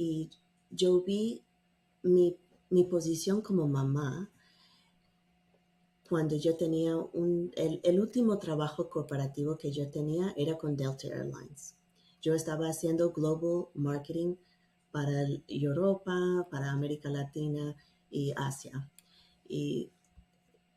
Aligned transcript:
y 0.00 0.30
yo 0.70 1.02
vi 1.02 1.44
mi, 2.02 2.34
mi 2.70 2.84
posición 2.84 3.42
como 3.42 3.68
mamá 3.68 4.30
cuando 6.08 6.36
yo 6.36 6.56
tenía 6.56 6.96
un, 6.96 7.52
el, 7.54 8.00
último 8.00 8.38
trabajo 8.38 8.88
corporativo 8.88 9.58
que 9.58 9.70
yo 9.70 9.90
tenía 9.90 10.32
era 10.38 10.56
con 10.56 10.74
Delta 10.74 11.06
Airlines. 11.06 11.74
Yo 12.22 12.32
estaba 12.32 12.68
haciendo 12.68 13.12
global 13.12 13.66
marketing 13.74 14.36
para 14.90 15.12
Europa, 15.46 16.48
para 16.50 16.72
América 16.72 17.10
Latina 17.10 17.76
y 18.10 18.32
Asia. 18.36 18.90
Y 19.46 19.90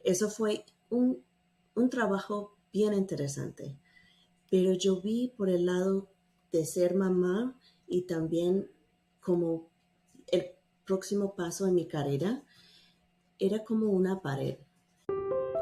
eso 0.01 0.29
fue 0.29 0.65
un, 0.89 1.23
un 1.75 1.89
trabajo 1.89 2.57
bien 2.73 2.93
interesante. 2.93 3.79
Pero 4.51 4.73
yo 4.73 5.01
vi 5.01 5.29
por 5.29 5.49
el 5.49 5.65
lado 5.65 6.09
de 6.51 6.65
ser 6.65 6.93
mamá 6.93 7.57
y 7.87 8.01
también 8.01 8.72
como 9.23 9.69
el 10.31 10.51
próximo 10.85 11.35
paso 11.35 11.65
en 11.65 11.75
mi 11.75 11.87
carrera, 11.87 12.43
era 13.39 13.63
como 13.63 13.87
una 13.87 14.21
pared. 14.21 14.57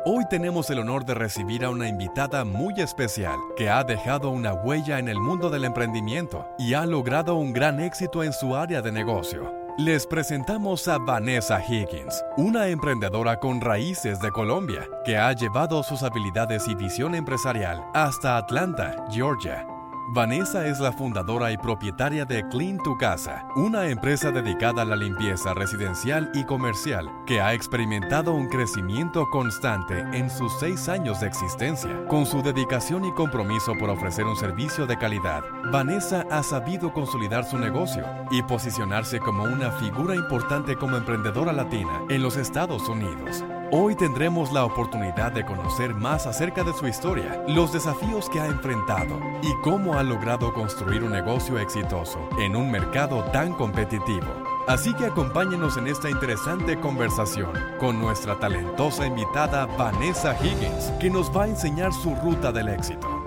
Hoy 0.03 0.23
tenemos 0.29 0.69
el 0.71 0.79
honor 0.79 1.05
de 1.05 1.13
recibir 1.13 1.63
a 1.63 1.69
una 1.69 1.88
invitada 1.88 2.43
muy 2.43 2.73
especial 2.77 3.38
que 3.55 3.69
ha 3.69 3.83
dejado 3.83 4.31
una 4.31 4.53
huella 4.53 4.97
en 4.97 5.07
el 5.07 5.19
mundo 5.19 5.52
del 5.52 5.63
emprendimiento 5.63 6.47
y 6.57 6.73
ha 6.73 6.88
logrado 6.88 7.35
un 7.35 7.53
gran 7.53 7.79
éxito 7.79 8.23
en 8.23 8.33
su 8.33 8.55
área 8.55 8.81
de 8.81 8.91
negocio. 8.91 9.53
Les 9.77 10.07
presentamos 10.07 10.88
a 10.88 10.97
Vanessa 10.97 11.63
Higgins, 11.63 12.23
una 12.35 12.67
emprendedora 12.67 13.39
con 13.39 13.61
raíces 13.61 14.19
de 14.19 14.31
Colombia 14.31 14.88
que 15.05 15.17
ha 15.17 15.31
llevado 15.33 15.83
sus 15.83 16.02
habilidades 16.02 16.67
y 16.67 16.73
visión 16.73 17.13
empresarial 17.13 17.83
hasta 17.93 18.38
Atlanta, 18.38 19.05
Georgia 19.11 19.67
Vanessa 20.09 20.65
es 20.67 20.79
la 20.79 20.91
fundadora 20.91 21.51
y 21.51 21.57
propietaria 21.57 22.25
de 22.25 22.47
Clean 22.49 22.77
Tu 22.79 22.97
Casa, 22.97 23.47
una 23.55 23.87
empresa 23.87 24.31
dedicada 24.31 24.81
a 24.81 24.85
la 24.85 24.95
limpieza 24.95 25.53
residencial 25.53 26.29
y 26.33 26.43
comercial 26.43 27.09
que 27.25 27.39
ha 27.39 27.53
experimentado 27.53 28.33
un 28.33 28.49
crecimiento 28.49 29.30
constante 29.30 29.99
en 30.11 30.30
sus 30.30 30.52
seis 30.59 30.89
años 30.89 31.21
de 31.21 31.27
existencia. 31.27 32.05
Con 32.08 32.25
su 32.25 32.41
dedicación 32.41 33.05
y 33.05 33.13
compromiso 33.13 33.73
por 33.77 33.89
ofrecer 33.89 34.25
un 34.25 34.35
servicio 34.35 34.85
de 34.85 34.97
calidad, 34.97 35.43
Vanessa 35.71 36.25
ha 36.30 36.43
sabido 36.43 36.91
consolidar 36.91 37.45
su 37.45 37.58
negocio 37.58 38.03
y 38.31 38.41
posicionarse 38.43 39.19
como 39.19 39.43
una 39.43 39.71
figura 39.71 40.15
importante 40.15 40.75
como 40.75 40.97
emprendedora 40.97 41.53
latina 41.53 42.02
en 42.09 42.21
los 42.21 42.36
Estados 42.36 42.89
Unidos. 42.89 43.45
Hoy 43.73 43.95
tendremos 43.95 44.52
la 44.52 44.66
oportunidad 44.66 45.31
de 45.31 45.45
conocer 45.45 45.95
más 45.95 46.27
acerca 46.27 46.61
de 46.61 46.73
su 46.73 46.88
historia, 46.88 47.41
los 47.47 47.72
desafíos 47.72 48.30
que 48.30 48.41
ha 48.41 48.47
enfrentado 48.47 49.17
y 49.41 49.53
cómo 49.64 49.97
ha 49.97 50.03
logrado 50.03 50.53
construir 50.53 51.05
un 51.05 51.14
negocio 51.14 51.58
exitoso 51.58 52.19
en 52.38 52.58
un 52.58 52.69
mercado 52.69 53.23
tan 53.31 53.53
competitivo. 53.53 54.27
Así 54.67 54.94
que 54.95 55.05
acompáñenos 55.05 55.77
en 55.77 55.88
esta 55.88 56.09
interesante 56.09 56.77
conversación 56.81 57.53
con 57.80 57.97
nuestra 58.02 58.38
talentosa 58.38 59.08
invitada 59.08 59.67
Vanessa 59.67 60.36
Higgins, 60.44 60.92
que 60.99 61.09
nos 61.09 61.31
va 61.36 61.44
a 61.44 61.47
enseñar 61.47 61.94
su 61.94 62.14
ruta 62.16 62.52
del 62.52 62.67
éxito. 62.67 63.20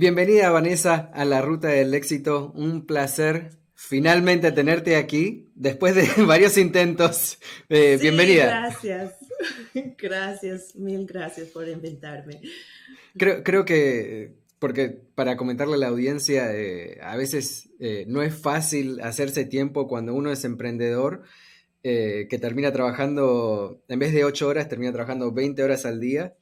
Bienvenida 0.00 0.48
Vanessa 0.48 1.10
a 1.12 1.26
la 1.26 1.42
Ruta 1.42 1.68
del 1.68 1.92
Éxito. 1.92 2.52
Un 2.54 2.86
placer 2.86 3.50
finalmente 3.74 4.50
tenerte 4.50 4.96
aquí 4.96 5.52
después 5.54 5.94
de 5.94 6.08
varios 6.24 6.56
intentos. 6.56 7.38
Eh, 7.68 7.98
bienvenida. 8.00 8.46
Gracias, 8.46 9.16
gracias, 9.98 10.74
mil 10.74 11.04
gracias 11.04 11.48
por 11.48 11.68
invitarme. 11.68 12.40
Creo, 13.14 13.42
creo 13.44 13.66
que, 13.66 14.36
porque 14.58 14.88
para 14.88 15.36
comentarle 15.36 15.74
a 15.74 15.78
la 15.80 15.88
audiencia, 15.88 16.50
eh, 16.56 16.98
a 17.02 17.18
veces 17.18 17.68
eh, 17.78 18.06
no 18.08 18.22
es 18.22 18.34
fácil 18.34 19.02
hacerse 19.02 19.44
tiempo 19.44 19.86
cuando 19.86 20.14
uno 20.14 20.32
es 20.32 20.46
emprendedor, 20.46 21.24
que 21.82 22.38
termina 22.40 22.72
trabajando, 22.72 23.82
en 23.88 23.98
vez 23.98 24.14
de 24.14 24.24
8 24.24 24.48
horas, 24.48 24.68
termina 24.70 24.92
trabajando 24.92 25.30
20 25.30 25.62
horas 25.62 25.84
al 25.84 26.00
día. 26.00 26.36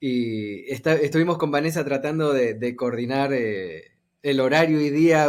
Y 0.00 0.72
estuvimos 0.72 1.36
con 1.36 1.50
Vanessa 1.50 1.84
tratando 1.84 2.32
de, 2.32 2.74
coordinar 2.74 3.34
eh, 3.34 3.92
el 4.22 4.40
horario 4.40 4.80
y 4.80 4.88
día 4.88 5.28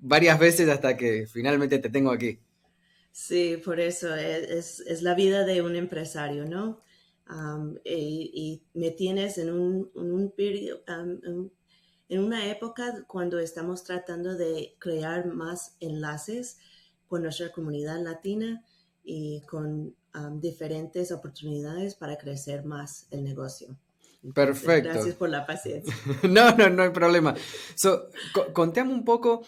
varias 0.00 0.38
veces 0.40 0.68
hasta 0.68 0.96
que 0.96 1.26
finalmente 1.28 1.78
te 1.78 1.88
tengo 1.88 2.10
aquí. 2.10 2.40
Sí, 3.12 3.60
por 3.64 3.78
eso 3.78 4.14
e, 4.16 4.58
es, 4.58 5.02
la 5.02 5.14
vida 5.14 5.44
de 5.44 5.62
un 5.62 5.76
empresario, 5.76 6.44
¿no? 6.44 6.80
y, 7.84 8.62
me 8.74 8.90
tienes 8.90 9.38
en 9.38 9.50
un, 9.50 9.90
un 9.94 10.32
periodo, 10.36 10.82
en 12.08 12.20
una 12.20 12.50
época 12.50 13.04
cuando 13.06 13.38
estamos 13.38 13.84
tratando 13.84 14.34
de 14.36 14.74
crear 14.78 15.26
más 15.26 15.76
enlaces 15.80 16.58
con 17.06 17.22
nuestra 17.22 17.50
comunidad 17.52 18.02
latina 18.02 18.64
y 19.04 19.42
con 19.42 19.94
diferentes 20.40 21.10
oportunidades 21.12 21.94
para 21.94 22.18
crecer 22.18 22.64
más 22.64 23.06
el 23.10 23.24
negocio. 23.24 23.78
Perfecto. 24.34 24.90
Gracias 24.90 25.16
por 25.16 25.28
la 25.30 25.44
paciencia. 25.46 25.94
no, 26.22 26.56
no, 26.56 26.70
no 26.70 26.82
hay 26.82 26.90
problema. 26.90 27.34
So, 27.74 28.08
contame 28.52 28.92
un 28.92 29.04
poco, 29.04 29.42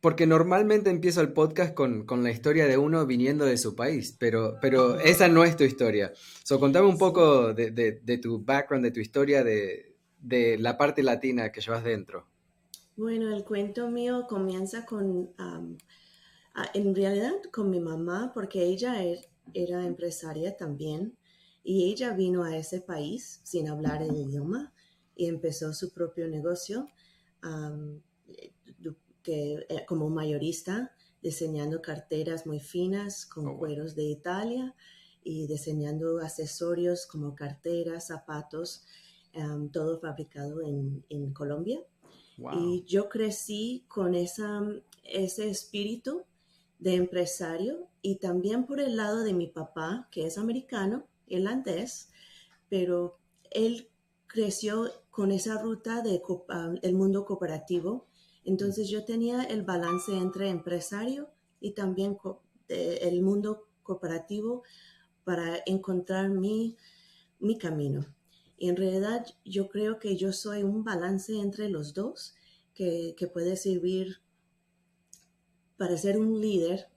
porque 0.00 0.26
normalmente 0.26 0.88
empiezo 0.88 1.20
el 1.20 1.32
podcast 1.32 1.74
con, 1.74 2.06
la 2.22 2.30
historia 2.30 2.66
de 2.66 2.78
uno 2.78 3.04
viniendo 3.06 3.44
de 3.44 3.58
su 3.58 3.74
país, 3.74 4.16
pero, 4.18 4.56
pero 4.60 5.00
esa 5.00 5.28
no 5.28 5.44
es 5.44 5.56
tu 5.56 5.64
historia. 5.64 6.12
So, 6.44 6.60
contame 6.60 6.86
un 6.86 6.98
poco 6.98 7.52
de, 7.52 8.20
tu 8.22 8.42
background, 8.44 8.84
de 8.84 8.92
tu 8.92 9.00
historia, 9.00 9.42
de, 9.42 9.96
la 10.58 10.78
parte 10.78 11.02
latina 11.02 11.50
que 11.50 11.60
llevas 11.60 11.82
dentro. 11.82 12.26
Bueno, 12.96 13.34
el 13.34 13.44
cuento 13.44 13.90
mío 13.90 14.26
comienza 14.28 14.86
con, 14.86 15.30
en 16.74 16.94
realidad, 16.94 17.34
con 17.52 17.68
mi 17.68 17.80
mamá, 17.80 18.30
porque 18.32 18.62
ella 18.62 19.02
er, 19.02 19.18
era 19.54 19.84
empresaria 19.84 20.56
también. 20.56 21.16
Y 21.62 21.90
ella 21.90 22.12
vino 22.14 22.44
a 22.44 22.56
ese 22.56 22.80
país 22.80 23.40
sin 23.44 23.68
hablar 23.68 24.02
el 24.02 24.16
idioma 24.16 24.72
y 25.14 25.26
empezó 25.26 25.72
su 25.74 25.92
propio 25.92 26.28
negocio 26.28 26.88
que, 29.22 29.66
eh, 29.68 29.84
como 29.86 30.08
mayorista, 30.08 30.92
diseñando 31.22 31.82
carteras 31.82 32.46
muy 32.46 32.60
finas 32.60 33.26
con 33.26 33.48
oh, 33.48 33.58
cueros 33.58 33.94
de 33.94 34.04
Italia 34.04 34.74
y 35.22 35.46
diseñando 35.46 36.20
accesorios 36.20 37.06
como 37.06 37.34
carteras, 37.34 38.06
zapatos, 38.06 38.84
todo 39.72 40.00
fabricado 40.00 40.62
en, 40.62 41.04
en 41.08 41.32
Colombia. 41.32 41.80
Y 42.54 42.84
yo 42.86 43.08
crecí 43.08 43.84
con 43.86 44.14
esa, 44.14 44.62
ese 45.04 45.50
espíritu 45.50 46.24
de 46.78 46.94
empresario 46.94 47.88
y 48.00 48.16
también 48.16 48.64
por 48.64 48.80
el 48.80 48.96
lado 48.96 49.22
de 49.22 49.34
mi 49.34 49.46
papá, 49.46 50.08
que 50.10 50.26
es 50.26 50.38
americano, 50.38 51.06
irlandés, 51.30 52.10
pero 52.68 53.18
él 53.50 53.88
creció 54.26 54.90
con 55.10 55.32
esa 55.32 55.60
ruta 55.60 56.02
del 56.02 56.20
el 56.82 56.94
mundo 56.94 57.24
cooperativo. 57.24 58.06
Entonces 58.44 58.88
yo 58.88 59.04
tenía 59.04 59.42
el 59.42 59.62
balance 59.62 60.16
entre 60.16 60.50
empresario 60.50 61.30
y 61.60 61.72
también 61.72 62.18
el 62.68 63.22
mundo 63.22 63.68
cooperativo 63.82 64.62
para 65.24 65.62
encontrar 65.66 66.30
mi, 66.30 66.76
mi 67.38 67.58
camino. 67.58 68.06
Y 68.56 68.68
en 68.68 68.76
realidad 68.76 69.26
yo 69.44 69.68
creo 69.68 69.98
que 69.98 70.16
yo 70.16 70.32
soy 70.32 70.62
un 70.62 70.84
balance 70.84 71.34
entre 71.38 71.70
los 71.70 71.94
dos 71.94 72.34
que, 72.74 73.30
puede 73.32 73.56
servir 73.56 74.20
para 75.76 75.96
ser 75.96 76.18
un 76.18 76.40
líder. 76.40 76.88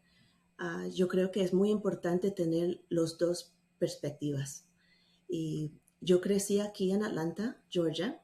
Ah, 0.57 0.87
yo 0.93 1.07
creo 1.07 1.31
que 1.31 1.41
es 1.41 1.53
muy 1.53 1.69
importante 1.71 2.31
tener 2.31 2.83
los 2.89 3.17
dos 3.17 3.52
perspectivas. 3.79 4.65
Y 5.27 5.71
yo 6.01 6.21
crecí 6.21 6.59
aquí 6.59 6.91
en 6.91 7.03
Atlanta, 7.03 7.57
Georgia, 7.69 8.21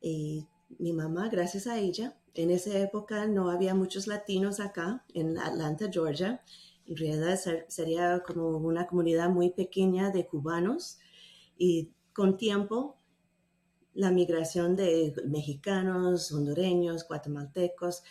y 0.00 0.46
mi 0.78 0.92
mamá, 0.92 1.28
gracias 1.28 1.66
a 1.66 1.78
ella, 1.78 2.16
en 2.34 2.50
esa 2.50 2.76
época 2.78 3.26
no 3.26 3.48
había 3.50 3.74
muchos 3.74 4.06
latinos 4.06 4.58
acá 4.58 5.04
en 5.14 5.38
Atlanta, 5.38 5.88
Georgia. 5.90 6.42
En 6.86 6.96
realidad 6.96 7.38
sería 7.68 8.22
como 8.26 8.58
una 8.58 8.86
comunidad 8.86 9.30
muy 9.30 9.50
pequeña 9.50 10.10
de 10.10 10.26
cubanos 10.26 10.98
y 11.56 11.92
con 12.12 12.36
tiempo 12.36 12.98
la 13.94 14.10
migración 14.10 14.74
de 14.74 15.14
mexicanos, 15.26 16.32
hondureños, 16.32 17.06
guatemaltecos, 17.06 18.02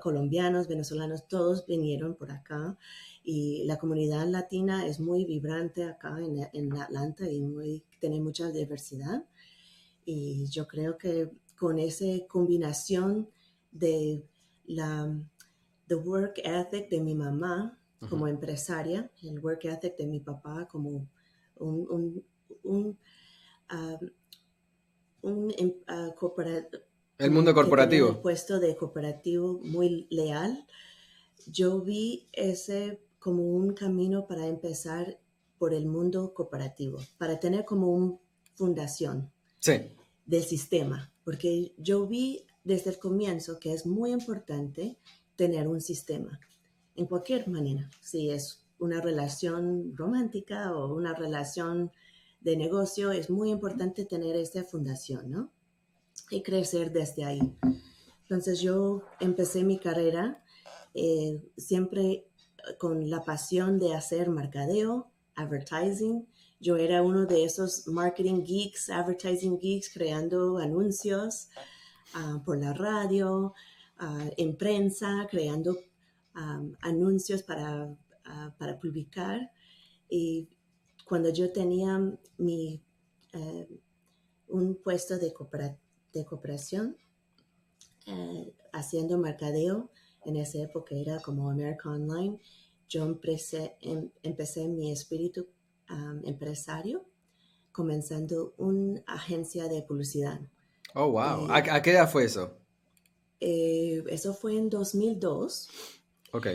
colombianos, 0.00 0.68
venezolanos, 0.68 1.26
todos 1.26 1.66
vinieron 1.66 2.14
por 2.14 2.30
acá 2.30 2.78
y 3.24 3.64
la 3.64 3.78
comunidad 3.78 4.26
latina 4.26 4.86
es 4.86 4.98
muy 5.00 5.24
vibrante 5.24 5.84
acá 5.84 6.18
en, 6.18 6.48
en 6.52 6.72
Atlanta 6.76 7.28
y 7.28 7.40
muy, 7.40 7.84
tiene 8.00 8.20
mucha 8.20 8.50
diversidad. 8.50 9.24
Y 10.04 10.46
yo 10.46 10.66
creo 10.66 10.98
que 10.98 11.30
con 11.56 11.78
esa 11.78 12.06
combinación 12.28 13.28
de 13.70 14.24
la 14.66 15.16
the 15.86 15.94
work 15.94 16.38
ethic 16.44 16.88
de 16.88 17.00
mi 17.00 17.14
mamá 17.14 17.78
como 18.08 18.26
empresaria, 18.26 19.10
el 19.22 19.38
work 19.38 19.64
ethic 19.64 19.96
de 19.96 20.06
mi 20.06 20.18
papá 20.18 20.66
como 20.68 21.06
un, 21.56 22.24
un, 22.64 22.98
em, 25.22 25.72
ah, 25.86 26.10
el 27.18 27.30
mundo 27.30 27.54
corporativo. 27.54 28.08
El 28.08 28.16
puesto 28.16 28.58
de 28.58 28.74
cooperativo 28.76 29.60
muy 29.62 30.08
leal. 30.10 30.66
Yo 31.46 31.80
vi 31.80 32.28
ese 32.32 33.00
como 33.22 33.44
un 33.44 33.72
camino 33.72 34.26
para 34.26 34.46
empezar 34.46 35.18
por 35.58 35.72
el 35.72 35.86
mundo 35.86 36.34
cooperativo, 36.34 36.98
para 37.18 37.38
tener 37.38 37.64
como 37.64 37.92
una 37.92 38.18
fundación 38.54 39.30
del 40.26 40.42
sistema, 40.42 41.12
porque 41.24 41.72
yo 41.78 42.06
vi 42.06 42.44
desde 42.64 42.90
el 42.90 42.98
comienzo 42.98 43.60
que 43.60 43.72
es 43.72 43.86
muy 43.86 44.10
importante 44.10 44.98
tener 45.36 45.68
un 45.68 45.80
sistema, 45.80 46.40
en 46.96 47.06
cualquier 47.06 47.48
manera, 47.48 47.88
si 48.00 48.30
es 48.30 48.66
una 48.78 49.00
relación 49.00 49.96
romántica 49.96 50.74
o 50.74 50.92
una 50.94 51.14
relación 51.14 51.92
de 52.40 52.56
negocio, 52.56 53.12
es 53.12 53.30
muy 53.30 53.50
importante 53.50 54.04
tener 54.04 54.34
esta 54.34 54.64
fundación, 54.64 55.30
¿no? 55.30 55.52
Y 56.28 56.42
crecer 56.42 56.92
desde 56.92 57.24
ahí. 57.24 57.56
Entonces 58.22 58.60
yo 58.60 59.02
empecé 59.20 59.62
mi 59.62 59.78
carrera 59.78 60.42
eh, 60.94 61.40
siempre 61.56 62.26
con 62.78 63.08
la 63.10 63.24
pasión 63.24 63.78
de 63.78 63.94
hacer 63.94 64.30
mercadeo, 64.30 65.10
advertising. 65.34 66.26
Yo 66.60 66.76
era 66.76 67.02
uno 67.02 67.26
de 67.26 67.44
esos 67.44 67.88
marketing 67.88 68.44
geeks, 68.44 68.90
advertising 68.90 69.58
geeks, 69.58 69.92
creando 69.92 70.58
anuncios 70.58 71.48
ah, 72.14 72.40
por 72.44 72.58
la 72.58 72.72
radio, 72.72 73.54
uh, 74.00 74.30
en 74.36 74.56
prensa, 74.56 75.26
creando 75.30 75.76
anuncios 76.80 77.42
para, 77.42 77.94
ah, 78.24 78.54
para, 78.58 78.78
publicar. 78.78 79.50
Y 80.08 80.48
cuando 81.04 81.30
yo 81.30 81.52
tenía 81.52 82.00
mi, 82.38 82.82
eh, 83.32 83.68
un 84.48 84.76
puesto 84.76 85.18
de, 85.18 85.34
de 86.12 86.24
cooperación, 86.24 86.96
eh, 88.06 88.54
haciendo 88.72 89.18
mercadeo, 89.18 89.90
en 90.24 90.36
esa 90.36 90.58
época 90.58 90.94
era 90.94 91.20
como 91.20 91.50
American 91.50 92.02
Online, 92.02 92.38
yo 92.88 93.04
empecé, 93.04 93.76
em, 93.80 94.10
empecé 94.22 94.68
mi 94.68 94.92
espíritu 94.92 95.46
empresario 96.24 97.04
comenzando 97.70 98.54
una 98.56 99.02
agencia 99.06 99.68
de 99.68 99.82
publicidad. 99.82 100.40
Oh, 100.94 101.10
wow. 101.10 101.50
¿A, 101.50 101.56
¿A, 101.56 101.82
qué 101.82 101.90
edad 101.90 102.10
fue 102.10 102.24
eso? 102.24 102.56
Eh, 103.40 104.02
eso 104.08 104.32
fue 104.34 104.56
en 104.56 104.70
2002. 104.70 105.68
Ok. 106.32 106.46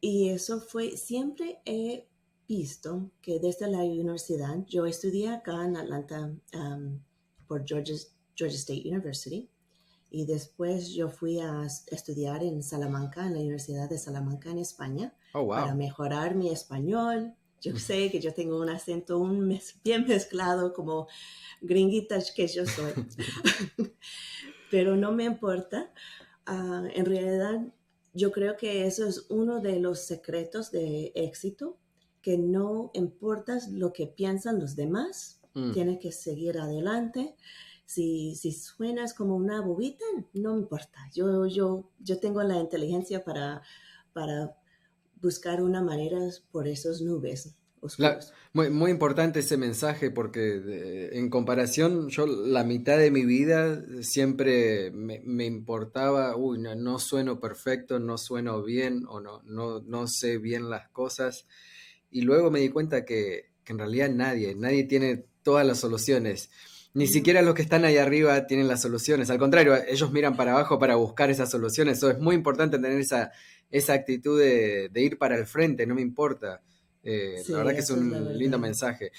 Y 0.00 0.30
eso 0.30 0.60
fue, 0.60 0.96
siempre 0.96 1.60
he 1.64 2.08
visto 2.48 3.10
que 3.20 3.38
desde 3.38 3.68
la 3.68 3.78
universidad, 3.78 4.64
yo 4.66 4.86
estudié 4.86 5.28
acá 5.28 5.64
en 5.64 5.76
Atlanta 5.76 6.32
por 7.46 7.64
Georgia, 7.66 7.94
Georgia 8.34 8.58
State 8.58 8.82
University 8.84 9.48
y 10.12 10.26
después 10.26 10.90
yo 10.90 11.08
fui 11.08 11.40
a 11.40 11.66
estudiar 11.86 12.42
en 12.42 12.62
Salamanca, 12.62 13.26
en 13.26 13.32
la 13.32 13.40
Universidad 13.40 13.88
de 13.88 13.96
Salamanca 13.96 14.50
en 14.50 14.58
España, 14.58 15.14
oh, 15.32 15.48
para 15.48 15.74
mejorar 15.74 16.34
mi 16.34 16.50
español. 16.50 17.34
Yo 17.62 17.78
sé 17.78 18.10
que 18.10 18.20
yo 18.20 18.34
tengo 18.34 18.60
un 18.60 18.68
acento 18.68 19.18
un 19.18 19.58
bien 19.82 20.06
mezclado 20.06 20.74
como 20.74 21.08
gringuita 21.62 22.18
que 22.36 22.46
yo 22.46 22.66
soy, 22.66 22.92
pero 24.70 24.96
no 24.96 25.12
me 25.12 25.24
importa. 25.24 25.90
Ah, 26.44 26.82
en 26.94 27.06
realidad, 27.06 27.62
yo 28.12 28.32
creo 28.32 28.58
que 28.58 28.86
eso 28.86 29.06
es 29.08 29.24
uno 29.30 29.60
de 29.60 29.80
los 29.80 30.00
secretos 30.00 30.70
de 30.70 31.12
éxito, 31.14 31.78
que 32.20 32.36
no 32.36 32.90
importa 32.92 33.58
lo 33.70 33.94
que 33.94 34.06
piensan 34.08 34.60
los 34.60 34.76
demás, 34.76 35.40
mm. 35.54 35.72
tienes 35.72 35.98
que 36.00 36.12
seguir 36.12 36.58
adelante 36.58 37.34
si, 37.84 38.34
si 38.36 38.52
suenas 38.52 39.14
como 39.14 39.36
una 39.36 39.60
bobita, 39.60 40.04
no 40.34 40.54
me 40.54 40.60
importa. 40.60 40.98
Yo, 41.14 41.46
yo, 41.46 41.90
yo 41.98 42.18
tengo 42.18 42.42
la 42.42 42.58
inteligencia 42.58 43.24
para, 43.24 43.62
para 44.12 44.56
buscar 45.20 45.62
una 45.62 45.82
manera 45.82 46.18
por 46.50 46.68
esas 46.68 47.00
nubes. 47.00 47.54
muy, 48.52 48.70
muy, 48.70 48.90
importante 48.90 49.40
ese 49.40 49.56
mensaje 49.56 50.10
porque 50.10 51.10
en 51.12 51.30
comparación, 51.30 52.08
yo 52.10 52.26
la 52.26 52.64
mitad 52.64 52.96
de 52.96 53.10
mi 53.10 53.24
vida 53.24 53.84
siempre 54.02 54.90
me, 54.92 55.20
me 55.24 55.46
importaba, 55.46 56.36
uy, 56.36 56.58
no, 56.58 56.74
no, 56.74 56.98
sueno 56.98 57.40
perfecto, 57.40 57.98
no 57.98 58.18
sueno 58.18 58.62
bien 58.62 59.04
o 59.08 59.20
no, 59.20 59.42
no, 59.42 59.80
no 59.80 60.06
sé 60.06 60.38
bien 60.38 60.70
las 60.70 60.88
cosas. 60.90 61.46
Y 62.10 62.22
luego 62.22 62.50
me 62.50 62.60
di 62.60 62.68
cuenta 62.68 63.04
que, 63.04 63.52
que 63.64 63.72
en 63.72 63.78
realidad 63.78 64.10
nadie, 64.10 64.54
nadie 64.54 64.84
tiene 64.84 65.24
todas 65.42 65.66
las 65.66 65.80
soluciones. 65.80 66.50
Ni 66.94 67.06
siquiera 67.06 67.40
los 67.40 67.54
que 67.54 67.62
están 67.62 67.84
ahí 67.86 67.96
arriba 67.96 68.46
tienen 68.46 68.68
las 68.68 68.82
soluciones. 68.82 69.30
Al 69.30 69.38
contrario, 69.38 69.74
ellos 69.88 70.12
miran 70.12 70.36
para 70.36 70.52
abajo 70.52 70.78
para 70.78 70.96
buscar 70.96 71.30
esas 71.30 71.50
soluciones. 71.50 71.98
Eso 71.98 72.10
es 72.10 72.18
muy 72.18 72.34
importante 72.34 72.78
tener 72.78 73.00
esa, 73.00 73.32
esa 73.70 73.94
actitud 73.94 74.38
de, 74.38 74.90
ir 74.94 75.16
para 75.18 75.36
el 75.36 75.46
frente, 75.46 75.86
no 75.86 75.94
me 75.94 76.02
importa. 76.02 76.60
Eh, 77.02 77.42
la 77.48 77.58
verdad 77.58 77.72
que 77.72 77.80
es 77.80 77.90
un 77.90 78.36
lindo 78.38 78.58
mensaje. 78.58 79.10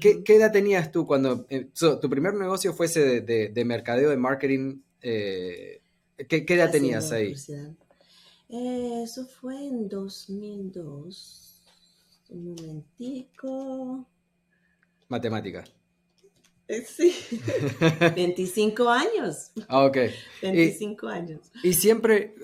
¿qué, 0.00 0.22
edad 0.26 0.52
tenías 0.52 0.92
tú 0.92 1.06
cuando... 1.06 1.46
Eh, 1.48 1.70
tu 1.74 2.10
primer 2.10 2.34
negocio 2.34 2.74
fue 2.74 2.86
ese 2.86 3.22
de, 3.22 3.64
mercadeo, 3.64 4.10
de 4.10 4.16
marketing. 4.18 4.80
Eh, 5.00 5.80
¿qué, 6.28 6.44
edad 6.46 6.70
tenías 6.70 7.10
ahí? 7.10 7.34
eso 8.48 9.26
fue 9.26 9.66
en 9.66 9.88
2002. 9.88 11.62
Un 12.28 12.54
momentico. 12.54 14.06
Matemática. 15.08 15.64
Eh, 16.68 16.84
sí, 16.84 17.14
25 18.16 18.88
años. 18.88 19.52
Ah, 19.68 19.84
ok. 19.84 19.98
25 20.42 21.06
años. 21.06 21.40
Y 21.62 21.74
siempre, 21.74 22.34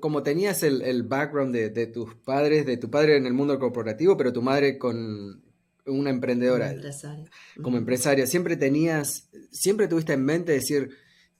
como 0.00 0.22
tenías 0.22 0.62
el, 0.62 1.02
background 1.02 1.54
de, 1.54 1.86
tus 1.86 2.14
padres, 2.14 2.66
de 2.66 2.76
tu 2.76 2.88
padre 2.88 3.16
en 3.16 3.26
el 3.26 3.32
mundo 3.32 3.58
corporativo, 3.58 4.16
pero 4.16 4.32
tu 4.32 4.42
madre 4.42 4.78
con 4.78 5.42
una 5.86 6.10
emprendedora. 6.10 6.68
Como 6.68 6.76
empresaria. 6.76 7.30
Como 7.60 7.76
empresaria, 7.76 8.26
¿siempre 8.26 8.56
tenías, 8.56 9.28
siempre 9.50 9.88
tuviste 9.88 10.12
en 10.12 10.24
mente 10.24 10.52
decir, 10.52 10.90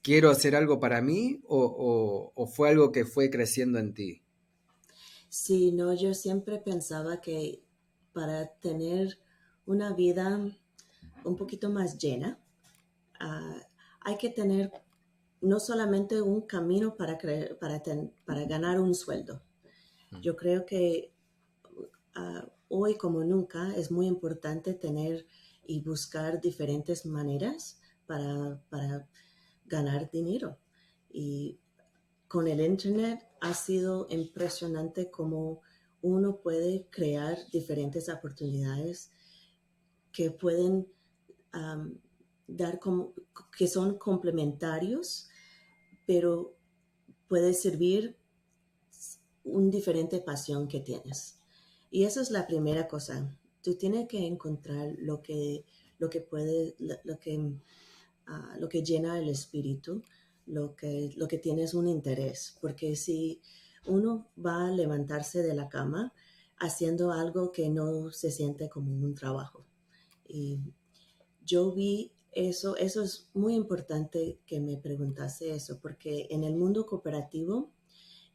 quiero 0.03 0.29
hacer 0.31 0.57
algo 0.57 0.81
para 0.81 1.01
mí 1.01 1.41
o, 1.47 2.33
o 2.35 2.47
fue 2.49 2.71
algo 2.71 2.91
que 2.91 3.05
fue 3.05 3.31
creciendo 3.31 3.79
en 3.79 3.95
ti? 3.95 4.23
Sí, 5.29 5.71
no, 5.73 5.95
yo 5.95 6.15
siempre 6.15 6.59
pensaba 6.59 7.21
que 7.21 7.63
para 8.13 8.47
tener 8.55 9.19
una 9.67 9.93
vida 9.93 10.41
un 11.25 11.37
poquito 11.37 11.71
más 11.71 11.99
llena, 11.99 12.39
ah, 13.21 13.61
hay 14.01 14.17
que 14.17 14.31
tener 14.31 14.73
no 15.41 15.61
solamente 15.61 16.23
un 16.23 16.43
camino 16.43 16.97
para, 16.97 17.19
para, 17.61 17.83
para 18.25 18.45
ganar 18.45 18.81
un 18.81 18.95
sueldo. 18.95 19.43
Mm. 20.11 20.21
Yo 20.21 20.37
creo 20.37 20.65
que 20.65 21.13
ah, 22.15 22.49
hoy 22.69 22.97
como 22.97 23.25
nunca 23.25 23.75
es 23.77 23.91
muy 23.91 24.07
importante 24.07 24.75
tener 24.75 25.27
y 25.67 25.81
buscar 25.81 26.41
diferentes 26.41 27.07
maneras 27.07 27.81
para, 28.07 28.63
para 28.69 29.09
ganar 29.67 30.11
dinero. 30.11 30.59
Y 31.11 31.59
con 32.29 32.49
el 32.49 32.61
Internet 32.61 33.27
ha 33.41 33.55
sido 33.55 34.07
impresionante 34.11 35.11
cómo 35.11 35.61
uno 36.03 36.41
puede 36.41 36.87
crear 36.91 37.39
diferentes 37.51 38.09
oportunidades 38.09 39.11
que 40.13 40.31
pueden 40.31 40.87
dar 42.47 42.81
que 43.57 43.67
son 43.67 43.99
complementarios, 43.99 45.29
pero 46.07 46.57
puede 47.29 47.55
servir 47.55 48.17
un 49.45 49.71
diferente 49.71 50.21
pasión 50.21 50.69
que 50.69 50.81
tienes. 50.81 51.39
Y 51.91 52.05
esa 52.05 52.21
es 52.23 52.31
la 52.31 52.47
primera 52.47 52.89
cosa. 52.89 53.39
Tú 53.63 53.77
tienes 53.77 54.09
que 54.09 54.27
encontrar 54.27 54.95
lo 54.99 55.23
que, 55.23 55.65
lo 55.99 56.11
que 56.11 56.21
puede, 56.21 56.75
lo, 56.79 57.19
que, 57.19 57.53
ah, 58.27 58.57
lo 58.59 58.69
que 58.69 58.83
llena 58.83 59.19
el 59.19 59.29
espíritu, 59.29 60.03
lo 60.47 60.75
que, 60.75 61.13
lo 61.17 61.29
que 61.29 61.39
tienes 61.39 61.73
un 61.75 61.89
interés. 61.89 62.57
Porque 62.61 62.97
si 62.97 63.41
uno 63.87 64.29
va 64.45 64.67
a 64.67 64.71
levantarse 64.71 65.43
de 65.43 65.55
la 65.55 65.69
cama 65.69 66.13
haciendo 66.59 67.13
algo 67.13 67.53
que 67.53 67.69
no 67.69 68.11
se 68.11 68.31
siente 68.31 68.69
como 68.69 68.93
un 68.93 69.15
trabajo. 69.15 69.65
Y 70.27 70.59
yo 71.45 71.73
vi 71.73 72.13
eso, 72.33 72.77
eso 72.77 73.03
es 73.03 73.31
muy 73.35 73.55
importante 73.55 74.41
que 74.47 74.61
me 74.61 74.77
preguntase 74.77 75.55
eso, 75.55 75.79
porque 75.81 76.27
en 76.31 76.45
el 76.45 76.57
mundo 76.57 76.87
cooperativo 76.87 77.73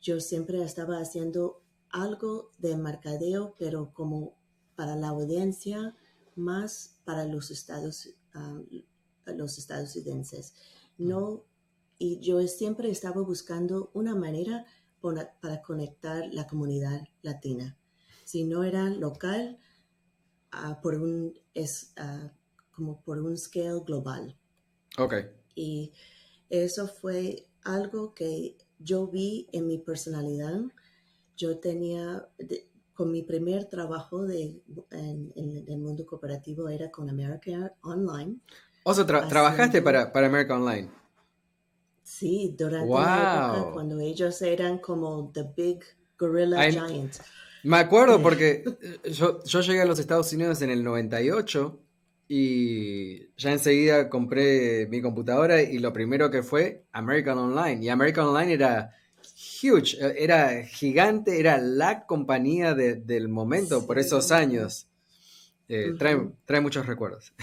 yo 0.02 0.20
siempre 0.22 0.64
estaba 0.64 1.00
haciendo 1.00 1.62
algo 1.90 2.52
de 2.58 2.78
mercadeo, 2.78 3.56
pero 3.58 3.94
como 3.94 4.38
para 4.76 4.96
la 4.96 5.10
audiencia, 5.10 5.96
más 6.36 7.00
para 7.04 7.26
los 7.26 7.52
estados, 7.52 8.10
ah, 8.34 8.62
los 9.26 9.58
estadounidenses. 9.58 10.54
No, 10.98 11.44
y 11.98 12.20
yo 12.22 12.42
siempre 12.48 12.90
estaba 12.90 13.22
buscando 13.22 13.92
una 13.94 14.16
manera 14.16 14.66
para 15.02 15.62
conectar 15.62 16.30
la 16.32 16.48
comunidad 16.48 17.08
latina. 17.22 17.78
Si 18.24 18.46
no 18.46 18.64
era 18.64 18.90
local, 18.90 19.60
ah, 20.52 20.80
por 20.82 20.96
un, 20.96 21.38
es 21.54 21.94
ah, 21.98 22.32
como 22.80 23.02
por 23.02 23.20
un 23.20 23.38
scale 23.38 23.82
global. 23.86 24.38
Ok. 24.98 25.16
Y 25.54 25.92
eso 26.50 26.88
fue 26.88 27.46
algo 27.64 28.14
que 28.14 28.56
yo 28.80 29.08
vi 29.08 29.50
en 29.52 29.68
mi 29.68 29.78
personalidad. 29.78 30.62
Yo 31.36 31.60
tenía, 31.60 32.26
con 32.94 33.12
mi 33.12 33.22
primer 33.22 33.66
trabajo 33.66 34.24
de, 34.24 34.62
en, 34.92 35.66
el 35.68 35.78
mundo 35.78 36.06
cooperativo 36.06 36.70
era 36.70 36.90
con 36.90 37.10
America 37.10 37.76
Online. 37.82 38.38
O 38.84 38.94
sea, 38.94 39.06
trabajaste 39.06 39.82
para, 39.82 40.14
para 40.14 40.28
America 40.28 40.56
Online. 40.56 40.90
Sí, 42.02 42.56
durante 42.58 42.92
la 42.92 43.52
época 43.54 43.72
cuando 43.74 44.00
ellos 44.00 44.42
eran 44.42 44.80
como 44.80 45.32
the 45.34 45.44
big 45.56 45.84
gorilla 46.18 46.72
giant. 46.72 47.18
Me 47.64 47.78
acuerdo 47.78 48.22
porque 48.24 48.64
eh, 48.82 49.12
yo, 49.12 49.44
yo 49.44 49.60
llegué 49.60 49.82
a 49.82 49.86
los 49.86 50.00
Estados 50.00 50.32
Unidos 50.32 50.62
en 50.62 50.70
el 50.70 50.82
98 50.82 51.78
y 52.32 53.34
ya 53.38 53.52
enseguida 53.52 54.08
compré 54.08 54.86
mi 54.88 55.02
computadora 55.02 55.64
y 55.64 55.80
lo 55.80 55.92
primero 55.92 56.30
que 56.30 56.44
fue 56.44 56.84
American 56.92 57.40
Online. 57.40 57.84
Y 57.84 57.90
American 57.90 58.28
Online 58.28 58.54
era 58.54 58.96
huge, 59.64 59.98
era 60.16 60.64
gigante, 60.64 61.40
era 61.40 61.58
la 61.58 62.06
compañía 62.06 62.76
del 62.76 63.30
momento 63.30 63.88
por 63.88 63.98
esos 63.98 64.32
años. 64.32 64.86
Eh, 65.68 65.94
trae, 65.98 66.62
muchos 66.62 66.86
recuerdos. 66.86 67.34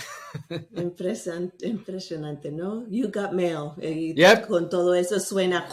Impresionante, 0.77 1.67
impresionante, 1.67 2.53
¿no? 2.53 2.89
You 2.89 3.11
got 3.13 3.33
mail. 3.33 3.73
Y 3.81 4.15
con 4.47 4.71
todo 4.71 4.95
eso 4.95 5.19
suena. 5.19 5.69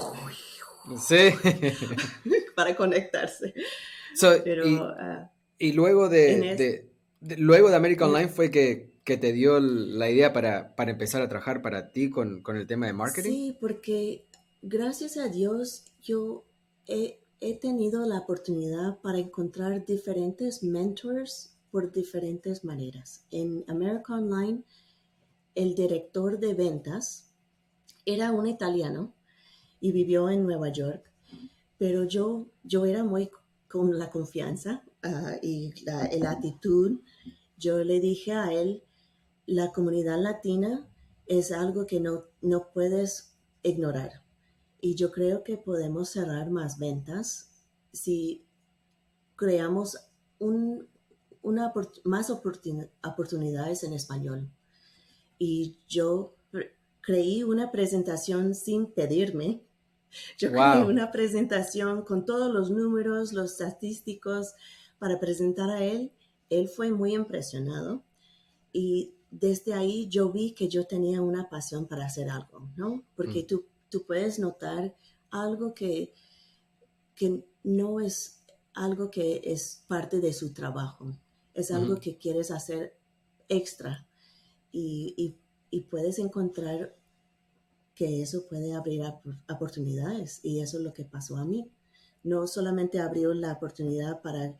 Sí. 0.99 1.29
para 2.55 2.75
conectarse. 2.75 3.53
Ah, 4.23 5.29
y, 5.59 5.71
luego 5.71 6.09
de, 6.09 6.87
luego 7.37 7.69
de 7.69 7.75
American 7.75 8.09
Online 8.09 8.29
fue 8.29 8.51
que, 8.51 8.92
te 9.03 9.33
dio 9.33 9.59
la 9.59 10.09
idea 10.09 10.31
para, 10.31 10.73
empezar 10.77 11.21
a 11.21 11.29
trabajar 11.29 11.61
para 11.61 11.91
ti 11.91 12.09
con, 12.09 12.41
con, 12.41 12.55
el 12.55 12.65
tema 12.67 12.87
de 12.87 12.93
marketing. 12.93 13.29
Sí, 13.29 13.57
porque 13.59 14.25
gracias 14.61 15.17
a 15.17 15.27
Dios 15.27 15.85
yo 16.01 16.45
he, 16.87 17.19
tenido 17.59 18.05
la 18.05 18.19
oportunidad 18.19 18.99
para 19.01 19.17
encontrar 19.17 19.85
diferentes 19.85 20.63
mentors 20.63 21.57
por 21.71 21.91
diferentes 21.91 22.63
maneras. 22.63 23.25
En 23.31 23.65
America 23.67 24.13
Online, 24.13 24.63
el 25.53 25.75
director 25.75 26.39
de 26.39 26.53
ventas 26.53 27.29
era 28.05 28.31
un 28.31 28.47
italiano 28.47 29.13
y 29.81 29.91
vivió 29.91 30.29
en 30.29 30.43
Nueva 30.43 30.69
York, 30.69 31.11
pero 31.77 32.05
yo, 32.05 32.47
yo 32.63 32.85
era 32.85 33.03
muy 33.03 33.29
con 33.67 33.99
la 33.99 34.09
confianza 34.09 34.83
ah, 35.01 35.35
y 35.41 35.73
la, 35.83 36.09
la 36.17 36.31
actitud. 36.31 37.01
Yo 37.57 37.83
le 37.83 37.99
dije 37.99 38.31
a 38.31 38.53
él, 38.53 38.83
la 39.45 39.71
comunidad 39.71 40.19
latina 40.21 40.87
es 41.25 41.51
algo 41.51 41.85
que 41.85 41.99
no, 41.99 42.25
no 42.41 42.71
puedes 42.73 43.35
ignorar 43.63 44.23
y 44.85 44.95
yo 44.95 45.13
creo 45.13 45.45
que 45.45 45.55
podemos 45.55 46.09
cerrar 46.09 46.51
más 46.51 46.77
ventas 46.77 47.49
si 47.93 48.45
creamos 49.37 49.97
un, 50.39 50.89
una, 51.41 51.71
más 52.03 52.29
oportunidades 52.29 53.85
en 53.85 53.93
español. 53.93 54.51
Y 55.39 55.79
yo 55.87 56.35
creí 56.99 57.43
una 57.43 57.71
presentación 57.71 58.55
sin 58.55 58.87
pedirme. 58.87 59.63
Yo 60.37 60.51
creí 60.51 60.83
una 60.83 61.11
presentación 61.11 62.03
con 62.03 62.25
todos 62.25 62.53
los 62.53 62.69
números, 62.69 63.31
los 63.31 63.51
estadísticos 63.51 64.53
para 64.99 65.17
presentar 65.17 65.69
a 65.69 65.81
él. 65.81 66.11
Él 66.49 66.67
fue 66.67 66.91
muy 66.91 67.15
impresionado 67.15 68.03
y 68.73 69.12
desde 69.39 69.73
ahí 69.73 70.07
yo 70.09 70.31
vi 70.31 70.53
que 70.53 70.69
yo 70.69 70.85
tenía 70.85 71.21
una 71.21 71.49
pasión 71.49 71.87
para 71.87 72.05
hacer 72.05 72.29
algo, 72.29 72.69
¿no? 72.75 73.03
Porque 73.15 73.43
mm. 73.43 73.47
tú 73.47 73.65
tú 73.93 74.07
puedes 74.07 74.39
notar 74.39 74.97
algo 75.29 75.75
que, 75.75 76.15
que 77.13 77.45
no 77.63 77.99
es 77.99 78.43
algo 78.73 79.11
que 79.11 79.39
es 79.43 79.85
parte 79.87 80.19
de 80.19 80.33
su 80.33 80.51
trabajo, 80.51 81.15
es 81.53 81.69
algo 81.69 81.99
que 81.99 82.17
quieres 82.17 82.49
hacer 82.49 82.97
extra 83.47 84.07
y, 84.71 85.37
puedes 85.91 86.17
encontrar 86.17 86.97
que 87.93 88.23
eso 88.23 88.47
puede 88.47 88.73
abrir 88.73 89.03
oportunidades 89.47 90.39
y 90.43 90.61
eso 90.61 90.77
es 90.77 90.83
lo 90.83 90.93
que 90.93 91.05
pasó 91.05 91.37
a 91.37 91.45
mí. 91.45 91.71
No 92.23 92.47
solamente 92.47 92.99
abrió 92.99 93.31
la 93.35 93.53
oportunidad 93.53 94.23
para 94.23 94.57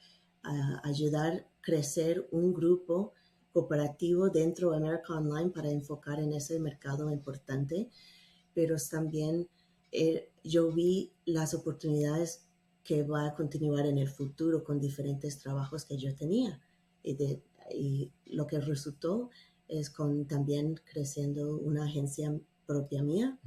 ayudar 0.84 1.34
a 1.34 1.62
crecer 1.62 2.28
un 2.32 2.54
grupo 2.54 3.14
cooperativo 3.54 4.30
dentro 4.30 4.72
de 4.72 4.78
America 4.78 5.14
Online 5.14 5.52
para 5.52 5.70
enfocar 5.70 6.20
en 6.20 6.34
ese 6.34 6.60
mercado 6.60 7.12
importante, 7.12 7.88
pero 8.54 8.76
también 8.90 9.48
eh, 9.92 10.30
yo 10.44 10.72
vi 10.72 11.14
las 11.26 11.54
oportunidades 11.54 12.46
que 12.84 13.04
va 13.04 13.28
a 13.28 13.36
continuar 13.36 13.86
en 13.86 13.98
el 13.98 14.10
futuro 14.10 14.64
con 14.64 14.80
diferentes 14.80 15.40
trabajos 15.40 15.86
que 15.86 15.98
yo 15.98 16.14
tenía. 16.16 16.60
Y, 17.04 17.16
de, 17.16 17.42
y 17.74 18.12
lo 18.26 18.48
que 18.48 18.60
resultó 18.60 19.30
es 19.68 19.90
con 19.90 20.26
también 20.26 20.76
creciendo 20.92 21.58
una 21.58 21.86
agencia 21.86 22.34
propia 22.66 23.04
mía 23.04 23.38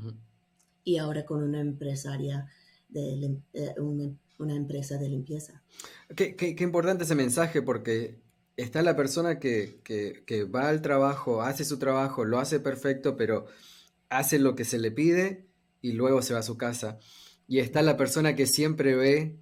y 0.85 0.99
ahora 0.99 1.25
con 1.25 1.43
una 1.43 1.61
empresaria 1.61 2.49
de 2.89 3.41
eh, 3.53 3.75
una, 3.79 4.55
empresa 4.55 4.99
de 4.99 5.09
limpieza. 5.09 5.63
Qué, 6.15 6.37
qué, 6.37 6.57
importante 6.63 7.05
ese 7.05 7.15
mensaje 7.15 7.63
porque 7.63 8.21
está 8.57 8.83
la 8.83 8.97
persona 8.97 9.39
que, 9.39 9.81
que, 9.85 10.23
que, 10.27 10.45
va 10.45 10.69
al 10.69 10.83
trabajo, 10.83 11.43
hace 11.43 11.65
su 11.65 11.79
trabajo, 11.79 12.25
lo 12.25 12.39
hace 12.39 12.61
perfecto, 12.61 13.17
pero 13.17 13.47
hace 14.09 14.39
lo 14.39 14.55
que 14.55 14.65
se 14.65 14.79
le 14.79 14.91
pide 14.91 15.47
y 15.83 15.93
luego 15.93 16.23
se 16.23 16.35
va 16.35 16.41
a 16.41 16.45
su 16.45 16.57
casa. 16.57 16.99
Y 17.49 17.61
está 17.61 17.83
la 17.83 17.97
persona 17.97 18.35
que 18.35 18.47
siempre 18.47 18.95
ve 18.95 19.37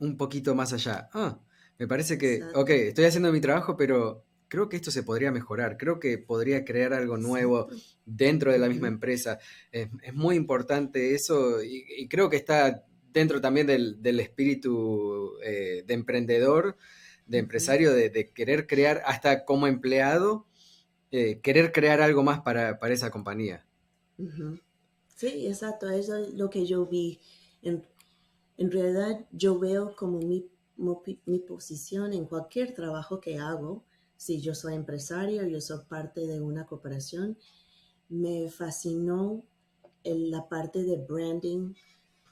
un 0.00 0.16
poquito 0.16 0.54
más 0.54 0.72
allá. 0.72 1.08
Ah, 1.12 1.38
me 1.78 1.86
parece 1.86 2.18
que, 2.18 2.42
ok, 2.54 2.70
estoy 2.70 3.04
haciendo 3.04 3.32
mi 3.32 3.40
trabajo, 3.40 3.76
pero 3.76 4.24
creo 4.48 4.68
que 4.68 4.76
esto 4.76 4.90
se 4.90 5.02
podría 5.02 5.30
mejorar, 5.30 5.76
creo 5.76 6.00
que 6.00 6.18
podría 6.18 6.64
crear 6.64 6.92
algo 6.92 7.16
nuevo 7.18 7.68
dentro 8.04 8.50
de 8.50 8.58
la 8.58 8.68
misma 8.68 8.88
empresa. 8.88 9.38
Es, 9.70 9.88
muy 10.14 10.36
importante 10.36 11.14
eso 11.14 11.62
y, 11.62 12.08
creo 12.08 12.28
que 12.28 12.36
está 12.36 12.84
dentro 13.12 13.40
también 13.40 13.66
del, 13.66 14.20
espíritu 14.20 15.34
eh, 15.44 15.84
de 15.86 15.94
emprendedor, 15.94 16.76
de 17.28 17.38
empresario, 17.38 17.92
de, 17.92 18.30
querer 18.34 18.66
crear 18.66 19.02
hasta 19.06 19.44
como 19.44 19.66
empleado, 19.66 20.46
eh, 21.12 21.40
querer 21.40 21.72
crear 21.72 22.00
algo 22.00 22.22
más 22.22 22.40
para 22.40 22.76
esa 22.90 23.10
compañía. 23.10 23.64
Sí, 25.18 25.46
exacto, 25.46 25.88
eso 25.90 26.16
es 26.16 26.34
lo 26.34 26.50
que 26.50 26.66
yo 26.66 26.86
vi. 26.86 27.20
En, 27.62 27.82
realidad 28.70 29.26
yo 29.32 29.58
veo 29.58 29.94
como 29.96 30.20
mi, 30.20 30.48
mi, 31.26 31.38
posición 31.40 32.12
en 32.12 32.24
cualquier 32.24 32.74
trabajo 32.74 33.20
que 33.20 33.38
hago, 33.38 33.84
si 34.16 34.40
yo 34.40 34.54
soy 34.54 34.74
empresario, 34.74 35.44
yo 35.46 35.60
soy 35.60 35.80
parte 35.88 36.26
de 36.26 36.40
una 36.40 36.66
cooperación, 36.66 37.36
me 38.08 38.48
fascinó 38.48 39.44
la 40.04 40.48
parte 40.48 40.84
de 40.84 40.96
branding, 40.96 41.74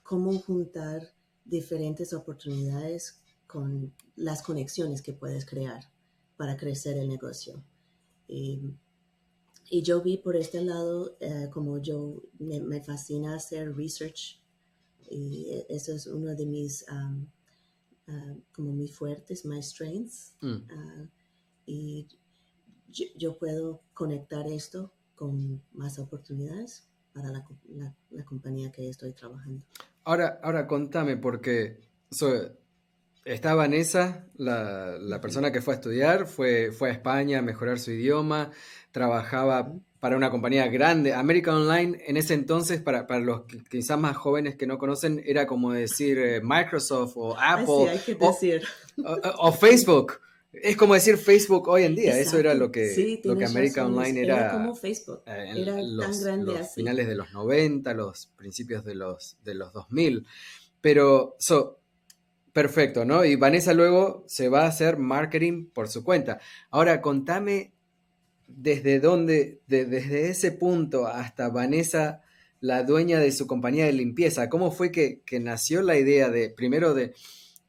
cómo 0.02 0.38
juntar 0.38 1.12
diferentes 1.44 2.12
oportunidades 2.12 3.20
con 3.46 3.92
las 4.16 4.42
conexiones 4.42 5.02
que 5.02 5.12
puedes 5.12 5.44
crear 5.44 5.90
para 6.36 6.56
crecer 6.56 6.98
el 6.98 7.08
negocio. 7.08 7.62
Y 8.28 8.60
y 9.68 9.82
yo 9.82 10.00
vi 10.00 10.18
por 10.18 10.36
este 10.36 10.62
lado, 10.62 11.16
eh, 11.20 11.48
como 11.52 11.78
yo 11.78 12.22
me, 12.38 12.82
fascina 12.82 13.34
hacer 13.34 13.74
research, 13.74 14.40
y 15.10 15.64
eso 15.68 15.92
es 15.92 16.06
uno 16.06 16.34
de 16.34 16.46
mis, 16.46 16.84
um, 16.90 17.26
uh, 18.08 18.40
como 18.52 18.72
mis 18.72 18.94
fuertes, 18.94 19.44
my 19.44 19.62
strengths. 19.62 20.34
Mm. 20.40 20.54
Uh, 20.54 21.08
y 21.66 22.06
yo, 22.88 23.36
puedo 23.38 23.82
conectar 23.92 24.46
esto 24.46 24.92
con 25.16 25.62
más 25.72 25.98
oportunidades 25.98 26.88
para 27.12 27.30
la, 27.30 27.44
la, 28.10 28.24
compañía 28.24 28.70
que 28.70 28.88
estoy 28.88 29.12
trabajando. 29.12 29.64
Ahora, 30.04 30.38
ahora 30.42 30.66
contame, 30.66 31.16
porque 31.16 31.80
está 33.26 33.54
Vanessa, 33.54 34.24
la, 34.36 34.96
la, 34.98 35.20
persona 35.20 35.50
que 35.50 35.60
fue 35.60 35.74
a 35.74 35.76
estudiar, 35.76 36.26
fue, 36.26 36.70
fue 36.70 36.90
a 36.90 36.92
España 36.92 37.40
a 37.40 37.42
mejorar 37.42 37.78
su 37.78 37.90
idioma, 37.90 38.52
trabajaba 38.92 39.72
para 39.98 40.16
una 40.16 40.30
compañía 40.30 40.68
grande. 40.68 41.12
American 41.12 41.56
Online 41.56 42.02
en 42.06 42.16
ese 42.16 42.34
entonces, 42.34 42.80
para, 42.80 43.06
para 43.06 43.20
los 43.20 43.42
quizás 43.68 43.98
más 43.98 44.16
jóvenes 44.16 44.54
que 44.54 44.66
no 44.66 44.78
conocen, 44.78 45.22
era 45.26 45.46
como 45.46 45.72
decir 45.72 46.18
eh, 46.18 46.40
Microsoft 46.40 47.14
o 47.16 47.36
Apple 47.38 48.00
o, 49.38 49.52
Facebook. 49.52 50.20
Es 50.52 50.76
como 50.76 50.94
decir 50.94 51.18
Facebook 51.18 51.68
hoy 51.68 51.82
en 51.82 51.96
día, 51.96 52.18
eso 52.18 52.38
era 52.38 52.54
lo 52.54 52.70
que, 52.70 53.20
lo 53.24 53.36
que 53.36 53.44
American 53.44 53.86
Online 53.86 54.22
era. 54.22 54.36
Era 54.38 54.52
como 54.52 54.74
Facebook, 54.74 55.22
eh, 55.26 55.52
era 55.56 55.74
tan 55.74 56.20
grande 56.20 56.52
los 56.52 56.74
finales 56.74 57.08
de 57.08 57.14
los 57.16 57.32
90, 57.32 57.92
los 57.92 58.30
principios 58.36 58.84
de 58.84 58.94
los, 58.94 59.36
de 59.42 59.54
los 59.54 59.72
2000. 59.72 60.24
Pero, 60.80 61.34
so, 61.40 61.80
Perfecto, 62.56 63.04
¿no? 63.04 63.22
Y 63.22 63.36
Vanessa 63.36 63.74
luego 63.74 64.24
se 64.28 64.48
va 64.48 64.62
a 64.62 64.68
hacer 64.68 64.96
marketing 64.96 65.66
por 65.74 65.88
su 65.88 66.02
cuenta. 66.02 66.40
Ahora, 66.70 67.02
contame 67.02 67.74
desde 68.48 68.98
dónde, 68.98 69.60
desde 69.66 70.30
ese 70.30 70.52
punto 70.52 71.06
hasta 71.06 71.50
Vanessa, 71.50 72.22
la 72.60 72.82
dueña 72.82 73.18
de 73.18 73.30
su 73.32 73.46
compañía 73.46 73.84
de 73.84 73.92
limpieza, 73.92 74.48
¿cómo 74.48 74.70
fue 74.70 74.90
que, 74.90 75.22
nació 75.38 75.82
la 75.82 75.98
idea 75.98 76.30
de, 76.30 76.48
primero, 76.48 76.96
eh, 76.96 77.12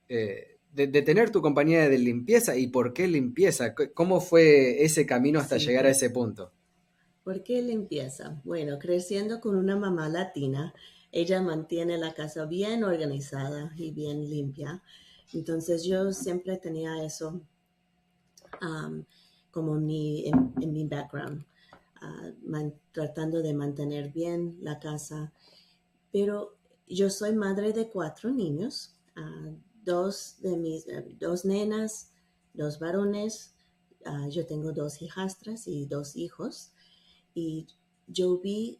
de, 0.07 0.87
de, 0.87 1.01
tener 1.01 1.31
tu 1.31 1.41
compañía 1.41 1.89
de 1.89 1.97
limpieza 1.97 2.55
y 2.55 2.67
por 2.67 2.93
qué 2.93 3.09
limpieza? 3.09 3.75
¿Cómo 3.93 4.21
fue 4.21 4.85
ese 4.85 5.05
camino 5.05 5.41
hasta 5.41 5.57
llegar 5.57 5.85
a 5.85 5.89
ese 5.89 6.11
punto? 6.11 6.53
¿Por 7.25 7.43
qué 7.43 7.61
limpieza? 7.61 8.39
Bueno, 8.45 8.79
creciendo 8.79 9.41
con 9.41 9.57
una 9.57 9.75
mamá 9.75 10.07
latina, 10.07 10.73
ella 11.11 11.41
mantiene 11.41 11.97
la 11.97 12.13
casa 12.13 12.45
bien 12.45 12.83
organizada 12.83 13.71
y 13.77 13.91
bien 13.91 14.29
limpia. 14.29 14.83
Entonces 15.33 15.83
yo 15.83 16.11
siempre 16.13 16.57
tenía 16.57 17.03
eso 17.03 17.41
um, 18.61 19.03
como 19.51 19.75
mi, 19.75 20.27
en, 20.27 20.71
mi 20.71 20.85
background, 20.85 21.45
uh, 22.01 22.71
tratando 22.91 23.41
de 23.41 23.53
mantener 23.53 24.11
bien 24.11 24.57
la 24.61 24.79
casa. 24.79 25.33
Pero 26.11 26.55
yo 26.87 27.09
soy 27.09 27.33
madre 27.33 27.73
de 27.73 27.89
cuatro 27.89 28.31
niños, 28.31 28.95
uh, 29.17 29.55
dos 29.83 30.37
de 30.41 30.57
mis, 30.57 30.87
eh, 30.87 31.15
dos 31.19 31.45
nenas, 31.45 32.11
dos 32.53 32.79
varones. 32.79 33.53
Uh, 34.05 34.29
yo 34.29 34.45
tengo 34.45 34.71
dos 34.71 35.01
hijastras 35.01 35.67
y 35.67 35.85
dos 35.85 36.15
hijos. 36.15 36.71
Y 37.33 37.67
yo 38.07 38.37
vi 38.39 38.79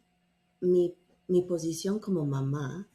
mi 0.60 0.94
mi 1.28 1.42
posición 1.42 2.00
como 2.00 2.26
mamá, 2.26 2.88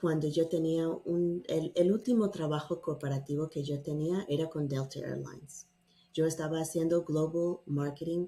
cuando 0.00 0.26
yo 0.28 0.48
tenía 0.48 0.88
un, 0.88 1.44
el, 1.46 1.92
último 1.92 2.30
trabajo 2.30 2.80
corporativo 2.80 3.48
que 3.48 3.62
yo 3.62 3.82
tenía 3.82 4.24
era 4.28 4.48
con 4.48 4.66
Delta 4.68 4.98
Airlines. 4.98 5.68
Yo 6.12 6.26
estaba 6.26 6.60
haciendo 6.60 7.04
global 7.04 7.60
marketing 7.66 8.26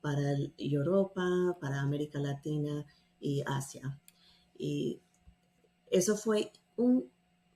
para 0.00 0.34
Europa, 0.56 1.58
para 1.60 1.80
América 1.82 2.18
Latina 2.18 2.86
y 3.20 3.42
Asia. 3.46 4.00
Y 4.56 5.00
eso 5.90 6.16
fue 6.16 6.52
un, 6.76 7.10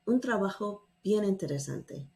un 0.05 0.21
trabajo 0.21 0.87
bien 1.03 1.25
interesante. 1.25 2.11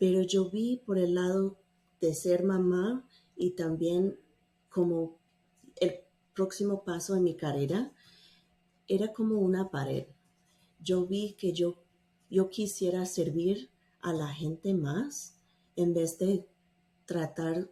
Pero 0.00 0.22
yo 0.22 0.50
vi 0.50 0.82
por 0.84 0.98
el 0.98 1.14
lado 1.14 1.58
de 2.00 2.12
ser 2.12 2.42
mamá 2.42 3.06
y 3.36 3.52
también 3.52 4.18
como 4.68 5.21
próximo 6.34 6.84
paso 6.84 7.16
en 7.16 7.24
mi 7.24 7.36
carrera 7.36 7.92
era 8.88 9.12
como 9.12 9.38
una 9.38 9.70
pared. 9.70 10.06
Yo 10.80 11.06
vi 11.06 11.34
que 11.34 11.52
yo, 11.52 11.82
yo 12.30 12.50
quisiera 12.50 13.06
servir 13.06 13.70
a 14.00 14.12
la 14.12 14.28
gente 14.28 14.74
más 14.74 15.36
en 15.76 15.94
vez 15.94 16.18
de 16.18 16.46
tratar 17.06 17.70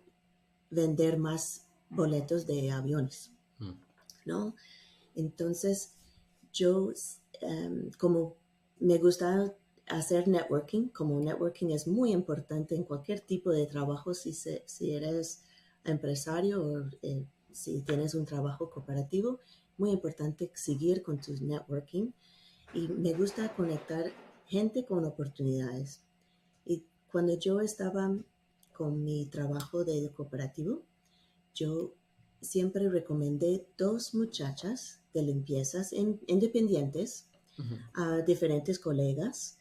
vender 0.71 1.19
más 1.19 1.67
boletos 1.88 2.47
de 2.47 2.71
aviones, 2.71 3.33
mm. 3.59 3.73
¿no? 4.26 4.55
Entonces, 5.14 5.95
yo, 6.52 6.93
em, 7.40 7.90
como 7.99 8.37
me 8.79 8.99
gusta 8.99 9.55
hacer 9.87 10.29
networking, 10.29 10.88
como 10.88 11.21
networking 11.21 11.71
es 11.71 11.87
muy 11.87 12.12
importante 12.12 12.76
en 12.76 12.85
cualquier 12.85 13.21
tipo 13.21 13.50
de 13.50 13.67
trabajo, 13.67 14.14
si, 14.14 14.33
si 14.33 14.93
eres 14.93 15.43
empresario 15.85 16.62
o 16.62 16.88
eh, 17.02 17.26
si 17.52 17.83
tienes 17.83 18.14
un 18.14 18.25
trabajo 18.25 18.71
cooperativo, 18.71 19.40
muy 19.78 19.90
importante 19.90 20.50
seguir 20.54 21.02
con 21.02 21.21
tu 21.21 21.33
networking. 21.33 22.12
Y 22.75 22.88
me 22.88 23.12
gusta 23.14 23.54
conectar 23.54 24.12
gente 24.47 24.85
con 24.85 25.04
oportunidades. 25.04 26.02
Y 26.64 26.85
cuando 27.11 27.38
yo 27.38 27.61
estaba 27.61 28.16
con 28.76 29.02
mi 29.02 29.26
trabajo 29.26 29.85
de 29.85 30.11
cooperativo, 30.14 30.83
yo 31.54 31.95
siempre 32.40 32.88
recomendé 32.88 33.67
dos 33.76 34.15
muchachas 34.15 35.00
de 35.13 35.23
limpiezas 35.23 35.93
independientes 35.93 37.26
a 37.95 38.23
diferentes 38.23 38.78
colegas. 38.78 39.58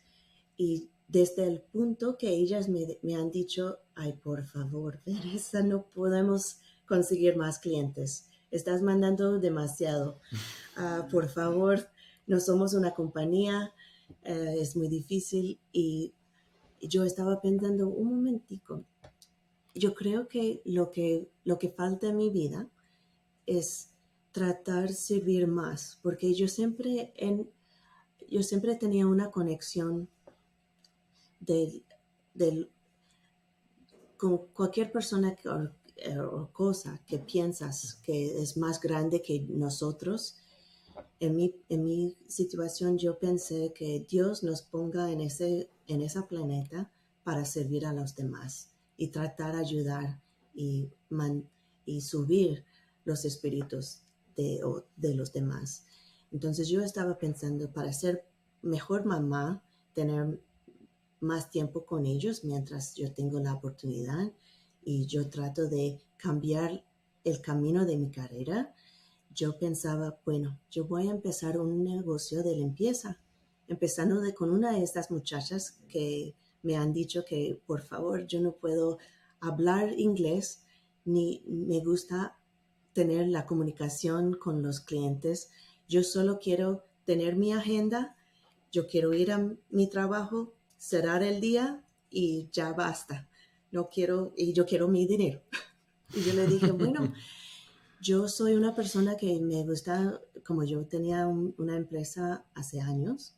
Y 0.55 0.89
desde 1.07 1.47
el 1.47 1.61
punto 1.61 2.17
que 2.17 2.29
ellas 2.29 2.69
me, 2.69 2.99
me 3.01 3.15
han 3.15 3.31
dicho, 3.31 3.79
ay, 3.95 4.13
por 4.13 4.45
favor, 4.45 5.01
Teresa, 5.05 5.63
no 5.63 5.83
podemos 5.87 6.59
conseguir 6.89 7.37
más 7.37 7.59
clientes. 7.59 8.27
Estás 8.51 8.81
mandando 8.81 9.39
demasiado. 9.39 10.19
Ah, 10.75 11.07
por 11.09 11.29
favor, 11.29 11.87
no 12.27 12.39
somos 12.39 12.73
una 12.73 12.93
compañía, 12.93 13.73
eh, 14.23 14.55
es 14.59 14.75
muy 14.75 14.89
difícil. 14.89 15.59
Y 15.71 16.13
yo 16.81 17.03
estaba 17.03 17.41
pensando 17.41 17.87
un 17.87 18.15
momentico. 18.15 18.83
Yo 19.75 19.93
creo 19.93 20.27
que 20.27 20.61
lo 20.65 20.91
que, 20.91 21.29
lo 21.45 21.59
que 21.59 21.69
falta 21.69 22.07
en 22.07 22.17
mi 22.17 22.29
vida 22.29 22.67
es 23.45 23.91
tratar 24.31 24.89
servir 24.89 25.47
más, 25.47 25.99
porque 26.01 26.33
yo 26.33 26.47
siempre, 26.47 27.13
en, 27.15 27.49
yo 28.27 28.43
siempre 28.43 28.75
tenía 28.75 29.07
una 29.07 29.31
conexión 29.31 30.09
del, 31.39 31.83
con 34.17 34.47
cualquier 34.53 34.91
persona 34.91 35.35
que, 35.35 35.49
o 36.31 36.49
cosa 36.51 37.01
que 37.05 37.19
piensas 37.19 37.95
que 38.03 38.41
es 38.41 38.57
más 38.57 38.79
grande 38.79 39.21
que 39.21 39.41
nosotros. 39.49 40.37
En 41.19 41.35
mi, 41.35 41.55
en 41.69 41.83
mi 41.83 42.17
situación 42.27 42.97
yo 42.97 43.19
pensé 43.19 43.73
que 43.73 44.05
Dios 44.09 44.43
nos 44.43 44.61
ponga 44.61 45.11
en 45.11 45.21
ese 45.21 45.69
en 45.89 46.01
esa 46.01 46.27
planeta 46.27 46.91
para 47.23 47.43
servir 47.45 47.85
a 47.85 47.93
los 47.93 48.15
demás 48.15 48.71
y 48.95 49.07
tratar 49.07 49.55
de 49.55 49.61
ayudar 49.61 50.21
y, 50.53 50.89
y 51.85 52.01
subir 52.01 52.63
los 53.05 53.25
espíritus 53.25 54.03
de, 54.35 54.61
de 54.95 55.15
los 55.15 55.33
demás. 55.33 55.85
Entonces 56.31 56.69
yo 56.69 56.81
estaba 56.81 57.17
pensando 57.17 57.71
para 57.71 57.91
ser 57.91 58.25
mejor 58.61 59.05
mamá, 59.05 59.63
tener 59.93 60.39
más 61.19 61.49
tiempo 61.49 61.85
con 61.85 62.05
ellos 62.05 62.43
mientras 62.43 62.95
yo 62.95 63.11
tengo 63.11 63.39
la 63.39 63.53
oportunidad 63.53 64.31
y 64.83 65.05
yo 65.05 65.29
trato 65.29 65.67
de 65.67 65.99
cambiar 66.17 66.83
el 67.23 67.41
camino 67.41 67.85
de 67.85 67.97
mi 67.97 68.11
carrera, 68.11 68.73
yo 69.33 69.57
pensaba, 69.57 70.19
bueno, 70.25 70.59
yo 70.69 70.85
voy 70.85 71.07
a 71.07 71.11
empezar 71.11 71.59
un 71.59 71.83
negocio 71.83 72.43
de 72.43 72.55
limpieza, 72.55 73.19
empezando 73.67 74.19
de, 74.21 74.33
con 74.33 74.51
una 74.51 74.71
de 74.71 74.83
estas 74.83 75.11
muchachas 75.11 75.79
que 75.87 76.35
me 76.61 76.75
han 76.75 76.93
dicho 76.93 77.23
que 77.25 77.61
por 77.65 77.81
favor 77.81 78.25
yo 78.27 78.41
no 78.41 78.53
puedo 78.53 78.97
hablar 79.39 79.97
inglés 79.97 80.63
ni 81.05 81.43
me 81.47 81.79
gusta 81.79 82.37
tener 82.93 83.27
la 83.27 83.45
comunicación 83.45 84.33
con 84.33 84.61
los 84.61 84.81
clientes. 84.81 85.49
Yo 85.87 86.03
solo 86.03 86.39
quiero 86.39 86.83
tener 87.05 87.35
mi 87.35 87.53
agenda, 87.53 88.15
yo 88.71 88.87
quiero 88.87 89.13
ir 89.13 89.31
a 89.31 89.55
mi 89.69 89.87
trabajo, 89.89 90.53
cerrar 90.77 91.23
el 91.23 91.39
día 91.39 91.85
y 92.09 92.49
ya 92.51 92.73
basta 92.73 93.28
no 93.71 93.89
quiero, 93.89 94.33
y 94.35 94.53
yo 94.53 94.65
quiero 94.65 94.87
mi 94.87 95.05
dinero. 95.05 95.41
Y 96.11 96.21
yo 96.23 96.33
le 96.33 96.47
dije, 96.47 96.71
bueno, 96.71 97.13
yo 98.01 98.27
soy 98.27 98.55
una 98.55 98.73
persona 98.73 99.15
que 99.15 99.39
me 99.39 99.63
gusta, 99.63 100.19
como 100.43 100.63
yo 100.63 100.83
tenía 100.87 101.27
una 101.27 101.77
empresa 101.77 102.47
hace 102.55 102.81
años, 102.81 103.35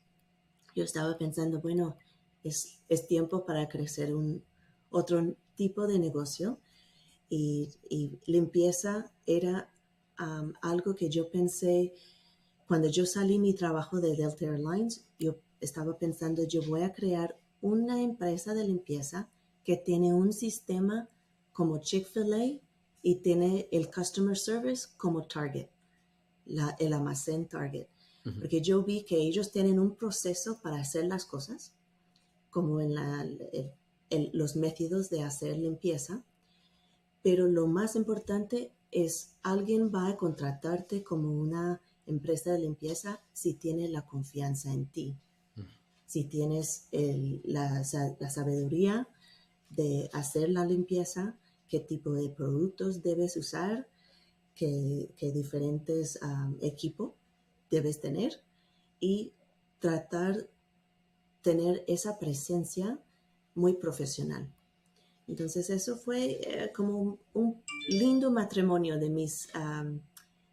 yo 0.74 0.86
estaba 0.86 1.17
pensando, 1.17 1.60
bueno, 1.60 1.98
es, 2.46 2.80
es 2.88 3.08
tiempo 3.08 3.46
para 3.46 3.67
crecer 3.67 4.15
un 4.15 4.41
otro 4.89 5.36
tipo 5.56 5.86
de 5.86 6.00
negocio 6.00 6.60
y, 7.30 7.70
limpieza 8.26 9.12
era 9.26 9.74
algo 10.62 10.94
que 10.96 11.10
yo 11.10 11.32
pensé 11.32 11.94
cuando 12.67 12.89
yo 12.89 13.06
salí 13.06 13.39
mi 13.39 13.56
trabajo 13.56 14.00
de 14.00 14.15
Delta 14.15 14.46
Airlines, 14.46 15.08
yo 15.17 15.39
estaba 15.60 15.98
pensando, 15.98 16.44
yo 16.48 16.62
voy 16.67 16.84
a 16.84 16.94
crear 16.94 17.39
una 17.62 18.02
empresa 18.02 18.54
de 18.54 18.65
limpieza 18.65 19.30
que 19.63 19.78
tiene 19.78 20.13
un 20.13 20.34
sistema 20.34 21.10
como 21.54 21.80
Chick-fil-A 21.80 22.60
y 23.04 23.15
tiene 23.15 23.67
el 23.71 23.89
Customer 23.91 24.38
Service 24.38 24.89
como 24.97 25.28
Target, 25.28 25.67
la, 26.45 26.76
el 26.80 26.93
almacén 26.93 27.47
Target. 27.47 27.88
Porque 28.39 28.62
yo 28.62 28.84
vi 28.84 29.04
que 29.04 29.17
ellos 29.17 29.52
tienen 29.52 29.80
un 29.80 29.95
proceso 29.95 30.60
para 30.62 30.78
hacer 30.78 31.06
las 31.06 31.26
cosas, 31.26 31.74
como 32.52 32.80
en 32.80 32.93
la, 32.93 33.28
los 34.34 34.56
métodos 34.56 35.10
de 35.10 35.24
hacer 35.24 35.58
limpieza, 35.58 36.24
pero 37.24 37.47
lo 37.47 37.65
más 37.65 37.95
importante 37.95 38.71
es 38.91 39.36
alguien 39.41 39.91
va 39.93 40.08
a 40.08 40.17
contratarte 40.17 41.04
como 41.04 41.32
una 41.32 41.82
empresa 42.06 42.52
de 42.52 42.60
limpieza 42.60 43.21
si 43.34 43.54
tiene 43.54 43.88
la 43.88 44.06
confianza 44.06 44.71
en 44.71 44.86
ti, 44.86 45.17
si 46.06 46.26
tienes 46.26 46.89
la, 46.91 47.84
la 48.19 48.30
sabiduría 48.30 49.08
de 49.72 50.10
hacer 50.14 50.50
la 50.50 50.66
limpieza, 50.66 51.38
qué 51.68 51.80
tipo 51.80 52.12
de 52.12 52.30
productos 52.30 53.02
debes 53.02 53.38
usar, 53.38 53.88
qué, 54.54 55.10
diferentes 55.34 56.20
equipos 56.62 57.14
debes 57.70 58.00
tener 58.02 58.42
y 59.00 59.34
tratar 59.80 60.50
tener 61.42 61.84
esa 61.88 62.20
presencia 62.20 63.00
muy 63.56 63.74
profesional. 63.74 64.48
Entonces 65.28 65.70
eso 65.70 65.98
fue 65.98 66.40
eh, 66.42 66.72
como 66.76 67.20
un, 67.34 67.64
lindo 67.88 68.32
matrimonio 68.32 69.00
de, 69.00 69.10
mis, 69.10 69.48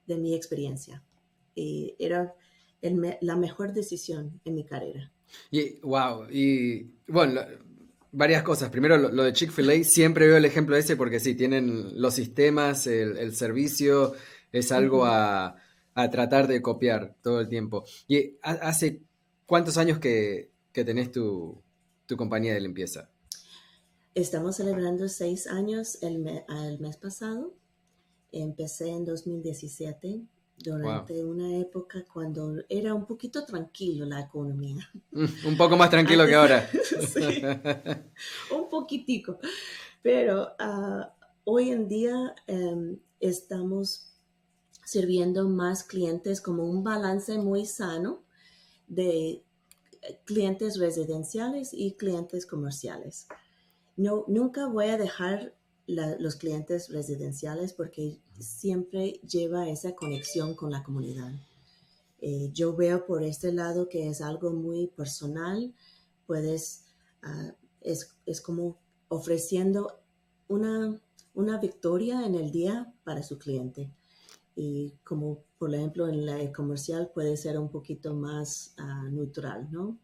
de 0.06 0.16
mi 0.16 0.34
experiencia. 0.34 1.02
Y 1.54 1.94
era 1.98 2.34
la 2.80 3.36
mejor 3.36 3.72
decisión 3.72 4.40
en 4.44 4.54
mi 4.54 4.64
carrera. 4.64 5.12
Y, 5.50 5.80
wow, 5.80 6.26
y 6.30 6.90
bueno, 7.06 7.42
varias 8.12 8.42
cosas. 8.42 8.70
Primero, 8.70 8.96
lo, 8.96 9.22
de 9.22 9.32
Chick-fil-A, 9.32 9.84
siempre 9.84 10.26
veo 10.26 10.36
el 10.36 10.44
ejemplo 10.44 10.76
ese 10.76 10.96
porque 10.96 11.20
sí, 11.20 11.34
tienen 11.34 12.00
los 12.00 12.14
sistemas, 12.14 12.86
el, 12.86 13.34
servicio, 13.34 14.14
es 14.52 14.72
algo 14.72 15.04
a, 15.04 15.56
tratar 16.12 16.46
de 16.46 16.62
copiar 16.62 17.16
todo 17.22 17.40
el 17.40 17.48
tiempo. 17.48 17.84
¿Y 18.06 18.36
hace 18.42 19.02
cuántos 19.46 19.76
años 19.78 19.98
que, 19.98 20.50
tenés 20.72 21.10
tu, 21.10 21.62
compañía 22.16 22.54
de 22.54 22.60
limpieza? 22.60 23.10
Estamos 24.14 24.56
celebrando 24.56 25.08
seis 25.08 25.46
años 25.46 25.98
el, 26.02 26.26
el 26.26 26.78
mes 26.80 26.96
pasado. 26.96 27.54
Empecé 28.32 28.88
en 28.88 29.04
2017 29.04 30.22
durante 30.58 31.24
una 31.24 31.56
época 31.58 32.04
cuando 32.12 32.56
era 32.68 32.94
un 32.94 33.06
poquito 33.06 33.44
tranquilo 33.44 34.04
la 34.04 34.20
economía. 34.20 34.88
Mm, 35.12 35.46
un 35.46 35.56
poco 35.56 35.76
más 35.76 35.90
tranquilo 35.90 36.26
que 36.26 36.34
ahora. 36.34 36.68
sí, 37.08 37.42
un 38.54 38.68
poquitico. 38.68 39.38
Pero 40.02 40.48
ah, 40.58 41.14
hoy 41.44 41.70
en 41.70 41.88
día 41.88 42.34
em, 42.46 42.98
estamos 43.20 44.12
sirviendo 44.84 45.48
más 45.48 45.84
clientes 45.84 46.40
como 46.40 46.64
un 46.64 46.82
balance 46.82 47.36
muy 47.38 47.66
sano 47.66 48.22
de 48.86 49.42
clientes 50.24 50.78
residenciales 50.78 51.70
y 51.72 51.92
clientes 51.92 52.46
comerciales. 52.46 53.26
No, 53.96 54.24
nunca 54.28 54.66
voy 54.66 54.86
a 54.86 54.96
dejar 54.96 55.54
los 55.88 56.36
clientes 56.36 56.90
residenciales 56.90 57.72
porque 57.72 58.20
siempre 58.38 59.20
lleva 59.26 59.68
esa 59.68 59.94
conexión 59.94 60.54
con 60.54 60.70
la 60.70 60.82
comunidad. 60.82 61.32
Eh, 62.20 62.50
yo 62.52 62.76
veo 62.76 63.06
por 63.06 63.22
este 63.22 63.52
lado 63.52 63.88
que 63.88 64.08
es 64.08 64.20
algo 64.20 64.52
muy 64.52 64.88
personal, 64.88 65.72
puedes, 66.26 66.84
ah, 67.22 67.54
es, 67.80 68.14
es, 68.26 68.40
como 68.42 68.78
ofreciendo 69.08 70.02
una, 70.46 71.00
una 71.32 71.58
victoria 71.58 72.26
en 72.26 72.34
el 72.34 72.50
día 72.50 72.92
para 73.04 73.22
su 73.22 73.38
cliente. 73.38 73.90
Y 74.54 74.94
como 75.04 75.44
por 75.58 75.74
ejemplo 75.74 76.08
en 76.08 76.26
la 76.26 76.52
comercial 76.52 77.10
puede 77.14 77.36
ser 77.36 77.58
un 77.58 77.70
poquito 77.70 78.14
más 78.14 78.74
uh, 78.78 79.08
neutral, 79.10 79.68
¿no? 79.70 79.98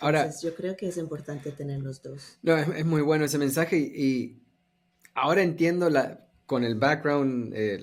Ahora, 0.00 0.30
yo 0.42 0.54
creo 0.54 0.76
que 0.76 0.88
es 0.88 0.96
importante 0.96 1.52
tener 1.52 1.80
los 1.80 2.02
dos. 2.02 2.38
No, 2.42 2.56
es, 2.56 2.84
muy 2.84 3.02
bueno 3.02 3.24
ese 3.24 3.38
mensaje 3.38 3.78
y 3.78 4.42
ahora 5.16 5.42
entiendo 5.42 5.90
la, 5.90 6.20
con 6.46 6.62
el 6.62 6.76
background, 6.76 7.52
eh, 7.56 7.80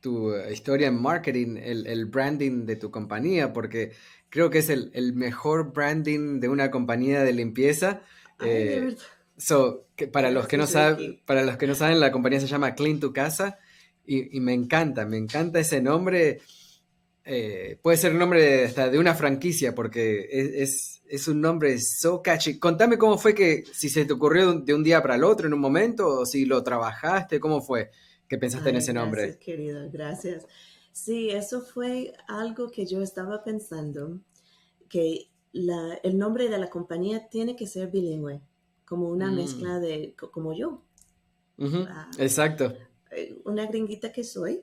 tu 0.00 0.36
historia 0.52 0.88
en 0.88 1.00
marketing, 1.00 1.56
el, 1.56 2.04
branding 2.06 2.66
de 2.66 2.76
tu 2.76 2.90
compañía, 2.90 3.52
porque 3.52 3.92
creo 4.28 4.50
que 4.50 4.58
es 4.58 4.68
el, 4.68 5.12
mejor 5.14 5.72
branding 5.72 6.40
de 6.40 6.48
una 6.48 6.70
compañía 6.70 7.22
de 7.22 7.32
limpieza. 7.32 8.02
Eh, 8.40 8.94
so, 9.38 9.86
que 9.96 10.06
para, 10.06 10.30
los 10.30 10.46
que 10.46 10.58
no 10.58 10.66
saben, 10.66 11.20
para 11.24 11.42
los 11.42 11.56
que 11.56 11.66
no 11.66 11.74
saben, 11.74 11.98
la 12.00 12.12
compañía 12.12 12.40
se 12.40 12.46
llama 12.46 12.74
Clean 12.74 13.00
Tu 13.00 13.12
Casa 13.12 13.58
y, 14.04 14.38
me 14.40 14.52
encanta, 14.52 15.06
me 15.06 15.16
encanta 15.16 15.58
ese 15.58 15.80
nombre. 15.80 16.40
Eh, 17.28 17.78
puede 17.82 17.96
ser 17.96 18.12
el 18.12 18.18
nombre 18.18 18.64
hasta 18.64 18.88
de 18.88 18.98
una 18.98 19.14
franquicia 19.14 19.74
porque 19.74 20.28
es 20.30 20.96
es 21.08 21.28
un 21.28 21.40
nombre 21.40 21.78
so 21.80 22.22
catchy. 22.22 22.58
Contame 22.58 22.98
cómo 22.98 23.18
fue 23.18 23.34
que, 23.34 23.64
si 23.72 23.88
se 23.88 24.04
te 24.04 24.12
ocurrió 24.12 24.52
de 24.54 24.74
un 24.74 24.82
día 24.82 25.02
para 25.02 25.14
el 25.16 25.24
otro 25.24 25.46
en 25.46 25.54
un 25.54 25.60
momento, 25.60 26.20
o 26.20 26.26
si 26.26 26.44
lo 26.44 26.62
trabajaste, 26.62 27.40
cómo 27.40 27.60
fue 27.60 27.90
que 28.28 28.38
pensaste 28.38 28.70
en 28.70 28.76
ese 28.76 28.92
nombre. 28.92 29.22
Gracias, 29.22 29.44
querido, 29.44 29.90
gracias. 29.90 30.46
Sí, 30.92 31.30
eso 31.30 31.60
fue 31.60 32.12
algo 32.26 32.70
que 32.70 32.86
yo 32.86 33.02
estaba 33.02 33.44
pensando, 33.44 34.18
que 34.88 35.30
el 35.52 36.18
nombre 36.18 36.48
de 36.48 36.58
la 36.58 36.68
compañía 36.68 37.28
tiene 37.28 37.54
que 37.54 37.66
ser 37.66 37.90
bilingüe, 37.90 38.40
como 38.84 39.08
una 39.08 39.30
mm. 39.30 39.34
mezcla 39.34 39.78
de, 39.78 40.14
como 40.16 40.54
yo. 40.54 40.82
Ah, 41.58 42.10
Exacto. 42.18 42.74
Eh, 43.10 43.40
una 43.44 43.66
gringuita 43.66 44.12
que 44.12 44.24
soy. 44.24 44.62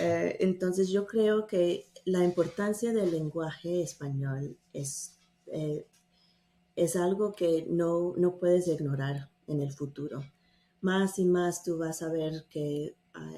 Eh, 0.00 0.36
entonces 0.40 0.88
yo 0.88 1.06
creo 1.06 1.46
que 1.46 1.87
la 2.04 2.24
importancia 2.24 2.92
del 2.92 3.10
lenguaje 3.10 3.82
español 3.82 4.56
es 4.72 5.18
eh, 5.46 5.86
es 6.78 6.94
algo 6.94 7.32
que 7.32 7.66
no, 7.68 8.14
puedes 8.38 8.68
ignorar 8.68 9.28
en 9.48 9.60
el 9.60 9.72
futuro. 9.72 10.22
Más 10.80 11.18
y 11.18 11.24
más 11.24 11.64
tú 11.64 11.76
vas 11.76 12.02
a 12.02 12.08
ver 12.08 12.44
que 12.48 12.94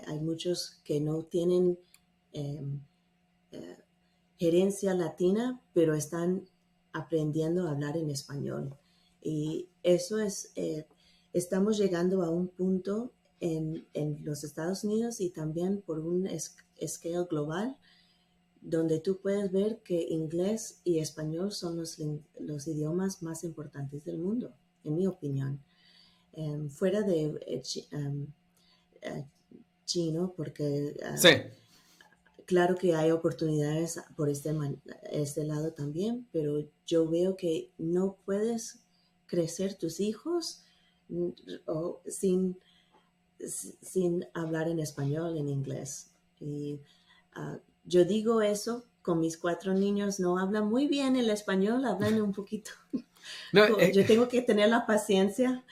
hay, 0.06 0.20
muchos 0.20 0.82
que 0.84 1.00
no 1.00 1.22
tienen 1.22 1.78
em, 2.32 2.82
eh, 3.52 3.78
gerencia 4.38 4.92
latina, 4.92 5.58
pero 5.72 5.94
están 5.94 6.44
aprendiendo 6.92 7.66
a 7.66 7.70
hablar 7.70 7.96
en 7.96 8.10
español. 8.10 8.76
Y 9.22 9.70
eso 9.82 10.18
es, 10.18 10.52
eh, 10.56 10.86
estamos 11.32 11.78
llegando 11.78 12.22
a 12.22 12.28
un 12.28 12.48
punto 12.48 13.14
en, 13.40 13.86
los 14.22 14.44
Estados 14.44 14.84
Unidos 14.84 15.18
y 15.22 15.30
también 15.30 15.80
por 15.80 16.00
un 16.00 16.28
scale 16.86 17.24
global 17.24 17.78
donde 18.60 19.00
tú 19.00 19.18
puedes 19.20 19.50
ver 19.50 19.78
que 19.82 20.06
inglés 20.10 20.80
y 20.84 20.98
español 20.98 21.52
son 21.52 21.76
los, 21.76 21.98
los 22.38 22.66
idiomas 22.66 23.22
más 23.22 23.44
importantes 23.44 24.04
del 24.04 24.18
mundo, 24.18 24.52
en 24.84 24.96
mi 24.96 25.06
opinión. 25.06 25.60
Em, 26.32 26.68
fuera 26.68 27.02
de 27.02 27.38
eh, 27.46 27.62
em, 27.90 28.26
eh, 29.02 29.24
chino, 29.84 30.32
porque 30.36 30.94
ah, 31.02 31.16
claro 32.44 32.76
que 32.76 32.94
hay 32.94 33.10
oportunidades 33.10 34.00
por 34.14 34.28
este, 34.28 34.54
este 35.10 35.44
lado 35.44 35.72
también, 35.72 36.28
pero 36.30 36.68
yo 36.86 37.08
veo 37.08 37.36
que 37.36 37.70
no 37.78 38.16
puedes 38.24 38.80
crecer 39.26 39.74
tus 39.74 40.00
hijos 40.00 40.64
sin, 42.06 42.56
sin 43.40 44.26
hablar 44.34 44.68
en 44.68 44.78
español, 44.78 45.36
en 45.36 45.48
inglés. 45.48 46.10
Y 46.40 46.78
ah, 47.34 47.58
yo 47.84 48.04
digo 48.04 48.42
eso 48.42 48.84
con 49.02 49.20
mis 49.20 49.38
cuatro 49.38 49.74
niños, 49.74 50.20
no 50.20 50.38
hablan 50.38 50.68
muy 50.68 50.86
bien 50.86 51.16
el 51.16 51.30
español, 51.30 51.84
hablan 51.84 52.20
un 52.20 52.32
poquito. 52.32 52.70
Eh, 53.52 53.92
yo 53.94 54.06
tengo 54.06 54.28
que 54.28 54.40
tener 54.40 54.70
la 54.70 54.86
paciencia. 54.86 55.62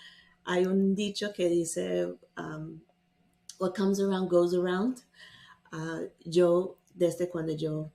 Hay 0.44 0.66
un 0.66 0.94
dicho 0.94 1.32
que 1.32 1.48
dice, 1.48 2.04
um, 2.36 2.80
what 3.58 3.74
comes 3.74 4.00
around 4.00 4.30
goes 4.30 4.52
around. 4.52 4.98
Ah, 5.72 6.02
yo, 6.24 6.76
desde 6.94 7.30
cuando 7.30 7.54
yo, 7.54 7.90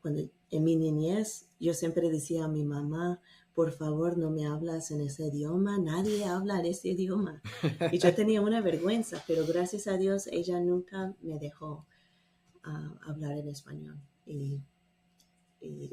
cuando 0.00 0.22
en 0.50 0.64
mi 0.64 0.76
niñez, 0.76 1.48
yo 1.60 1.74
siempre 1.74 2.08
decía 2.10 2.44
a 2.44 2.48
mi 2.48 2.64
mamá, 2.64 3.20
por 3.54 3.72
favor, 3.72 4.18
no 4.18 4.30
me 4.30 4.46
hablas 4.46 4.90
en 4.90 5.00
ese 5.00 5.26
idioma, 5.26 5.78
nadie 5.78 6.24
habla 6.24 6.60
en 6.60 6.66
ese 6.66 6.88
idioma. 6.88 7.42
Y 7.92 7.98
yo 7.98 8.14
tenía 8.14 8.40
una 8.40 8.60
vergüenza, 8.60 9.22
pero 9.26 9.46
gracias 9.46 9.86
a 9.86 9.96
Dios 9.96 10.28
ella 10.28 10.60
nunca 10.60 11.14
me 11.20 11.38
dejó 11.38 11.86
hablar 13.06 13.38
en 13.38 13.48
español. 13.48 13.96
Y, 14.26 14.62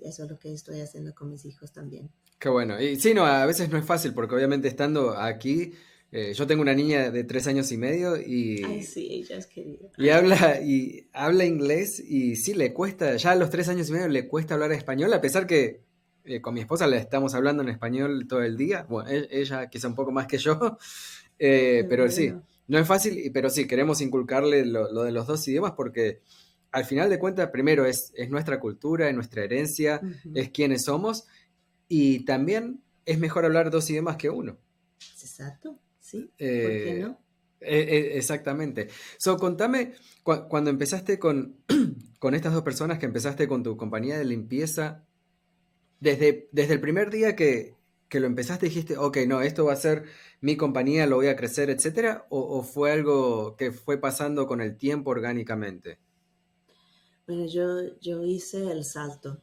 eso 0.04 0.26
es 0.26 0.30
lo 0.30 0.38
que 0.38 0.52
estoy 0.52 0.82
haciendo 0.82 1.16
con 1.16 1.30
mis 1.30 1.46
hijos 1.46 1.72
también. 1.72 2.10
Qué 2.40 2.50
bueno. 2.50 2.82
Y 2.82 2.98
sí, 2.98 3.14
no, 3.14 3.26
a 3.26 3.46
veces 3.46 3.70
no 3.70 3.78
es 3.78 3.86
fácil 3.86 4.14
porque 4.14 4.36
obviamente 4.36 4.68
estando 4.68 5.18
aquí, 5.18 5.72
eh, 6.12 6.34
yo 6.34 6.46
tengo 6.46 6.62
una 6.62 6.74
niña 6.74 7.10
de 7.10 7.24
tres 7.24 7.48
años 7.48 7.72
y 7.72 7.78
medio 7.78 8.18
y... 8.18 8.62
Ay, 8.66 8.84
sí, 8.84 9.08
ella 9.10 9.38
es 9.38 9.48
querida. 9.48 9.88
Y 9.98 10.10
habla, 10.10 10.60
y 10.62 11.08
habla 11.14 11.46
inglés 11.46 12.02
y 12.02 12.36
sí, 12.36 12.54
le 12.54 12.74
cuesta, 12.74 13.16
ya 13.16 13.32
a 13.32 13.36
los 13.36 13.50
tres 13.50 13.70
años 13.70 13.88
y 13.88 13.94
medio 13.94 14.10
le 14.10 14.28
cuesta 14.28 14.56
hablar 14.56 14.74
español, 14.74 15.14
a 15.14 15.22
pesar 15.22 15.48
que 15.48 15.86
eh, 16.24 16.40
con 16.42 16.54
mi 16.54 16.60
esposa 16.60 16.86
le 16.86 16.98
estamos 16.98 17.34
hablando 17.34 17.64
en 17.64 17.70
español 17.70 18.28
todo 18.28 18.44
el 18.44 18.58
día. 18.58 18.86
Bueno, 18.90 19.10
e, 19.10 19.28
ella 19.32 19.70
quizá 19.70 19.88
un 19.88 19.96
poco 19.96 20.12
más 20.12 20.28
que 20.28 20.38
yo, 20.38 20.78
eh, 21.40 21.86
pero 21.90 22.10
sí, 22.10 22.34
no 22.68 22.78
es 22.78 22.88
fácil, 22.88 23.32
pero 23.34 23.50
sí, 23.50 23.68
queremos 23.68 24.02
inculcarle 24.02 24.66
lo, 24.66 25.04
de 25.04 25.12
los 25.12 25.28
dos 25.28 25.48
idiomas 25.48 25.74
porque 25.74 26.22
al 26.72 26.86
final 26.86 27.10
de 27.10 27.20
cuentas, 27.20 27.50
primero 27.50 27.86
es, 27.86 28.14
nuestra 28.30 28.60
cultura, 28.60 29.10
es 29.10 29.16
nuestra 29.16 29.44
herencia, 29.44 30.02
es 30.34 30.50
quienes 30.50 30.84
somos, 30.84 31.28
y 31.88 32.24
también 32.24 32.82
es 33.06 33.20
mejor 33.20 33.46
hablar 33.46 33.70
dos 33.70 33.90
idiomas 33.90 34.16
que 34.16 34.30
uno. 34.30 34.58
Exacto, 35.22 35.78
sí. 36.00 36.22
¿Por 36.22 36.38
qué 36.38 36.98
eh, 36.98 37.00
no? 37.02 37.20
E, 37.60 37.78
e, 37.78 38.18
exactamente. 38.18 38.88
So, 39.18 39.38
contame, 39.38 39.94
cuando 40.24 40.70
empezaste 40.70 41.20
con, 41.20 41.58
con 42.20 42.34
estas 42.34 42.54
dos 42.54 42.64
personas, 42.64 43.00
que 43.00 43.06
empezaste 43.06 43.48
con 43.48 43.64
tu 43.64 43.76
compañía 43.76 44.18
de 44.18 44.26
limpieza, 44.26 45.06
desde, 46.00 46.50
desde 46.52 46.74
el 46.74 46.82
primer 46.82 47.12
día 47.12 47.36
que, 47.36 47.76
lo 48.12 48.26
empezaste 48.26 48.66
dijiste, 48.66 48.98
ok, 48.98 49.20
no, 49.28 49.42
esto 49.42 49.66
va 49.66 49.74
a 49.74 49.78
ser 49.78 50.04
mi 50.42 50.58
compañía, 50.58 51.06
lo 51.06 51.18
voy 51.18 51.28
a 51.28 51.36
crecer, 51.36 51.70
etcétera, 51.70 52.26
o 52.30 52.62
fue 52.64 52.92
algo 52.92 53.56
que 53.56 53.72
fue 53.72 53.98
pasando 54.00 54.48
con 54.48 54.60
el 54.60 54.76
tiempo 54.76 55.12
orgánicamente? 55.12 56.00
Bueno, 57.28 57.46
yo, 57.46 57.98
yo 58.00 58.24
hice 58.24 58.72
el 58.72 58.84
salto. 58.84 59.42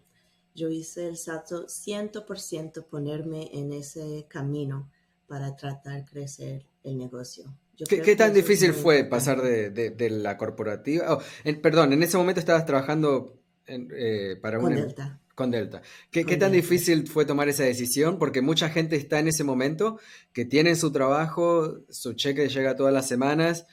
yo 0.54 0.68
hice 0.68 1.06
el 1.06 1.16
salto 1.16 1.66
100% 1.66 2.84
ponerme 2.86 3.48
en 3.52 3.72
ese 3.72 4.26
camino 4.28 4.90
para 5.28 5.54
tratar 5.54 5.96
de 5.96 6.04
crecer 6.04 6.66
el 6.82 6.98
negocio. 6.98 7.44
¿Qué, 7.86 8.16
tan 8.16 8.34
difícil 8.34 8.72
fue 8.72 9.04
pasar 9.04 9.40
de, 9.40 10.10
la 10.10 10.36
corporativa? 10.36 11.14
Oh, 11.14 11.22
perdón, 11.62 11.92
en 11.92 12.02
ese 12.02 12.16
momento 12.16 12.40
estabas 12.40 12.66
trabajando 12.66 13.38
eh, 13.66 14.36
para 14.42 14.58
Con 14.58 14.72
una... 14.72 14.80
Delta. 14.80 15.20
Con 15.34 15.52
Delta. 15.52 15.82
¿Qué, 16.10 16.24
tan 16.24 16.50
difícil 16.50 17.06
fue 17.06 17.24
tomar 17.24 17.48
esa 17.48 17.62
decisión? 17.62 18.18
Porque 18.18 18.42
mucha 18.42 18.70
gente 18.70 18.96
está 18.96 19.20
en 19.20 19.28
ese 19.28 19.44
momento 19.44 20.00
que 20.32 20.44
tiene 20.44 20.74
su 20.74 20.90
trabajo, 20.90 21.78
su 21.88 22.14
cheque 22.14 22.48
llega 22.48 22.74
todas 22.74 22.92
las 22.92 23.06
semanas, 23.06 23.66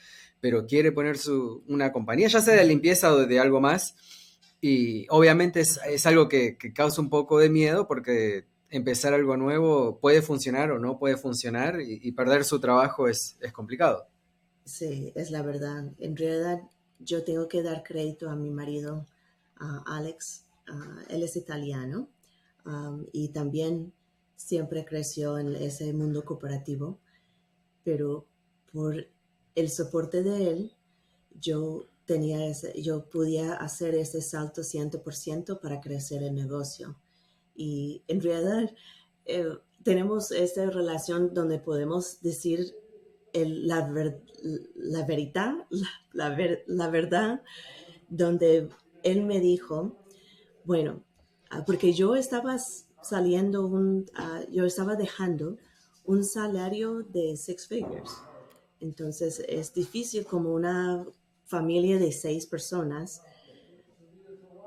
pero 0.46 0.64
quiere 0.64 0.92
poner 0.92 1.18
su, 1.18 1.64
una 1.66 1.90
compañía, 1.90 2.28
ya 2.28 2.40
sea 2.40 2.54
de 2.54 2.64
limpieza 2.64 3.12
o 3.12 3.26
de 3.26 3.40
algo 3.40 3.60
más. 3.60 3.96
Y 4.60 5.04
obviamente 5.10 5.58
es, 5.58 6.06
algo 6.06 6.28
que, 6.28 6.56
causa 6.72 7.00
un 7.00 7.10
poco 7.10 7.40
de 7.40 7.50
miedo 7.50 7.88
porque 7.88 8.46
empezar 8.70 9.12
algo 9.12 9.36
nuevo 9.36 9.98
puede 9.98 10.22
funcionar 10.22 10.70
o 10.70 10.78
no 10.78 11.00
puede 11.00 11.16
funcionar 11.16 11.80
y, 11.80 12.12
perder 12.12 12.44
su 12.44 12.60
trabajo 12.60 13.08
es, 13.08 13.36
es, 13.40 13.52
complicado. 13.52 14.06
Sí, 14.64 15.12
es 15.16 15.32
la 15.32 15.42
verdad. 15.42 15.90
En 15.98 16.16
realidad 16.16 16.60
yo 17.00 17.24
tengo 17.24 17.48
que 17.48 17.64
dar 17.64 17.82
crédito 17.82 18.30
a 18.30 18.36
mi 18.36 18.50
marido, 18.52 19.04
Alex, 19.84 20.44
él 21.08 21.24
es 21.24 21.34
italiano 21.34 22.08
y 23.10 23.30
también 23.30 23.92
siempre 24.36 24.84
creció 24.84 25.40
en 25.40 25.56
ese 25.56 25.92
mundo 25.92 26.24
cooperativo, 26.24 27.00
pero 27.82 28.28
por 28.72 29.08
el 29.56 29.70
soporte 29.70 30.22
de 30.22 30.50
él, 30.50 30.76
yo 31.40 31.88
tenía 32.04 32.46
ese, 32.46 32.80
yo 32.80 33.10
podía 33.10 33.54
hacer 33.54 33.94
ese 33.94 34.22
salto 34.22 34.62
100% 34.62 35.60
para 35.60 35.80
crecer 35.80 36.22
el 36.22 36.34
negocio. 36.34 36.96
Y 37.54 38.02
en 38.06 38.20
realidad 38.20 38.70
eh, 39.24 39.48
tenemos 39.82 40.30
esta 40.30 40.70
relación 40.70 41.34
donde 41.34 41.58
podemos 41.58 42.20
decir 42.20 42.74
la, 43.32 43.80
la, 44.74 45.04
verdad, 45.04 45.66
la, 46.12 46.36
la 46.66 46.88
verdad, 46.88 47.42
donde 48.08 48.68
él 49.02 49.24
me 49.24 49.40
dijo, 49.40 49.96
bueno, 50.64 51.02
ah, 51.50 51.64
porque 51.64 51.92
yo 51.92 52.14
estaba 52.14 52.56
saliendo, 53.02 53.66
un, 53.66 54.06
ah, 54.14 54.42
yo 54.50 54.64
estaba 54.64 54.96
dejando 54.96 55.58
un 56.04 56.24
salario 56.24 57.02
de 57.02 57.36
six 57.36 57.66
figures. 57.66 58.10
Entonces 58.86 59.42
es 59.48 59.74
difícil 59.74 60.24
como 60.24 60.54
una 60.54 61.04
familia 61.44 61.98
de 61.98 62.12
seis 62.12 62.46
personas 62.46 63.20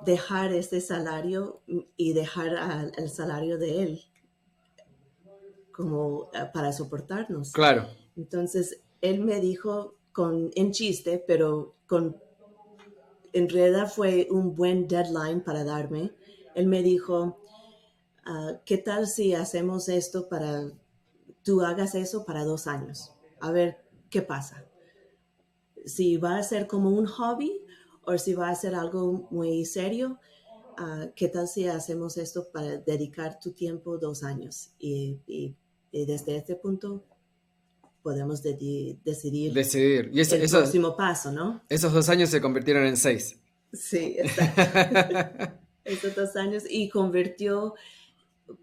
dejar 0.06 0.52
este 0.54 0.82
salario 0.82 1.62
y 1.96 2.12
dejar 2.14 2.92
el 2.98 3.10
salario 3.10 3.58
de 3.58 3.84
él 3.84 4.02
como 5.72 6.30
ah, 6.34 6.52
para 6.52 6.74
soportarnos. 6.74 7.54
Claro. 7.54 7.88
Entonces 8.18 8.82
él 9.02 9.22
me 9.22 9.40
dijo 9.40 9.96
con 10.12 10.52
en 10.56 10.72
chiste, 10.72 11.24
pero 11.26 11.76
con 11.88 12.18
en 13.32 13.48
realidad 13.48 13.90
fue 13.90 14.28
un 14.32 14.54
buen 14.54 14.88
deadline 14.88 15.42
para 15.42 15.64
darme. 15.64 16.12
Él 16.56 16.68
me 16.68 16.84
dijo, 16.84 17.40
ah, 18.26 18.60
¿qué 18.66 18.78
tal 18.78 19.08
si 19.08 19.34
hacemos 19.34 19.88
esto 19.88 20.28
para, 20.28 20.70
tú 21.44 21.62
hagas 21.62 21.96
eso 21.96 22.26
para 22.26 22.44
dos 22.44 22.68
años? 22.68 23.14
A 23.40 23.52
ver 23.52 23.89
qué 24.10 24.22
pasa. 24.22 24.66
Si 25.86 26.18
va 26.18 26.38
a 26.38 26.44
ser 26.44 26.68
como 26.68 26.90
un 26.90 27.06
hobby 27.06 27.62
o 28.04 28.18
si 28.18 28.34
va 28.34 28.50
a 28.50 28.56
ser 28.56 28.76
algo 28.76 29.28
muy 29.32 29.66
serio, 29.66 30.20
ah, 30.78 31.08
¿qué 31.16 31.28
tal 31.30 31.48
si 31.48 31.68
hacemos 31.68 32.18
esto 32.18 32.50
para 32.52 32.78
dedicar 32.78 33.40
tu 33.40 33.52
tiempo 33.52 33.98
dos 33.98 34.24
años? 34.24 34.72
Y, 34.80 35.56
desde 35.92 36.38
este 36.38 36.56
punto 36.56 37.04
podemos 38.04 38.44
decidir, 38.44 39.00
decidir. 39.04 40.12
Y 40.14 40.20
el 40.20 40.50
próximo 40.50 40.96
paso, 40.96 41.32
¿no? 41.32 41.64
Esos 41.68 41.92
dos 41.92 42.10
años 42.10 42.30
se 42.30 42.40
convirtieron 42.40 42.86
en 42.86 42.96
seis. 42.96 43.40
Sí, 43.74 44.18
exacto. 44.20 45.54
Esos 45.84 46.16
dos 46.16 46.36
años 46.36 46.64
y 46.70 46.90
convirtió 46.90 47.74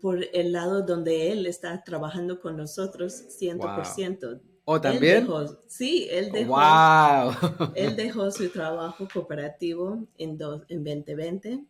por 0.00 0.24
el 0.32 0.52
lado 0.52 0.82
donde 0.82 1.32
él 1.32 1.46
está 1.46 1.82
trabajando 1.84 2.40
con 2.40 2.56
nosotros 2.56 3.24
100%. 3.40 4.40
¿O 4.68 4.80
también? 4.80 5.28
sí, 5.68 6.08
él 6.10 6.32
dejó, 6.32 6.54
wow. 6.54 7.30
él 7.76 7.94
dejó 7.94 8.32
su 8.32 8.48
trabajo 8.50 9.06
cooperativo 9.12 10.08
en, 10.18 10.30
en 10.68 10.84
2020 10.84 11.64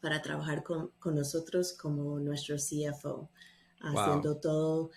para 0.00 0.22
trabajar 0.22 0.62
con, 0.62 0.92
con, 1.00 1.16
nosotros 1.16 1.72
como 1.72 2.20
nuestro 2.20 2.54
CFO, 2.54 3.28
haciendo 3.80 4.36
todo. 4.36 4.90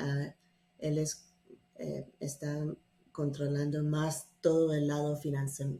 Ah, 0.00 0.34
él 0.80 0.98
es, 0.98 1.32
eh, 1.76 2.08
está 2.18 2.66
controlando 3.12 3.84
más 3.84 4.28
todo 4.40 4.74
el 4.74 4.88
lado 4.88 5.16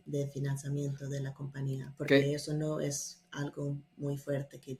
de 0.04 0.28
financiamiento 0.28 1.08
de 1.08 1.20
la 1.20 1.34
compañía, 1.34 1.92
porque 1.98 2.34
eso 2.34 2.54
no 2.54 2.78
es 2.78 3.24
algo 3.32 3.78
muy 3.96 4.16
fuerte 4.16 4.60
que 4.60 4.78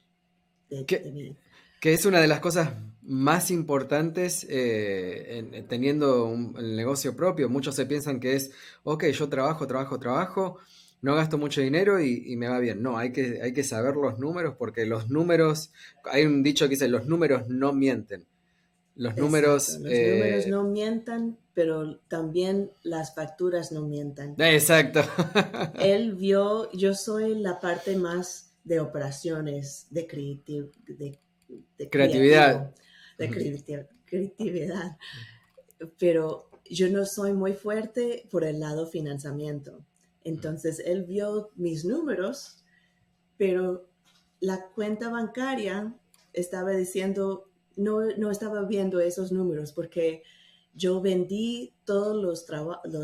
de, 0.69 1.11
mí. 1.11 1.35
Que 1.83 1.91
es 1.91 2.05
una 2.05 2.21
de 2.21 2.29
las 2.29 2.39
cosas 2.39 2.69
más 3.01 3.51
importantes 3.51 4.47
eh, 4.49 5.65
teniendo 5.67 6.27
un, 6.27 6.55
el 6.57 6.77
negocio 6.77 7.13
propio. 7.13 7.49
Muchos 7.49 7.75
se 7.75 7.85
piensan 7.85 8.21
que 8.21 8.37
es, 8.37 8.51
ok, 8.85 9.07
yo 9.07 9.27
trabajo, 9.27 9.67
trabajo, 9.67 9.99
trabajo, 9.99 10.59
no 11.01 11.13
gasto 11.13 11.37
mucho 11.37 11.59
dinero 11.59 11.99
y, 11.99 12.23
y, 12.25 12.37
me 12.37 12.47
va 12.47 12.59
bien. 12.59 12.81
No, 12.81 12.97
hay 12.97 13.11
que, 13.11 13.41
hay 13.41 13.51
que 13.51 13.65
saber 13.65 13.97
los 13.97 14.17
números 14.17 14.55
porque 14.57 14.85
los 14.85 15.09
números, 15.09 15.73
hay 16.05 16.25
un 16.25 16.41
dicho 16.41 16.63
que 16.67 16.75
dice, 16.75 16.87
los 16.87 17.05
números 17.05 17.49
no 17.49 17.73
mienten. 17.73 18.23
Los 18.95 19.17
números... 19.17 19.67
Los 19.67 19.79
números 19.81 20.45
eh, 20.45 20.49
no 20.49 20.63
mientan, 20.63 21.37
pero 21.53 21.97
también 22.07 22.71
las 22.83 23.13
facturas 23.13 23.73
no 23.73 23.81
mientan. 23.81 24.35
Exacto. 24.37 25.01
Él 25.81 26.15
vio, 26.15 26.71
yo 26.71 26.93
soy 26.93 27.35
la 27.35 27.59
parte 27.59 27.97
más 27.97 28.53
de 28.63 28.79
operaciones, 28.79 29.87
de, 29.89 30.07
de, 30.87 31.19
de 31.77 31.89
creatividad. 31.89 32.73
de 33.17 33.29
creatividad. 34.05 34.97
Pero 35.99 36.49
yo 36.69 36.89
no 36.89 37.05
soy 37.05 37.33
muy 37.33 37.53
fuerte 37.53 38.27
por 38.31 38.43
el 38.43 38.59
lado 38.59 38.87
financiamiento. 38.87 39.85
Entonces 40.23 40.79
él 40.85 41.03
vio 41.03 41.49
mis 41.55 41.85
números, 41.85 42.63
pero 43.37 43.89
la 44.39 44.69
cuenta 44.69 45.09
bancaria 45.09 45.93
estaba 46.33 46.71
diciendo 46.71 47.49
no, 47.75 48.31
estaba 48.31 48.63
viendo 48.63 48.99
esos 48.99 49.31
números 49.31 49.71
porque 49.71 50.23
yo 50.75 51.01
vendí 51.01 51.73
todos 51.85 52.15
los, 52.15 52.45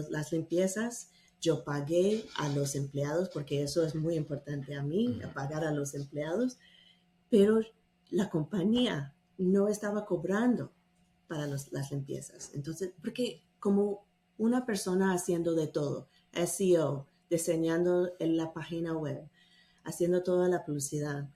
las 0.10 0.32
limpiezas, 0.32 1.12
yo 1.42 1.64
pagué 1.64 2.26
a 2.36 2.50
los 2.50 2.76
empleados 2.76 3.30
porque 3.30 3.64
eso 3.64 3.86
es 3.86 3.96
muy 3.96 4.16
importante 4.16 4.76
a 4.76 4.84
mí, 4.84 5.20
pagar 5.34 5.64
a 5.64 5.72
los 5.72 5.94
empleados, 5.96 6.58
pero 7.30 7.62
la 8.10 8.30
compañía 8.30 9.14
no 9.38 9.68
estaba 9.68 10.06
cobrando 10.06 10.72
para 11.28 11.48
las 11.48 11.92
limpiezas. 11.92 12.52
Entonces, 12.54 12.92
porque 13.02 13.44
como 13.60 14.06
una 14.38 14.66
persona 14.66 15.14
haciendo 15.14 15.54
de 15.54 15.68
todo, 15.68 16.08
SEO, 16.34 17.08
diseñando 17.30 18.14
en 18.20 18.38
la 18.38 18.54
página 18.54 18.98
web, 18.98 19.30
haciendo 19.84 20.24
toda 20.24 20.48
la 20.48 20.66
publicidad. 20.66 21.30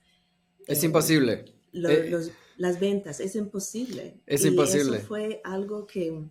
Es 0.66 0.82
imposible. 0.82 1.44
Eh, 1.72 2.30
las 2.56 2.80
ventas, 2.80 3.20
es 3.20 3.36
imposible. 3.36 4.20
Es 4.26 4.44
imposible. 4.44 4.98
Eso 4.98 5.06
fue 5.06 5.40
algo 5.44 5.86
que 5.86 6.24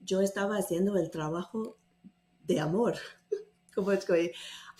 yo 0.00 0.20
estaba 0.20 0.56
haciendo 0.56 0.96
el 0.96 1.10
trabajo 1.10 1.76
de 2.46 2.60
amor. 2.60 2.94
Como 3.74 3.92
es 3.92 4.04
que 4.04 4.32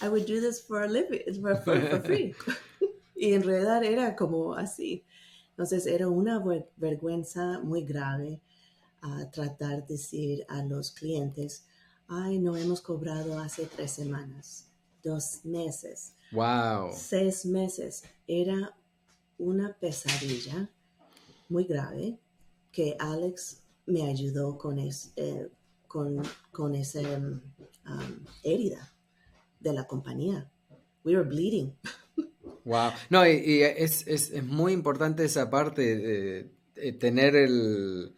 I 0.03 0.09
would 0.09 0.27
do 0.27 0.41
this 0.41 0.63
for 0.63 0.83
a 0.83 0.87
living, 0.87 1.41
for, 1.41 1.57
for, 1.63 2.03
free. 2.03 2.35
y 3.21 3.35
en 3.35 3.43
realidad 3.43 3.85
era 3.85 4.17
como 4.17 4.55
así. 4.55 5.05
Entonces 5.51 5.85
era 5.87 6.09
una 6.09 6.43
vergüenza 6.77 7.61
muy 7.63 7.85
grave 7.85 8.41
a 9.03 9.31
tratar 9.31 9.87
de 9.87 9.95
decir 9.95 10.47
a 10.49 10.65
los 10.65 10.91
clientes, 10.91 11.67
ay, 12.09 12.39
no 12.39 12.57
hemos 12.57 12.81
cobrado 12.81 13.39
hace 13.39 13.67
tres 13.67 13.91
semanas, 13.91 14.69
dos 15.03 15.45
meses. 15.45 16.15
Wow. 16.33 16.93
Seis 16.95 17.45
meses. 17.45 18.05
Era 18.27 18.75
una 19.37 19.77
pesadilla 19.79 20.71
muy 21.51 21.65
grave 21.65 22.19
que 22.73 22.97
Alex 22.99 23.63
me 23.85 24.09
ayudó 24.09 24.57
con, 24.57 24.79
eh, 24.79 25.51
con, 25.87 26.23
con 26.51 26.75
esa 26.75 27.01
um, 27.19 28.25
herida 28.43 28.95
de 29.59 29.75
la 29.75 29.87
compañía. 29.87 30.51
We 31.05 31.15
were 31.15 31.29
bleeding. 31.29 31.77
Wow. 32.65 32.91
No, 33.11 33.27
y, 33.27 33.63
es, 33.63 34.43
muy 34.45 34.73
importante 34.73 35.25
esa 35.25 35.51
parte 35.51 35.97
de, 36.75 36.93
tener 36.99 37.37
el 37.37 38.15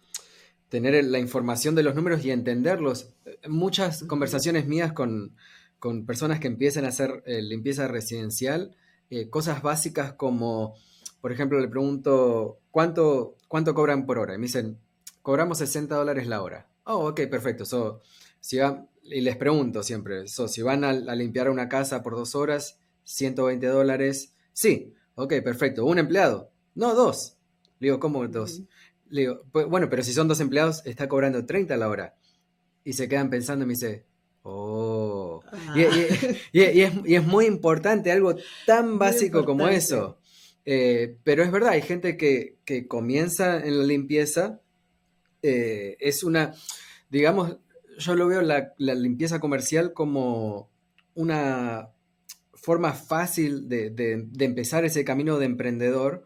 tener 0.68 1.04
la 1.04 1.18
información 1.18 1.74
de 1.74 1.82
los 1.82 1.94
números 1.94 2.24
y 2.24 2.30
entenderlos. 2.30 3.10
Muchas 3.46 4.04
conversaciones 4.04 4.66
mías 4.66 4.92
con, 4.92 5.36
con 5.78 6.06
personas 6.06 6.40
que 6.40 6.46
empiezan 6.46 6.86
a 6.86 6.88
hacer 6.88 7.22
eh, 7.26 7.42
limpieza 7.42 7.88
residencial 7.88 8.74
eh, 9.14 9.28
cosas 9.28 9.60
básicas 9.60 10.14
como, 10.14 10.74
por 11.20 11.32
ejemplo, 11.32 11.60
le 11.60 11.68
pregunto, 11.68 12.60
¿cuánto, 12.70 13.36
¿cuánto 13.46 13.74
cobran 13.74 14.06
por 14.06 14.18
hora? 14.18 14.34
Y 14.34 14.38
me 14.38 14.46
dicen, 14.46 14.78
cobramos 15.20 15.58
60 15.58 15.94
dólares 15.94 16.26
la 16.26 16.40
hora. 16.40 16.66
Oh, 16.84 17.08
ok, 17.08 17.20
perfecto. 17.28 17.66
So, 17.66 18.00
si 18.40 18.56
y 19.02 19.20
les 19.20 19.36
pregunto 19.36 19.82
siempre, 19.82 20.28
so, 20.28 20.48
si 20.48 20.62
van 20.62 20.84
a, 20.84 20.94
limpiar 21.14 21.50
una 21.50 21.68
casa 21.68 22.02
por 22.02 22.16
dos 22.16 22.34
horas, 22.34 22.78
120 23.04 23.66
dólares. 23.66 24.34
Sí, 24.52 24.94
ok, 25.14 25.34
perfecto. 25.42 25.84
¿Un 25.84 25.98
empleado? 25.98 26.50
No, 26.74 26.94
dos. 26.94 27.36
Le 27.78 27.88
digo, 27.88 28.00
¿cómo 28.00 28.26
dos? 28.28 28.62
Le 29.08 29.22
digo, 29.22 29.42
pues, 29.52 29.66
bueno, 29.66 29.88
pero 29.90 30.02
si 30.02 30.12
son 30.12 30.28
dos 30.28 30.40
empleados, 30.40 30.82
está 30.86 31.08
cobrando 31.08 31.44
30 31.44 31.76
la 31.76 31.88
hora. 31.88 32.14
Y 32.84 32.94
se 32.94 33.08
quedan 33.08 33.30
pensando 33.30 33.64
y 33.64 33.68
me 33.68 33.74
dice, 33.74 34.04
oh. 34.42 35.40
Y, 35.74 35.82
es, 36.82 37.26
muy 37.26 37.46
importante, 37.46 38.10
algo 38.10 38.34
tan 38.66 38.98
básico 38.98 39.44
como 39.44 39.68
eso. 39.68 40.18
Eh, 40.64 41.16
pero 41.24 41.42
es 41.42 41.50
verdad, 41.50 41.70
hay 41.70 41.82
gente 41.82 42.16
que, 42.16 42.58
comienza 42.88 43.58
en 43.58 43.78
la 43.78 43.84
limpieza. 43.84 44.60
Eh, 45.42 45.96
es 46.00 46.22
una, 46.22 46.54
digamos, 47.10 47.56
yo 47.98 48.14
lo 48.14 48.26
veo 48.26 48.42
la, 48.42 48.72
limpieza 48.78 49.40
comercial 49.40 49.92
como 49.92 50.70
una 51.14 51.90
forma 52.62 52.92
fácil 52.92 53.68
de, 53.68 54.28
empezar 54.38 54.84
ese 54.84 55.04
camino 55.04 55.38
de 55.38 55.46
emprendedor, 55.46 56.24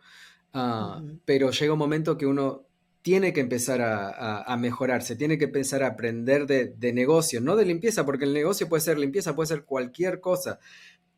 ah, 0.52 1.02
pero 1.24 1.50
llega 1.50 1.72
un 1.72 1.78
momento 1.78 2.18
que 2.18 2.26
uno 2.26 2.66
tiene 3.00 3.32
que 3.32 3.40
empezar 3.40 3.80
a, 3.82 4.56
mejorarse, 4.58 5.14
tiene 5.14 5.38
que 5.38 5.44
empezar 5.44 5.82
a 5.84 5.88
aprender 5.88 6.46
de, 6.46 6.74
de, 6.76 6.92
negocio, 6.92 7.40
no 7.40 7.54
de 7.54 7.64
limpieza, 7.64 8.04
porque 8.04 8.24
el 8.24 8.34
negocio 8.34 8.68
puede 8.68 8.80
ser 8.80 8.98
limpieza, 8.98 9.36
puede 9.36 9.46
ser 9.46 9.64
cualquier 9.64 10.20
cosa, 10.20 10.58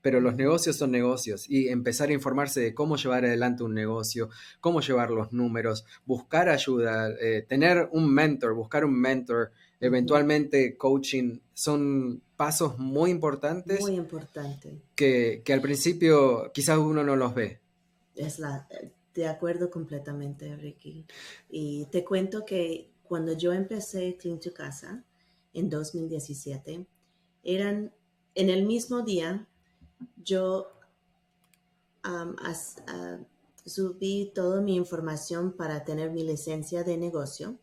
pero 0.03 0.21
los 0.21 0.37
negocios 0.37 0.77
son 0.77 0.93
negocios 0.93 1.49
y 1.49 1.69
empezar 1.69 2.11
a 2.11 2.13
informarse 2.13 2.61
de 2.61 2.75
cómo 2.75 2.97
llevar 2.97 3.25
adelante 3.25 3.65
un 3.65 3.75
negocio, 3.75 4.29
cómo 4.61 4.81
llevar 4.81 5.11
los 5.11 5.33
números, 5.33 5.85
buscar 6.05 6.49
ayuda, 6.49 7.11
eh, 7.21 7.45
tener 7.49 7.89
un 7.91 8.13
mentor, 8.13 8.55
buscar 8.55 8.85
un 8.85 9.01
mentor, 9.01 9.53
eventualmente 9.81 10.77
coaching, 10.77 11.39
son 11.55 12.23
pasos 12.37 12.79
muy 12.79 13.11
importantes. 13.11 13.81
Muy 13.81 13.97
importante. 13.97 14.81
Que, 14.95 15.43
que 15.45 15.53
al 15.53 15.61
principio 15.61 16.51
quizás 16.53 16.79
uno 16.79 17.03
no 17.05 17.17
los 17.17 17.35
ve. 17.35 17.61
Es 18.15 18.39
la, 18.39 18.67
de 19.15 19.27
acuerdo 19.27 19.71
completamente, 19.71 20.55
Ricky. 20.57 21.05
Y 21.51 21.87
te 21.87 22.05
cuento 22.05 22.45
que 22.45 22.91
cuando 23.03 23.33
yo 23.33 23.53
empecé 23.53 24.17
Clean 24.17 24.39
to 24.39 24.53
Casa 24.53 25.03
en 25.55 25.71
2017, 25.71 26.87
eran 27.43 27.93
en 28.35 28.51
el 28.51 28.67
mismo 28.67 29.03
día, 29.03 29.47
yo 30.23 30.71
subí 33.65 34.31
toda 34.35 34.61
mi 34.61 34.77
información 34.77 35.53
para 35.53 35.85
tener 35.85 36.11
mi 36.11 36.23
licencia 36.23 36.85
de 36.85 36.97
negocio. 36.97 37.59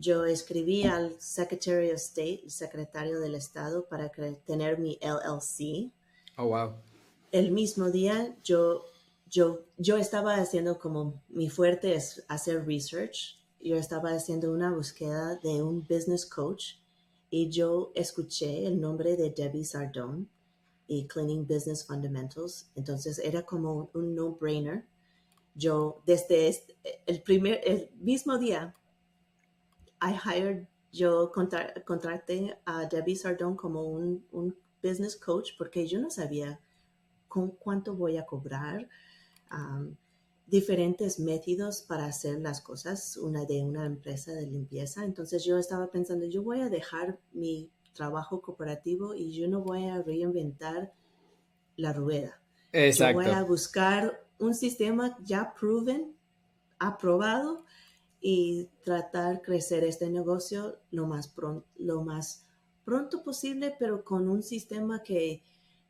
Yo 0.00 0.24
escribí 0.24 0.84
al 0.84 1.14
Secretary 1.20 1.90
of 1.90 1.96
State, 1.96 2.40
el 2.44 2.50
secretario 2.50 3.20
del 3.20 3.34
Estado, 3.34 3.86
para 3.86 4.10
tener 4.46 4.78
mi 4.78 4.98
LLC. 5.02 5.92
Oh, 6.36 6.46
wow. 6.46 6.72
El 7.30 7.52
mismo 7.52 7.90
día 7.90 8.34
yo 8.42 8.84
yo, 9.30 9.60
yo 9.78 9.96
estaba 9.96 10.34
haciendo 10.36 10.78
como 10.78 11.22
mi 11.28 11.48
fuerte 11.48 11.94
es 11.94 12.24
hacer 12.28 12.66
research. 12.66 13.38
Yo 13.60 13.76
estaba 13.76 14.10
haciendo 14.10 14.52
una 14.52 14.72
búsqueda 14.72 15.36
de 15.36 15.62
un 15.62 15.82
business 15.82 16.26
coach 16.26 16.74
y 17.30 17.48
yo 17.48 17.92
escuché 17.94 18.66
el 18.66 18.80
nombre 18.80 19.16
de 19.16 19.30
Debbie 19.30 19.64
Sardone 19.64 20.26
y 20.88 21.06
Cleaning 21.06 21.46
Business 21.46 21.86
Fundamentals. 21.86 22.70
Entonces 22.74 23.18
era 23.18 23.46
como 23.46 23.90
un 23.94 24.14
no-brainer. 24.16 24.84
Yo 25.54 26.02
desde 26.06 26.64
el 27.06 27.22
primer, 27.22 27.60
el 27.64 27.90
mismo 28.00 28.36
día, 28.36 28.74
I 30.00 30.12
hired, 30.12 30.66
yo 30.92 31.30
contraté 31.30 32.58
a 32.64 32.86
Debbie 32.86 33.16
Sardone 33.16 33.56
como 33.56 33.82
un, 33.84 34.24
un 34.32 34.56
business 34.82 35.16
coach 35.16 35.50
porque 35.58 35.86
yo 35.86 36.00
no 36.00 36.10
sabía 36.10 36.60
con 37.28 37.50
cuánto 37.52 37.94
voy 37.94 38.16
a 38.16 38.26
cobrar 38.26 38.88
diferentes 40.46 41.20
métodos 41.20 41.82
para 41.82 42.06
hacer 42.06 42.40
las 42.40 42.60
cosas, 42.60 43.16
una 43.16 43.44
de 43.44 43.62
una 43.62 43.86
empresa 43.86 44.32
de 44.32 44.46
limpieza. 44.46 45.04
Entonces 45.04 45.44
yo 45.44 45.58
estaba 45.58 45.90
pensando, 45.90 46.26
yo 46.26 46.42
voy 46.42 46.60
a 46.60 46.68
dejar 46.68 47.18
mi 47.32 47.70
trabajo 47.92 48.42
cooperativo 48.42 49.14
y 49.14 49.32
yo 49.32 49.48
no 49.48 49.60
voy 49.60 49.86
a 49.86 50.02
reinventar 50.02 50.92
la 51.76 51.92
rueda. 51.92 52.40
Exacto. 52.72 53.22
Yo 53.22 53.28
voy 53.28 53.36
a 53.36 53.44
buscar 53.44 54.24
un 54.38 54.54
sistema 54.54 55.16
ya 55.22 55.54
proven, 55.54 56.16
aprobado 56.78 57.64
y 58.20 58.68
tratar 58.84 59.42
crecer 59.42 59.84
este 59.84 60.10
negocio 60.10 60.78
lo 60.90 61.06
más, 61.06 61.28
pronto, 61.28 61.66
lo 61.78 62.02
más 62.02 62.44
pronto 62.84 63.22
posible, 63.22 63.74
pero 63.78 64.04
con 64.04 64.28
un 64.28 64.42
sistema 64.42 65.02
que, 65.02 65.42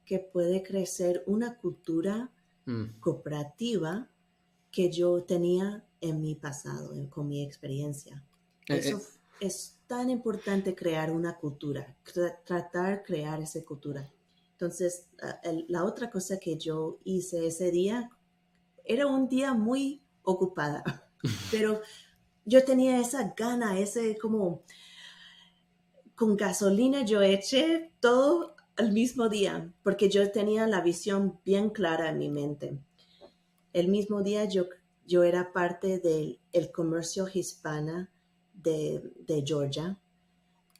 que 0.05 0.19
puede 0.19 0.63
crecer 0.63 1.23
una 1.27 1.57
cultura 1.59 2.31
Mm. 2.67 3.01
cooperativa 3.01 4.09
que 4.71 4.91
yo 4.93 5.23
tenía 5.25 5.85
en 6.01 6.21
mi 6.21 6.35
pasado, 6.35 6.93
con 7.09 7.29
mi 7.29 7.43
experiencia. 7.43 8.23
Eh, 8.69 8.79
Eso 8.79 8.99
eh. 8.99 9.03
es 9.41 9.79
tan 9.87 10.11
importante 10.11 10.75
crear 10.75 11.11
una 11.11 11.37
cultura, 11.37 11.97
tratar 12.45 12.99
de 12.99 13.03
crear 13.03 13.41
esa 13.43 13.65
cultura. 13.65 14.09
Entonces, 14.53 15.07
la 15.69 15.85
otra 15.85 16.11
cosa 16.11 16.39
que 16.39 16.59
yo 16.59 16.99
hice 17.03 17.47
ese 17.47 17.71
día 17.71 18.11
era 18.85 19.07
un 19.07 19.27
día 19.29 19.55
muy 19.55 20.03
ocupada, 20.23 20.85
pero 21.51 21.81
yo 22.45 22.65
tenía 22.65 22.99
esa 22.99 23.35
gana, 23.37 23.79
ese 23.79 24.17
como 24.19 24.63
con 26.15 26.37
gasolina 26.37 27.05
yo 27.05 27.23
eché 27.23 27.93
todo 28.01 28.55
el 28.77 28.93
mismo 28.93 29.29
día, 29.29 29.73
porque 29.83 30.09
yo 30.09 30.31
tenía 30.31 30.67
la 30.67 30.81
visión 30.81 31.39
bien 31.45 31.71
clara 31.71 32.11
en 32.11 32.19
mi 32.19 32.29
mente. 32.29 32.79
El 33.73 33.89
mismo 33.89 34.23
día 34.23 34.45
yo, 34.45 34.67
yo 35.07 35.23
era 35.23 35.53
parte 35.53 35.99
del 35.99 36.39
el 36.53 36.71
comercio 36.73 37.27
hispana 37.33 38.11
de, 38.55 39.13
de 39.27 39.43
Georgia, 39.47 39.99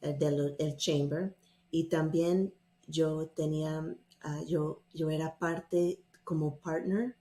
el, 0.01 0.19
del 0.19 0.55
el 0.59 0.75
Chamber, 0.77 1.35
y 1.69 1.85
también 1.85 2.53
yo 2.87 3.27
tenía, 3.27 3.95
ah, 4.21 4.41
yo, 4.47 4.81
yo 4.93 5.09
era 5.09 5.37
parte 5.37 6.01
como 6.23 6.57
partner 6.57 7.15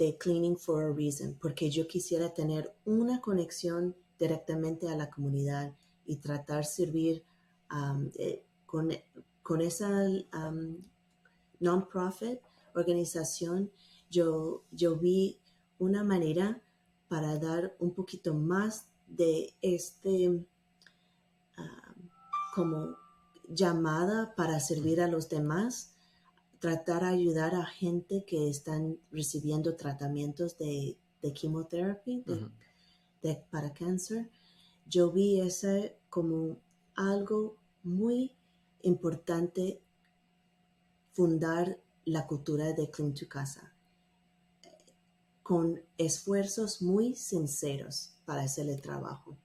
de 0.00 0.16
Cleaning 0.16 0.56
for 0.56 0.82
a 0.82 0.92
Reason, 0.92 1.36
porque 1.40 1.70
yo 1.70 1.86
quisiera 1.86 2.32
tener 2.32 2.74
una 2.86 3.20
conexión 3.20 3.94
directamente 4.18 4.88
a 4.88 4.96
la 4.96 5.10
comunidad 5.10 5.74
y 6.06 6.16
tratar 6.16 6.64
servir 6.64 7.22
um, 7.70 8.10
con, 8.64 8.90
con 9.42 9.60
esa 9.60 10.08
non-profit 11.60 12.40
organización, 12.74 13.70
yo, 14.10 14.64
yo 14.72 14.96
vi 14.96 15.38
una 15.78 16.02
manera 16.02 16.62
para 17.08 17.38
dar 17.38 17.76
un 17.78 17.92
poquito 17.92 18.32
más 18.32 18.86
de 19.06 19.54
este 19.60 20.46
como 22.54 22.96
llamada 23.48 24.34
para 24.34 24.60
servir 24.60 25.00
a 25.00 25.08
los 25.08 25.28
demás, 25.28 25.89
tratar 26.60 27.02
de 27.02 27.08
ayudar 27.08 27.54
a 27.54 27.64
gente 27.64 28.24
que 28.24 28.48
están 28.48 28.98
recibiendo 29.10 29.74
tratamientos 29.76 30.56
de, 30.58 30.96
de 31.22 31.32
quimioterapia 31.32 32.22
para 33.50 33.72
cáncer. 33.72 34.30
Yo 34.86 35.10
vi 35.10 35.40
ese 35.40 35.98
como 36.08 36.60
algo 36.94 37.56
muy 37.82 38.36
importante 38.82 39.82
fundar 41.12 41.80
la 42.04 42.26
cultura 42.26 42.72
de 42.72 42.90
Clean 42.90 43.14
to 43.14 43.26
Casa 43.28 43.74
con 45.42 45.82
esfuerzos 45.98 46.80
muy 46.80 47.14
sinceros 47.14 48.14
para 48.24 48.42
hacer 48.42 48.68
el 48.68 48.80
trabajo. 48.80 49.36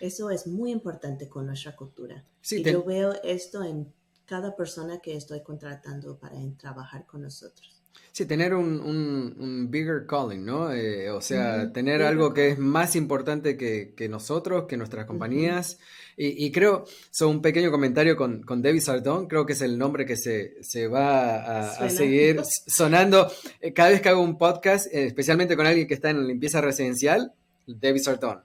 Eso 0.00 0.30
es 0.30 0.46
muy 0.46 0.72
importante 0.72 1.28
con 1.28 1.46
nuestra 1.46 1.76
cultura. 1.76 2.26
y 2.50 2.64
yo 2.64 2.82
veo 2.82 3.12
esto 3.22 3.62
en 3.62 3.92
cada 4.26 4.56
persona 4.56 4.98
que 4.98 5.16
estoy 5.16 5.42
contratando 5.42 6.18
para 6.18 6.36
trabajar 6.58 7.06
con 7.06 7.22
nosotros. 7.22 7.82
Sí, 8.12 8.26
tener 8.26 8.54
un, 8.54 9.68
bigger 9.70 10.06
calling, 10.06 10.44
¿no? 10.44 10.70
Eh, 10.70 11.10
o 11.10 11.22
sea, 11.22 11.72
tener 11.72 12.02
algo 12.02 12.34
que 12.34 12.50
es 12.50 12.58
más 12.58 12.94
importante 12.94 13.56
que, 13.56 14.08
nosotros, 14.10 14.66
que 14.68 14.76
nuestras 14.76 15.06
compañías. 15.06 15.78
y, 16.16 16.52
creo, 16.52 16.84
son 17.10 17.36
un 17.36 17.42
pequeño 17.42 17.70
comentario 17.70 18.14
con, 18.16 18.42
con 18.42 18.60
David 18.60 18.82
Sardón, 18.82 19.28
creo 19.28 19.46
que 19.46 19.54
es 19.54 19.62
el 19.62 19.78
nombre 19.78 20.04
que 20.04 20.16
se, 20.16 20.88
va 20.88 21.60
a, 21.60 21.88
seguir 21.88 22.42
sonando 22.44 23.32
eh, 23.60 23.72
cada 23.72 23.88
vez 23.88 24.02
que 24.02 24.10
hago 24.10 24.20
un 24.20 24.36
podcast, 24.36 24.88
eh, 24.92 25.06
especialmente 25.06 25.56
con 25.56 25.66
alguien 25.66 25.88
que 25.88 25.94
está 25.94 26.10
en 26.10 26.26
limpieza 26.26 26.60
residencial, 26.60 27.32
David 27.66 28.02
Sardón. 28.02 28.42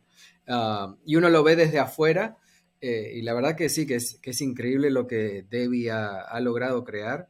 Ah, 0.47 0.95
y 1.05 1.17
uno 1.17 1.29
lo 1.29 1.43
ve 1.43 1.57
desde 1.57 1.79
afuera, 1.79 2.37
y 2.81 3.21
la 3.21 3.33
verdad 3.33 3.55
que 3.55 3.69
sí, 3.69 3.85
que 3.85 3.95
es, 3.95 4.19
que 4.21 4.31
es 4.31 4.41
increíble 4.41 4.91
lo 4.91 5.07
que 5.07 5.45
Debbie 5.49 5.91
ha, 5.91 6.39
logrado 6.39 6.83
crear. 6.83 7.29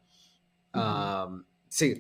Sí, 1.70 2.00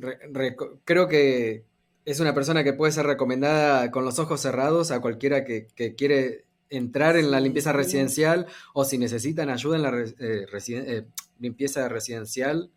creo 0.85 1.07
que 1.07 1.65
es 2.07 2.21
una 2.21 2.33
persona 2.33 2.63
que 2.63 2.71
puede 2.71 2.93
ser 2.93 3.05
recomendada 3.05 3.91
con 3.91 4.05
los 4.05 4.17
ojos 4.17 4.39
cerrados 4.39 4.91
a 4.91 5.01
cualquiera 5.01 5.43
que, 5.43 5.67
quiere 5.97 6.45
entrar 6.69 7.17
en 7.17 7.31
la 7.31 7.41
limpieza 7.41 7.73
residencial 7.73 8.47
o 8.73 8.85
si 8.85 8.97
necesitan 8.97 9.49
ayuda 9.49 9.75
en 9.75 9.83
la 9.83 9.99
eh, 9.99 10.47
eh, 10.69 11.05
limpieza 11.39 11.89
residencial, 11.89 12.71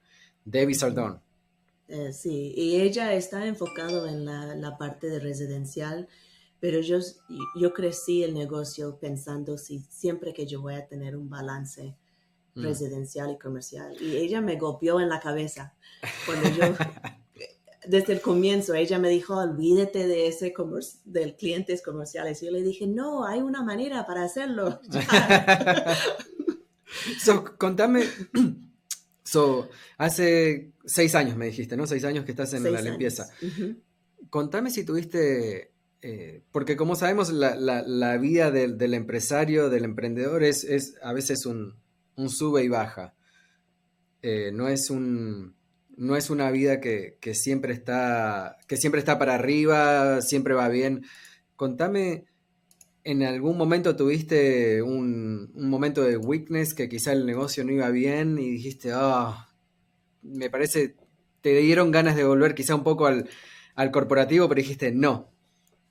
Debbie 0.45 0.75
Sardón. 0.75 1.21
Eh, 1.87 2.13
sí, 2.13 2.53
y 2.57 2.81
ella 2.81 3.15
está 3.15 3.47
enfocado 3.47 4.09
en 4.09 4.25
la, 4.25 4.77
parte 4.79 5.09
de 5.09 5.21
residencial, 5.21 6.09
pero 6.61 6.81
yo, 6.81 6.99
yo 7.59 7.73
crecí 7.73 8.23
el 8.23 8.35
negocio 8.35 8.99
pensando 8.99 9.59
si 9.59 9.81
siempre 9.89 10.33
que 10.33 10.47
yo 10.47 10.61
voy 10.61 10.75
a 10.75 10.87
tener 10.87 11.17
un 11.17 11.29
balance 11.29 11.97
mm. 12.55 12.63
residencial 12.63 13.33
y 13.33 13.39
comercial. 13.39 13.97
Y 14.01 14.17
ella 14.17 14.41
me 14.41 14.57
golpeó 14.57 15.01
en 15.01 15.09
la 15.09 15.21
cabeza 15.21 15.75
cuando 16.27 16.49
yo, 16.51 16.65
desde 17.89 18.13
el 18.13 18.21
comienzo, 18.21 18.75
ella 18.75 18.99
me 18.99 19.09
dijo, 19.09 19.37
olvídate 19.37 20.07
de 20.07 20.29
ese 20.29 20.55
del 21.05 21.37
clientes 21.37 21.83
comerciales. 21.83 22.43
Y 22.43 22.47
yo 22.47 22.53
le 22.53 22.63
dije, 22.63 22.87
no, 22.87 23.27
hay 23.27 23.41
una 23.41 23.63
manera 23.63 24.07
para 24.07 24.25
hacerlo. 24.25 24.81
so, 27.23 27.45
contame 27.57 28.05
So, 29.31 29.69
hace 29.97 30.73
seis 30.85 31.15
años 31.15 31.37
me 31.37 31.47
dijiste, 31.47 31.77
¿no? 31.77 31.87
Seis 31.87 32.05
años 32.05 32.25
que 32.25 32.33
estás 32.33 32.53
en 32.55 32.65
la 32.65 32.83
limpieza. 32.83 33.29
Contame 34.29 34.71
si 34.71 34.85
tuviste, 34.85 35.73
eh, 36.03 36.43
porque 36.53 36.77
como 36.77 36.97
sabemos, 36.97 37.31
la, 37.31 38.17
vida 38.19 38.51
del, 38.51 38.95
empresario, 38.95 39.71
del 39.71 39.85
emprendedor 39.85 40.43
es, 40.43 40.65
es 40.65 40.97
a 41.03 41.13
veces 41.13 41.47
un, 41.47 41.77
sube 42.29 42.65
y 42.65 42.69
baja. 42.69 43.15
Eh, 44.23 44.51
no, 44.53 44.69
es 44.69 44.91
un, 44.91 45.55
no 45.97 46.17
es 46.17 46.31
una 46.31 46.51
vida 46.51 46.81
que, 46.81 47.19
siempre 47.35 47.73
está, 47.73 48.59
que 48.67 48.77
siempre 48.77 48.99
está 48.99 49.19
para 49.19 49.35
arriba, 49.35 50.21
siempre 50.23 50.55
va 50.55 50.69
bien. 50.69 51.05
Contame 51.57 52.25
¿En 53.03 53.23
algún 53.23 53.57
momento 53.57 53.97
tuviste 53.97 54.83
un, 54.83 55.51
momento 55.55 56.03
de 56.03 56.19
weakness 56.19 56.75
que 56.75 56.89
quizá 56.89 57.13
el 57.13 57.25
negocio 57.25 57.65
no 57.65 57.73
iba 57.73 57.89
bien 57.89 58.39
y 58.39 58.51
dijiste, 58.51 58.91
ah, 58.95 59.49
me 60.23 60.51
parece, 60.51 60.97
te 61.41 61.57
dieron 61.61 61.91
ganas 61.93 62.15
de 62.15 62.25
volver 62.25 62.55
quizá 62.55 62.75
un 62.75 62.85
poco 62.85 63.07
al, 63.07 63.29
corporativo, 63.91 64.49
pero 64.49 64.61
dijiste, 64.61 64.93
no, 64.93 65.30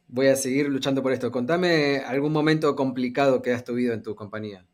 voy 0.10 0.28
a 0.28 0.36
seguir 0.36 0.68
luchando 0.68 1.01
por 1.01 1.14
esto. 1.14 1.32
Contame 1.32 1.99
algún 1.99 2.34
momento 2.34 2.76
complicado 2.76 3.41
que 3.41 3.53
has 3.53 3.64
tenido 3.64 3.93
en 3.93 4.03
tu 4.03 4.16
compañía. 4.16 4.66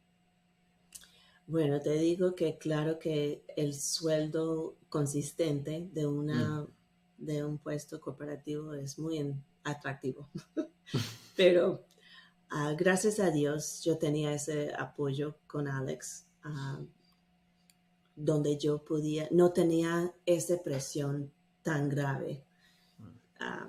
Bueno, 1.48 1.80
te 1.80 1.94
digo 1.94 2.34
que 2.34 2.58
claro 2.58 2.98
que 2.98 3.44
el 3.56 3.76
sueldo 3.76 4.76
consistente 4.90 5.88
de, 5.94 6.08
una, 6.08 6.62
mm. 6.62 6.68
de 7.20 7.46
un 7.46 7.60
puesto 7.60 8.02
corporativo 8.02 8.74
es 8.74 8.98
muy 8.98 9.36
atractivo, 9.64 10.28
pero 11.38 11.86
Ah, 12.50 12.74
gracias 12.78 13.20
a 13.20 13.32
Dios 13.32 13.84
yo 13.84 13.98
tenía 13.98 14.34
ese 14.34 14.74
apoyo 14.78 15.36
con 15.48 15.68
Alex, 15.68 16.28
ah, 16.44 16.80
donde 18.16 18.58
yo 18.58 18.84
podía, 18.86 19.28
no 19.32 19.52
tenía 19.52 20.14
esa 20.26 20.62
presión 20.64 21.32
tan 21.64 21.90
grave. 21.90 22.44
Ah, 23.40 23.68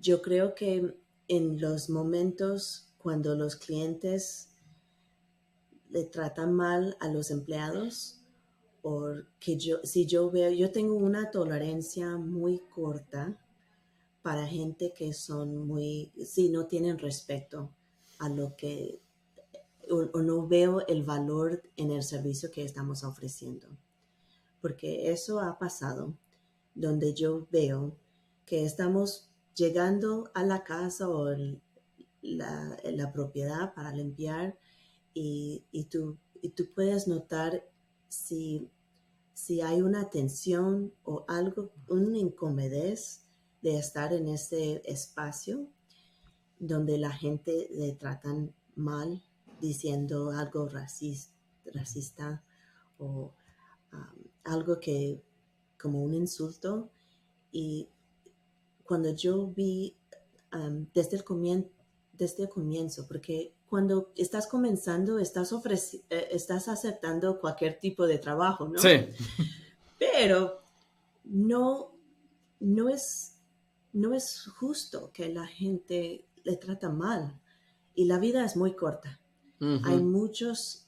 yo 0.00 0.22
creo 0.22 0.54
que 0.54 0.94
en 1.28 1.60
los 1.60 1.90
momentos 1.90 2.92
cuando 2.98 3.34
los 3.34 3.56
clientes 3.56 4.48
le 5.90 6.04
tratan 6.04 6.52
mal 6.52 6.96
a 7.00 7.08
los 7.08 7.30
empleados, 7.30 8.20
o 8.82 9.10
que 9.40 9.56
yo, 9.56 9.78
si 9.82 10.06
yo 10.06 10.30
veo, 10.30 10.50
yo 10.50 10.70
tengo 10.70 10.94
una 10.94 11.30
tolerancia 11.30 12.16
muy 12.16 12.60
corta 12.74 13.38
para 14.22 14.46
gente 14.46 14.92
que 14.92 15.12
son 15.12 15.66
muy, 15.66 16.12
sí, 16.24 16.50
no 16.50 16.66
tienen 16.66 16.98
respeto 16.98 17.70
a 18.18 18.28
lo 18.28 18.56
que, 18.56 19.00
o, 19.90 20.20
no 20.20 20.46
veo 20.46 20.86
el 20.86 21.04
valor 21.04 21.62
en 21.76 21.90
el 21.90 22.02
servicio 22.02 22.50
que 22.50 22.64
estamos 22.64 23.04
ofreciendo. 23.04 23.68
Porque 24.60 25.10
eso 25.10 25.40
ha 25.40 25.58
pasado, 25.58 26.14
donde 26.74 27.14
yo 27.14 27.46
veo 27.50 27.96
que 28.44 28.64
estamos 28.64 29.27
llegando 29.58 30.30
a 30.34 30.44
la 30.44 30.62
casa 30.62 31.08
o 31.08 31.34
la, 32.22 33.12
propiedad 33.12 33.74
para 33.74 33.92
limpiar 33.92 34.56
y, 35.14 35.88
tú, 35.90 36.16
y 36.40 36.50
tú 36.50 36.72
puedes 36.74 37.08
notar 37.08 37.68
si, 38.08 38.70
si 39.34 39.60
hay 39.60 39.82
una 39.82 40.08
tensión 40.10 40.92
o 41.02 41.24
algo, 41.26 41.72
una 41.88 42.18
incomodez 42.18 43.24
de 43.60 43.78
estar 43.78 44.12
en 44.12 44.28
ese 44.28 44.80
espacio 44.84 45.68
donde 46.60 46.98
la 46.98 47.10
gente 47.10 47.68
le 47.72 47.92
tratan 47.92 48.54
mal 48.76 49.22
diciendo 49.60 50.30
algo 50.30 50.68
racista, 50.68 51.34
racista 51.74 52.44
o 52.98 53.34
um, 53.92 54.24
algo 54.44 54.78
que 54.78 55.20
como 55.80 56.02
un 56.02 56.14
insulto 56.14 56.90
y 57.50 57.88
cuando 58.88 59.14
yo 59.14 59.46
vi 59.48 59.94
um, 60.52 60.86
desde, 60.94 61.18
el 61.18 61.24
comienzo, 61.24 61.68
desde 62.12 62.44
el 62.44 62.48
comienzo, 62.48 63.06
porque 63.06 63.52
cuando 63.68 64.12
estás 64.16 64.46
comenzando 64.46 65.18
estás, 65.18 65.52
eh, 65.52 66.28
estás 66.32 66.68
aceptando 66.68 67.38
cualquier 67.38 67.78
tipo 67.78 68.06
de 68.06 68.18
trabajo, 68.18 68.66
¿no? 68.66 68.78
Sí. 68.80 69.06
Pero 69.98 70.62
no, 71.24 71.92
no 72.60 72.88
es 72.88 73.34
no 73.92 74.14
es 74.14 74.46
justo 74.58 75.10
que 75.12 75.28
la 75.28 75.46
gente 75.46 76.24
le 76.44 76.56
trata 76.56 76.88
mal 76.88 77.40
y 77.94 78.04
la 78.04 78.18
vida 78.18 78.44
es 78.44 78.56
muy 78.56 78.74
corta. 78.74 79.20
Hay 79.60 80.00
muchos 80.00 80.86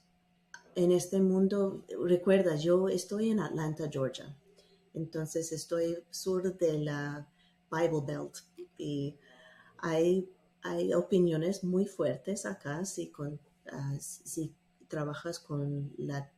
en 0.76 0.92
este 0.92 1.20
mundo, 1.20 1.84
recuerda, 2.06 2.54
yo 2.54 2.88
estoy 2.88 3.30
en 3.30 3.40
Atlanta, 3.40 3.88
Georgia, 3.90 4.32
entonces 4.94 5.50
estoy 5.50 5.98
sur 6.10 6.56
de 6.56 6.78
la 6.78 7.28
Bible 7.70 8.02
Belt 8.06 8.38
y 8.76 9.16
hay, 9.78 10.28
hay 10.62 10.92
opiniones 10.92 11.64
muy 11.64 11.86
fuertes 11.86 12.46
acá 12.46 12.84
si, 12.84 13.10
con, 13.10 13.38
ah, 13.72 13.96
si 14.00 14.54
trabajas 14.88 15.38
con 15.38 15.92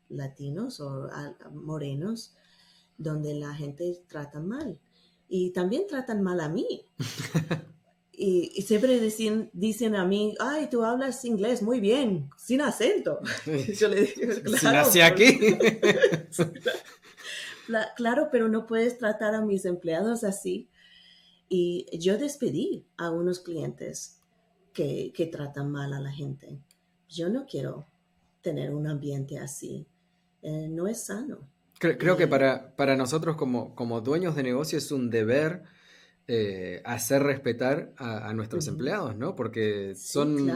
latinos 0.08 0.80
o 0.80 1.08
morenos 1.52 2.34
donde 2.98 3.34
la 3.34 3.54
gente 3.54 4.02
trata 4.08 4.40
mal 4.40 4.78
y 5.34 5.50
también 5.50 5.86
tratan 5.86 6.22
mal 6.22 6.40
a 6.40 6.50
mí. 6.50 6.86
y, 8.12 8.62
siempre 8.62 9.00
dicen, 9.00 9.48
dicen 9.54 9.96
a 9.96 10.04
mí, 10.04 10.34
ay, 10.38 10.68
tú 10.68 10.84
hablas 10.84 11.24
inglés 11.24 11.62
muy 11.62 11.80
bien, 11.80 12.28
sin 12.36 12.60
acento. 12.60 13.18
Yo 13.78 13.88
le 13.88 14.02
digo, 14.02 14.34
claro. 14.60 14.90
aquí. 15.04 15.40
claro, 17.96 18.28
pero 18.30 18.48
no 18.48 18.66
puedes 18.66 18.98
tratar 18.98 19.34
a 19.34 19.40
mis 19.40 19.64
empleados 19.64 20.22
así. 20.22 20.68
Y 21.54 21.86
yo 21.98 22.16
despedí 22.16 22.86
a 22.96 23.10
unos 23.10 23.40
clientes 23.40 24.18
que, 24.72 25.12
que 25.14 25.26
tratan 25.26 25.70
mal 25.70 25.92
a 25.92 26.00
la 26.00 26.10
gente. 26.10 26.58
Yo 27.10 27.28
no 27.28 27.44
quiero 27.44 27.84
tener 28.40 28.74
un 28.74 28.86
ambiente 28.86 29.38
así. 29.38 29.86
Eh, 30.40 30.68
no 30.70 30.86
es 30.88 31.04
sano. 31.04 31.46
Creo, 31.78 32.16
que 32.16 32.26
para, 32.26 32.74
para 32.74 32.96
nosotros 32.96 33.36
como, 33.36 33.74
como, 33.74 34.00
dueños 34.00 34.34
de 34.34 34.44
negocio 34.44 34.78
es 34.78 34.92
un 34.92 35.10
deber 35.10 35.64
eh, 36.26 36.80
hacer 36.86 37.22
respetar 37.22 37.92
a, 37.98 38.32
nuestros 38.32 38.66
empleados, 38.66 39.14
¿no? 39.16 39.36
Porque 39.36 39.94
son 39.94 40.50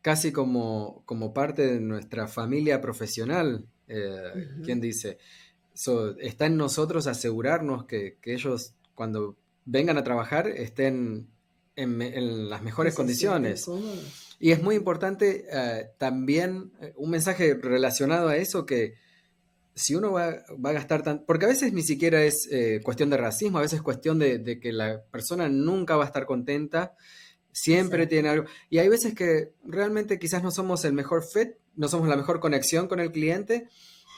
casi 0.00 0.30
como, 0.30 1.02
como 1.06 1.34
parte 1.34 1.66
de 1.66 1.80
nuestra 1.80 2.28
familia 2.28 2.80
profesional, 2.80 3.66
eh, 3.88 4.48
¿quién 4.62 4.80
dice? 4.80 5.18
está 6.20 6.46
en 6.46 6.56
nosotros 6.56 7.08
asegurarnos 7.08 7.86
que, 7.86 8.18
ellos 8.22 8.74
cuando 8.94 9.36
vengan 9.66 9.98
a 9.98 10.04
trabajar 10.04 10.48
estén 10.48 11.28
en, 11.74 12.48
las 12.48 12.62
mejores 12.62 12.94
condiciones. 12.94 13.66
Y 14.38 14.52
es 14.52 14.62
muy 14.62 14.76
importante 14.76 15.46
eh, 15.50 15.90
también 15.98 16.72
un 16.96 17.10
mensaje 17.10 17.54
relacionado 17.54 18.28
a 18.28 18.36
eso 18.36 18.64
que 18.64 18.94
si 19.76 19.94
uno 19.94 20.12
va, 20.12 20.28
a 20.28 20.72
gastar 20.72 21.02
tanto, 21.02 21.26
porque 21.26 21.44
a 21.44 21.48
veces 21.48 21.74
ni 21.74 21.82
siquiera 21.82 22.22
es 22.24 22.48
eh, 22.50 22.80
cuestión 22.82 23.10
de 23.10 23.18
racismo, 23.18 23.58
a 23.58 23.60
veces 23.60 23.76
es 23.76 23.82
cuestión 23.82 24.18
de, 24.18 24.58
que 24.58 24.72
la 24.72 25.02
persona 25.10 25.50
nunca 25.50 25.96
va 25.96 26.04
a 26.04 26.06
estar 26.06 26.24
contenta, 26.24 26.94
siempre 27.52 28.06
tiene 28.06 28.30
algo, 28.30 28.46
y 28.70 28.78
hay 28.78 28.88
veces 28.88 29.14
que 29.14 29.52
realmente 29.64 30.18
quizás 30.18 30.42
no 30.42 30.50
somos 30.50 30.86
el 30.86 30.94
mejor 30.94 31.24
fit, 31.24 31.56
no 31.74 31.88
somos 31.88 32.08
la 32.08 32.16
mejor 32.16 32.40
conexión 32.40 32.88
con 32.88 33.00
el 33.00 33.12
cliente, 33.12 33.68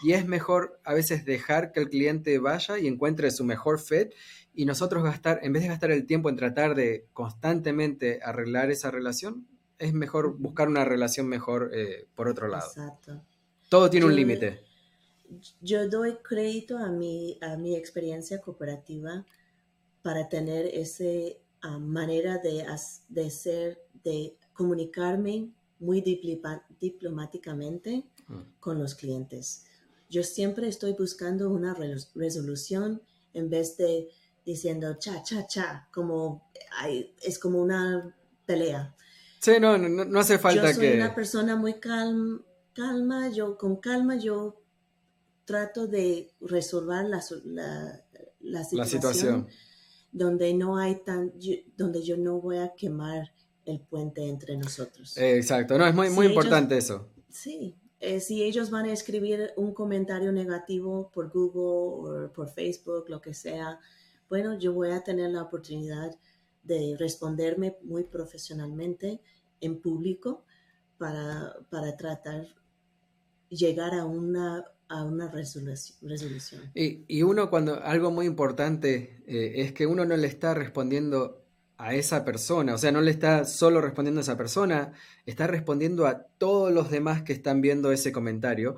y 0.00 0.12
es 0.12 0.26
mejor 0.28 0.80
a 0.84 0.94
veces 0.94 1.24
dejar 1.24 1.72
que 1.72 1.80
el 1.80 1.88
cliente 1.88 2.38
vaya 2.38 2.78
y 2.78 2.86
encuentre 2.86 3.32
su 3.32 3.42
mejor 3.42 3.80
fit, 3.80 4.12
y 4.54 4.64
nosotros 4.64 5.04
gastar, 5.04 5.40
en 5.42 5.52
vez 5.52 5.62
de 5.62 5.68
gastar 5.68 5.90
el 5.90 6.06
tiempo 6.06 6.28
en 6.28 6.36
tratar 6.36 6.74
de 6.74 7.06
constantemente 7.12 8.20
arreglar 8.22 8.70
esa 8.70 8.90
relación, 8.90 9.46
es 9.78 9.92
mejor 9.92 10.36
buscar 10.38 10.68
una 10.68 10.84
relación 10.84 11.28
mejor 11.28 11.70
eh, 11.72 12.06
por 12.14 12.28
otro 12.28 12.48
lado. 12.48 12.66
Exacto. 12.68 13.22
Todo 13.68 13.88
tiene 13.88 14.06
un 14.06 14.16
límite 14.16 14.68
yo 15.60 15.88
doy 15.88 16.16
crédito 16.22 16.78
a 16.78 16.90
mi, 16.90 17.38
a 17.40 17.56
mi 17.56 17.76
experiencia 17.76 18.40
cooperativa 18.40 19.24
para 20.02 20.28
tener 20.28 20.66
esa 20.66 21.04
ah, 21.62 21.78
manera 21.78 22.38
de, 22.38 22.64
de 23.08 23.30
ser, 23.30 23.80
de 24.04 24.36
comunicarme 24.52 25.50
muy 25.78 26.00
diplomáticamente 26.80 28.04
mm. 28.26 28.40
con 28.58 28.78
los 28.78 28.94
clientes. 28.94 29.64
Yo 30.08 30.22
siempre 30.22 30.68
estoy 30.68 30.94
buscando 30.94 31.50
una 31.50 31.74
resolución 32.14 33.02
en 33.34 33.50
vez 33.50 33.76
de 33.76 34.08
diciendo 34.48 34.96
cha, 34.98 35.22
cha, 35.22 35.46
cha, 35.46 35.88
como 35.92 36.50
es 37.22 37.38
como 37.38 37.60
una 37.60 38.16
pelea. 38.46 38.96
Sí, 39.40 39.52
no, 39.60 39.76
no, 39.76 40.18
hace 40.18 40.38
falta 40.38 40.68
que... 40.68 40.68
Yo 40.68 40.88
soy 40.88 40.92
una 40.96 41.14
persona 41.14 41.54
muy 41.54 41.74
calma, 41.74 42.40
calma, 42.72 43.28
yo 43.28 43.58
con 43.58 43.76
calma 43.76 44.16
yo 44.16 44.62
trato 45.44 45.86
de 45.86 46.32
resolver 46.40 47.04
la, 47.04 47.22
la, 48.40 48.64
situación, 48.64 49.48
donde 50.12 50.54
no 50.54 50.78
hay 50.78 50.96
tan, 51.04 51.34
donde 51.76 52.02
yo 52.02 52.16
no 52.16 52.40
voy 52.40 52.56
a 52.56 52.72
quemar 52.74 53.30
el 53.66 53.80
puente 53.80 54.26
entre 54.26 54.56
nosotros. 54.56 55.14
Exacto, 55.18 55.76
no, 55.76 55.86
es 55.86 55.94
muy, 55.94 56.08
muy 56.08 56.26
importante 56.26 56.78
eso. 56.78 57.10
Sí, 57.28 57.76
eh, 58.00 58.20
si 58.20 58.42
ellos 58.42 58.70
van 58.70 58.86
a 58.86 58.92
escribir 58.92 59.52
un 59.56 59.74
comentario 59.74 60.32
negativo 60.32 61.10
por 61.12 61.30
Google 61.30 62.28
o 62.28 62.32
por 62.32 62.48
Facebook, 62.48 63.04
lo 63.08 63.20
que 63.20 63.34
sea, 63.34 63.78
bueno, 64.28 64.58
yo 64.58 64.72
voy 64.72 64.90
a 64.90 65.02
tener 65.02 65.30
la 65.30 65.42
oportunidad 65.42 66.16
de 66.62 66.96
responderme 66.98 67.76
muy 67.82 68.04
profesionalmente 68.04 69.20
en 69.60 69.80
público 69.80 70.44
para, 70.98 71.56
para 71.70 71.96
tratar 71.96 72.46
llegar 73.48 73.94
a 73.94 74.04
una, 74.04 74.64
a 74.88 75.04
una 75.04 75.28
resolución. 75.28 76.72
Y, 76.74 77.22
uno 77.22 77.50
cuando, 77.50 77.82
algo 77.82 78.10
muy 78.10 78.26
importante 78.26 79.22
eh, 79.26 79.62
es 79.62 79.72
que 79.72 79.86
uno 79.86 80.04
no 80.04 80.16
le 80.16 80.26
está 80.26 80.54
respondiendo 80.54 81.44
a 81.78 81.94
esa 81.94 82.24
persona, 82.24 82.74
o 82.74 82.78
sea, 82.78 82.90
no 82.90 83.00
le 83.00 83.12
está 83.12 83.44
solo 83.44 83.80
respondiendo 83.80 84.18
a 84.18 84.22
esa 84.22 84.36
persona, 84.36 84.92
está 85.26 85.46
respondiendo 85.46 86.08
a 86.08 86.24
todos 86.36 86.72
los 86.72 86.90
demás 86.90 87.22
que 87.22 87.32
están 87.32 87.60
viendo 87.60 87.92
ese 87.92 88.10
comentario. 88.10 88.76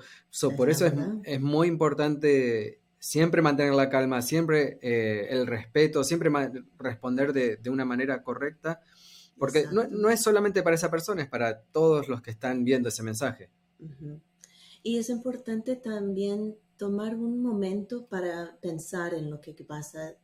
por 0.55 0.68
eso 0.68 0.86
es, 1.24 1.40
muy 1.40 1.66
importante 1.66 2.80
siempre 3.01 3.40
mantener 3.40 3.72
la 3.72 3.88
calma, 3.88 4.20
siempre 4.22 4.78
eh, 4.82 5.28
el 5.30 5.46
respeto, 5.46 6.05
siempre 6.05 6.30
responder 6.78 7.32
de, 7.32 7.70
una 7.70 7.84
manera 7.84 8.22
correcta, 8.22 8.82
porque 9.38 9.64
no, 9.72 10.11
es 10.11 10.22
solamente 10.22 10.62
para 10.62 10.76
esa 10.76 10.90
persona, 10.90 11.22
es 11.22 11.28
para 11.28 11.62
todos 11.62 12.09
los 12.09 12.20
que 12.20 12.30
están 12.30 12.62
viendo 12.62 12.90
ese 12.90 13.03
mensaje. 13.03 13.51
Y 14.82 14.98
es 14.98 15.09
importante 15.09 15.76
también 15.76 16.57
tomar 16.76 17.16
un 17.16 17.42
momento 17.42 18.07
para 18.07 18.59
pensar 18.61 19.14
en 19.14 19.30
lo 19.30 19.40
que 19.40 19.55
pasa 19.55 20.14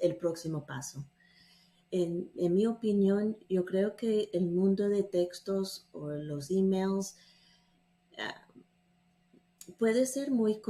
el 0.00 0.16
próximo 0.16 0.66
paso. 0.66 1.06
En, 1.92 2.30
mi 2.34 2.66
opinión, 2.66 3.36
yo 3.48 3.64
creo 3.64 3.94
que 3.94 4.28
el 4.32 4.50
mundo 4.50 4.88
de 4.88 5.04
textos 5.04 5.88
o 5.92 6.10
los 6.10 6.50
emails 6.50 7.14
ah, 8.18 8.48
puede 9.78 10.04
ser 10.06 10.32
muy... 10.32 10.60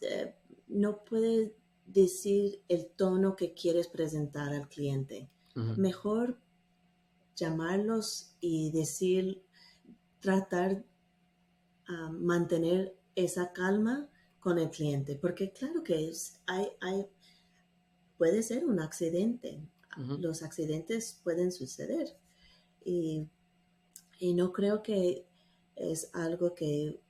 Eh, 0.00 0.34
no 0.66 1.04
puede 1.04 1.54
decir 1.86 2.62
el 2.68 2.86
tono 2.86 3.36
que 3.36 3.54
quieres 3.54 3.88
presentar 3.88 4.52
al 4.52 4.68
cliente. 4.68 5.28
Mejor 5.76 6.40
llamarlos 7.36 8.34
y 8.40 8.72
decir, 8.72 9.44
tratar 10.20 10.84
mantener 12.10 12.96
esa 13.14 13.52
calma 13.52 14.08
con 14.40 14.58
el 14.58 14.70
cliente, 14.70 15.16
porque 15.16 15.52
claro 15.52 15.82
que 15.82 16.08
es, 16.08 16.40
hay, 16.46 16.68
hay, 16.80 17.06
puede 18.18 18.42
ser 18.42 18.64
un 18.64 18.80
accidente. 18.80 19.62
Los 19.96 20.42
accidentes 20.42 21.20
pueden 21.22 21.52
suceder. 21.52 22.18
Y, 22.84 23.28
no 24.34 24.52
creo 24.52 24.82
que 24.82 25.26
es 25.76 26.10
algo 26.14 26.54
que 26.54 27.00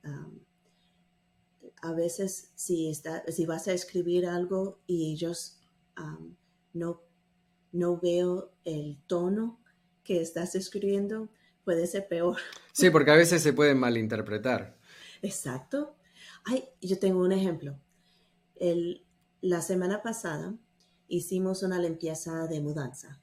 a 1.81 1.93
veces 1.93 2.51
si, 2.55 2.89
está, 2.89 3.23
si 3.31 3.45
vas 3.45 3.67
a 3.67 3.73
escribir 3.73 4.25
algo 4.25 4.79
y 4.87 5.13
ellos 5.13 5.59
no, 6.73 7.01
no 7.71 7.99
veo 7.99 8.51
el 8.63 8.97
tono 9.07 9.59
que 10.03 10.21
estás 10.21 10.55
escribiendo, 10.55 11.29
puede 11.63 11.87
ser 11.87 12.07
peor. 12.07 12.37
Sí, 12.73 12.89
porque 12.89 13.11
a 13.11 13.15
veces 13.15 13.41
se 13.41 13.53
puede 13.53 13.73
malinterpretar. 13.73 14.77
Exacto. 15.21 15.95
Ay, 16.43 16.65
yo 16.81 16.99
tengo 16.99 17.21
un 17.21 17.31
ejemplo. 17.31 17.79
El, 18.57 19.05
la 19.39 19.61
semana 19.61 20.03
pasada 20.03 20.53
hicimos 21.07 21.63
una 21.63 21.79
limpieza 21.79 22.47
de 22.47 22.59
mudanza 22.59 23.21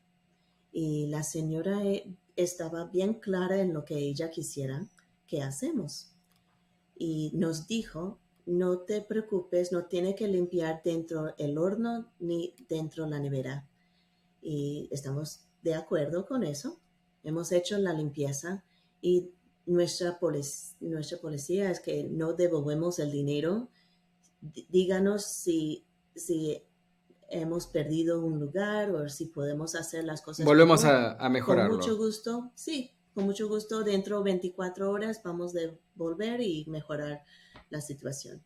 y 0.72 1.06
la 1.08 1.22
señora 1.22 1.84
eh, 1.84 2.16
estaba 2.34 2.86
bien 2.86 3.20
clara 3.20 3.60
en 3.60 3.74
lo 3.74 3.84
que 3.84 3.98
ella 3.98 4.30
quisiera 4.30 4.86
que 5.26 5.42
hacemos. 5.42 6.14
Y 6.96 7.30
nos 7.34 7.66
dijo, 7.66 8.21
no 8.46 8.80
te 8.80 9.02
preocupes, 9.02 9.72
no 9.72 9.86
tiene 9.86 10.14
que 10.14 10.28
limpiar 10.28 10.82
dentro 10.84 11.34
el 11.38 11.58
horno 11.58 12.12
ni 12.18 12.54
dentro 12.68 13.06
la 13.06 13.20
nevera. 13.20 13.68
Y 14.40 14.88
estamos 14.90 15.46
de 15.62 15.74
acuerdo 15.74 16.26
con 16.26 16.42
eso. 16.42 16.80
Hemos 17.22 17.52
hecho 17.52 17.78
la 17.78 17.92
limpieza 17.92 18.64
y 19.00 19.30
nuestra, 19.66 20.18
nuestra 20.80 21.18
policía 21.18 21.70
es 21.70 21.80
que 21.80 22.04
no 22.04 22.32
devolvemos 22.32 22.98
el 22.98 23.12
dinero. 23.12 23.68
díganos 24.40 25.24
si, 25.24 25.84
si 26.16 26.62
hemos 27.28 27.66
perdido 27.68 28.24
un 28.24 28.40
lugar 28.40 28.90
o 28.90 29.08
si 29.08 29.26
podemos 29.26 29.76
hacer 29.76 30.04
las 30.04 30.20
cosas. 30.20 30.44
Volvemos 30.44 30.84
a, 30.84 31.12
a 31.12 31.28
mejorarlo. 31.28 31.70
Con 31.70 31.78
mucho 31.78 31.96
gusto, 31.96 32.50
sí, 32.56 32.90
con 33.14 33.24
mucho 33.24 33.48
gusto. 33.48 33.84
Dentro 33.84 34.18
de 34.18 34.24
24 34.24 34.90
horas 34.90 35.22
vamos 35.22 35.54
a 35.54 35.60
volver 35.94 36.40
y 36.40 36.64
mejorar 36.66 37.22
la 37.72 37.80
situación. 37.80 38.44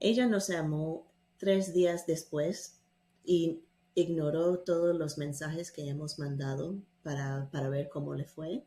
Ella 0.00 0.26
nos 0.26 0.48
llamó 0.48 1.06
tres 1.36 1.72
días 1.72 2.06
después 2.06 2.80
y 3.24 3.60
ignoró 3.94 4.58
todos 4.58 4.96
los 4.96 5.18
mensajes 5.18 5.70
que 5.70 5.88
hemos 5.88 6.18
mandado 6.18 6.82
para, 7.04 7.48
para 7.52 7.68
ver 7.68 7.88
cómo 7.88 8.16
le 8.16 8.24
fue 8.24 8.64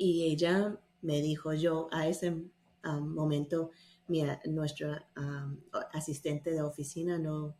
y 0.00 0.24
ella 0.24 0.80
me 1.02 1.20
dijo, 1.20 1.52
yo 1.52 1.88
a 1.92 2.08
ese 2.08 2.34
momento, 2.82 3.70
mi, 4.08 4.22
nuestra 4.46 5.06
asistente 5.92 6.52
de 6.52 6.62
oficina 6.62 7.18
no 7.18 7.54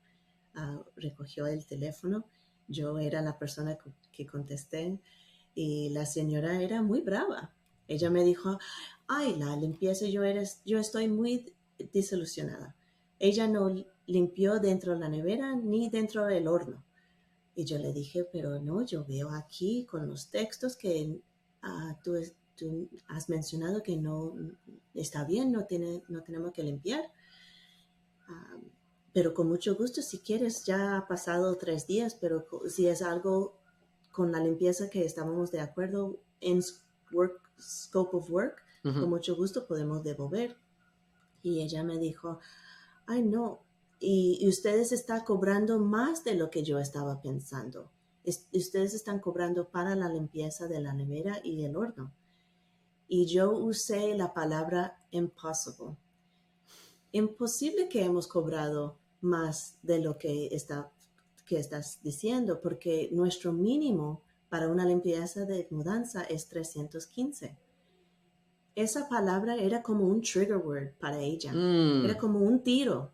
uh, 0.57 0.83
recogió 0.97 1.47
el 1.47 1.67
teléfono, 1.67 2.25
yo 2.67 2.99
era 2.99 3.21
la 3.21 3.39
persona 3.39 3.77
que 4.11 4.27
contesté 4.27 4.99
y 5.55 5.91
la 5.91 6.07
señora 6.07 6.63
era 6.63 6.81
muy 6.81 7.03
brava. 7.03 7.55
Ella 7.89 8.09
me 8.09 8.25
dijo, 8.25 8.59
ay, 9.11 9.37
la 9.37 9.57
limpieza, 9.57 10.07
yo, 10.07 10.25
eres, 10.25 10.63
yo 10.65 10.79
estoy 10.79 11.09
muy 11.09 11.55
desilusionada. 11.93 12.77
Ella 13.19 13.47
no 13.49 13.75
limpió 14.07 14.59
dentro 14.59 14.95
de 14.95 15.01
la 15.01 15.09
nevera 15.09 15.57
ni 15.57 15.91
dentro 15.91 16.27
del 16.27 16.49
horno. 16.49 16.85
Y 17.55 17.65
yo 17.65 17.79
le 17.79 17.93
dije, 17.93 18.25
pero 18.25 18.61
no, 18.61 18.85
yo 18.87 19.05
veo 19.05 19.31
aquí 19.31 19.87
con 19.87 20.09
los 20.09 20.31
textos 20.31 20.77
que 20.77 21.21
Ah, 21.63 21.99
tú, 22.03 22.15
has 23.09 23.29
mencionado 23.29 23.83
que 23.83 23.97
no 23.97 24.35
está 24.93 25.25
bien, 25.25 25.51
no, 25.51 25.65
tiene, 25.65 26.03
no 26.09 26.23
tenemos 26.23 26.53
que 26.53 26.63
limpiar. 26.63 27.11
Ah, 28.29 28.59
pero 29.13 29.35
con 29.35 29.49
mucho 29.49 29.75
gusto, 29.77 30.03
si 30.03 30.19
quieres, 30.21 30.65
ya 30.65 30.97
ha 30.97 31.09
pasado 31.09 31.57
tres 31.57 31.87
días, 31.87 32.15
pero 32.15 32.47
si 32.69 32.87
es 32.87 33.03
algo 33.03 33.59
con 34.13 34.33
la 34.33 34.41
limpieza 34.41 34.91
que 34.91 35.05
estábamos 35.05 35.51
de 35.51 35.61
acuerdo 35.61 36.21
en 36.41 36.61
work, 37.13 37.41
scope 37.59 38.17
of 38.17 38.31
work, 38.31 38.63
con 38.83 39.09
mucho 39.09 39.37
gusto 39.37 39.67
podemos 39.67 40.03
devolver. 40.03 40.57
Y 41.43 41.61
ella 41.61 41.85
me 41.85 41.99
dijo, 41.99 42.39
ay 43.07 43.23
no, 43.23 43.65
y, 43.99 44.39
y 44.41 44.49
ustedes 44.49 44.93
están 44.93 45.25
cobrando 45.25 45.79
más 45.79 46.25
de 46.25 46.35
lo 46.35 46.51
que 46.51 46.63
yo 46.63 46.79
estaba 46.79 47.21
pensando 47.21 47.91
ustedes 48.53 48.95
están 48.95 49.21
cobrando 49.21 49.69
para 49.71 49.95
la 49.95 50.09
limpieza 50.09 50.69
de 50.69 50.81
la 50.81 50.93
nevera 50.93 51.41
y 51.43 51.65
el 51.65 51.77
horno. 51.77 52.13
Y 53.09 53.27
yo 53.27 53.53
usé 53.53 54.15
la 54.15 54.35
palabra 54.35 55.03
impossible. 55.11 55.97
Imposible 57.13 57.89
que 57.89 58.05
hemos 58.05 58.29
cobrado 58.29 58.99
más 59.21 59.79
de 59.83 59.99
lo 59.99 60.17
que, 60.17 60.49
está, 60.53 60.93
que 61.45 61.59
estás 61.59 62.01
diciendo, 62.03 62.61
porque 62.61 63.09
nuestro 63.13 63.53
mínimo 63.53 64.23
para 64.49 64.69
una 64.69 64.85
limpieza 64.85 65.45
de 65.45 65.67
mudanza 65.71 66.23
es 66.25 66.49
315. 66.49 67.59
Esa 68.81 69.11
palabra 69.11 69.57
era 69.57 69.83
como 69.83 70.07
un 70.07 70.23
trigger 70.23 70.57
word 70.57 70.93
para 70.99 71.19
ella. 71.19 71.53
Mm. 71.53 72.07
Era 72.07 72.17
como 72.17 72.39
un 72.39 72.63
tiro. 72.63 73.13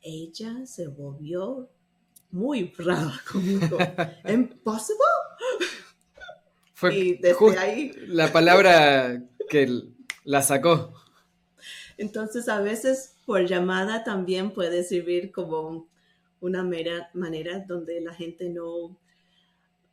ella 0.00 0.64
se 0.64 0.86
volvió 0.86 1.68
muy 2.30 2.72
brava 2.78 3.20
conmigo. 3.32 3.78
¿Impossible? 4.28 5.04
Fue 6.74 6.94
y 6.94 7.14
desde 7.16 7.58
ahí... 7.58 7.92
la 8.06 8.32
palabra 8.32 9.20
que 9.48 9.82
la 10.22 10.42
sacó. 10.42 10.92
Entonces, 11.98 12.48
a 12.48 12.60
veces 12.60 13.16
por 13.26 13.44
llamada 13.44 14.04
también 14.04 14.52
puede 14.52 14.84
servir 14.84 15.32
como 15.32 15.88
una 16.40 16.62
mera 16.62 17.10
manera 17.12 17.64
donde 17.66 18.00
la 18.00 18.14
gente 18.14 18.50
no 18.50 18.96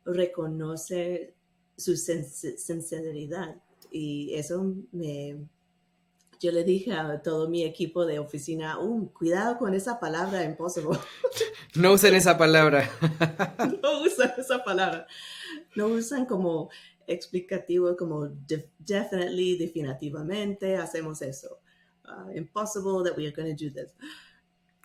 reconoce 0.04 1.34
su 1.76 1.96
sinceridad. 1.96 3.56
Y 3.96 4.34
eso 4.34 4.74
me, 4.90 5.36
yo 6.40 6.50
le 6.50 6.64
dije 6.64 6.92
a 6.92 7.22
todo 7.22 7.48
mi 7.48 7.62
equipo 7.62 8.04
de 8.04 8.18
oficina, 8.18 8.80
uh, 8.80 9.08
cuidado 9.12 9.56
con 9.56 9.72
esa 9.72 10.00
palabra 10.00 10.42
impossible. 10.44 10.98
No 11.76 11.92
usen 11.92 12.14
esa 12.14 12.36
palabra. 12.36 12.90
no 13.82 14.02
usan 14.02 14.32
esa 14.36 14.62
palabra. 14.64 15.06
No 15.76 15.86
usan 15.86 16.26
como 16.26 16.70
explicativo, 17.06 17.96
como 17.96 18.28
definitely, 18.78 19.56
definitivamente, 19.58 20.76
hacemos 20.76 21.22
eso. 21.22 21.60
Uh, 22.04 22.30
impossible 22.36 23.02
that 23.04 23.16
we 23.16 23.26
are 23.26 23.32
going 23.32 23.56
to 23.56 23.64
do 23.64 23.70
this. 23.70 23.94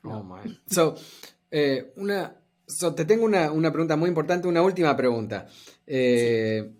Oh 0.03 0.23
my. 0.23 0.41
So, 0.67 0.95
eh, 1.51 1.93
una, 1.97 2.35
te 2.95 3.05
tengo 3.05 3.25
una, 3.25 3.71
pregunta 3.71 3.95
muy 3.95 4.09
importante, 4.09 4.47
una 4.47 4.61
última 4.61 4.95
pregunta. 4.95 5.47
Eh, 5.85 6.78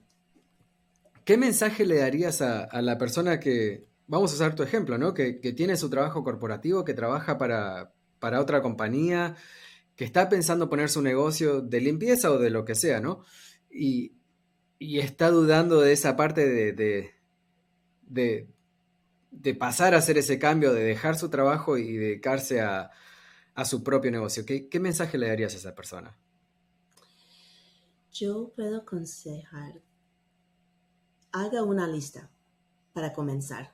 ¿Qué 1.29 1.37
mensaje 1.37 1.85
le 1.85 1.99
darías 1.99 2.41
a, 2.41 2.81
la 2.81 2.97
persona 2.97 3.39
que, 3.39 3.85
vamos 4.07 4.31
a 4.31 4.33
usar 4.33 4.55
tu 4.55 4.63
ejemplo, 4.63 4.97
¿no? 4.97 5.13
Que, 5.13 5.33
tiene 5.55 5.77
su 5.77 5.87
trabajo 5.87 6.23
corporativo, 6.23 6.83
que 6.83 6.95
trabaja 6.95 7.37
para, 7.37 7.93
otra 8.41 8.63
compañía, 8.63 9.35
que 9.95 10.05
está 10.05 10.27
pensando 10.27 10.71
poner 10.71 10.89
su 10.89 11.03
negocio 11.03 11.61
de 11.61 11.81
limpieza 11.81 12.31
o 12.31 12.39
de 12.39 12.49
lo 12.49 12.65
que 12.65 12.73
sea, 12.73 12.99
¿no? 12.99 13.23
Y, 13.69 14.15
está 14.79 15.29
dudando 15.29 15.81
de 15.81 15.91
esa 15.91 16.15
parte 16.15 16.47
de, 16.47 17.13
de, 18.07 19.53
pasar 19.53 19.93
a 19.93 19.99
hacer 19.99 20.17
ese 20.17 20.39
cambio, 20.39 20.73
de 20.73 20.83
dejar 20.83 21.15
su 21.15 21.29
trabajo 21.29 21.77
y 21.77 21.95
dedicarse 21.95 22.59
a, 22.59 22.89
a 23.53 23.65
su 23.65 23.83
propio 23.83 24.09
negocio. 24.09 24.47
¿Qué, 24.47 24.67
¿Qué, 24.67 24.79
mensaje 24.79 25.19
le 25.19 25.27
darías 25.27 25.53
a 25.53 25.57
esa 25.57 25.75
persona? 25.75 26.17
Yo 28.11 28.51
puedo 28.55 28.77
aconsejar, 28.77 29.83
haga 31.31 31.63
una 31.63 31.87
lista 31.87 32.29
para 32.93 33.13
comenzar. 33.13 33.73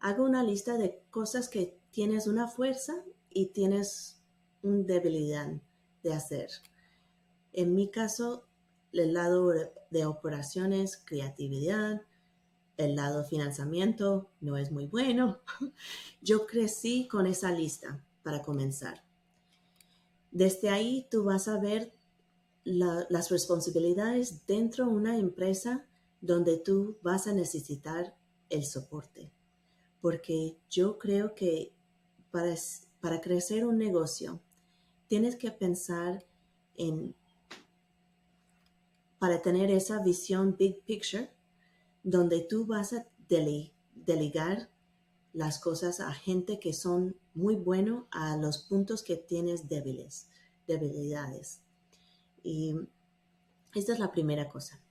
Haga 0.00 0.22
una 0.22 0.42
lista 0.42 0.76
de 0.76 1.02
cosas 1.10 1.48
que 1.48 1.78
tienes 1.90 2.26
una 2.26 2.48
fuerza 2.48 3.04
y 3.30 3.46
tienes 3.46 4.20
una 4.62 4.84
debilidad 4.84 5.60
de 6.02 6.12
hacer. 6.12 6.50
En 7.52 7.74
mi 7.74 7.90
caso, 7.90 8.46
el 8.92 9.14
lado 9.14 9.52
de 9.90 10.06
operaciones, 10.06 11.02
creatividad, 11.04 12.02
el 12.76 12.94
lado 12.94 13.24
financiamiento 13.24 14.30
no 14.40 14.56
es 14.56 14.70
muy 14.70 14.86
bueno. 14.86 15.40
Yo 16.22 16.46
crecí 16.46 17.08
con 17.08 17.26
esa 17.26 17.52
lista 17.52 18.04
para 18.22 18.42
comenzar. 18.42 19.02
Desde 20.30 20.70
ahí 20.70 21.06
tú 21.10 21.24
vas 21.24 21.48
a 21.48 21.58
ver 21.58 21.92
las 22.64 23.30
responsabilidades 23.30 24.46
dentro 24.46 24.86
de 24.86 24.92
una 24.92 25.16
empresa 25.16 25.87
donde 26.20 26.58
tú 26.58 26.98
vas 27.02 27.26
a 27.26 27.32
necesitar 27.32 28.16
el 28.50 28.64
soporte. 28.64 29.30
Porque 30.00 30.56
yo 30.70 30.98
creo 30.98 31.34
que 31.34 31.72
para, 32.30 32.54
para 33.00 33.20
crecer 33.20 33.64
un 33.64 33.78
negocio 33.78 34.40
tienes 35.06 35.36
que 35.36 35.50
pensar 35.50 36.24
en, 36.76 37.14
para 39.18 39.42
tener 39.42 39.70
esa 39.70 40.02
visión 40.02 40.56
big 40.56 40.82
picture, 40.84 41.30
donde 42.02 42.40
tú 42.40 42.66
vas 42.66 42.92
a 42.92 43.06
delegar 43.28 44.70
las 45.32 45.58
cosas 45.58 46.00
a 46.00 46.12
gente 46.12 46.58
que 46.58 46.72
son 46.72 47.16
muy 47.34 47.56
buenos 47.56 48.06
a 48.10 48.36
los 48.36 48.58
puntos 48.58 49.02
que 49.02 49.16
tienes 49.16 49.68
débiles, 49.68 50.28
debilidades. 50.66 51.60
Y 52.42 52.74
esta 53.74 53.92
es 53.92 53.98
la 53.98 54.12
primera 54.12 54.48
cosa. 54.48 54.82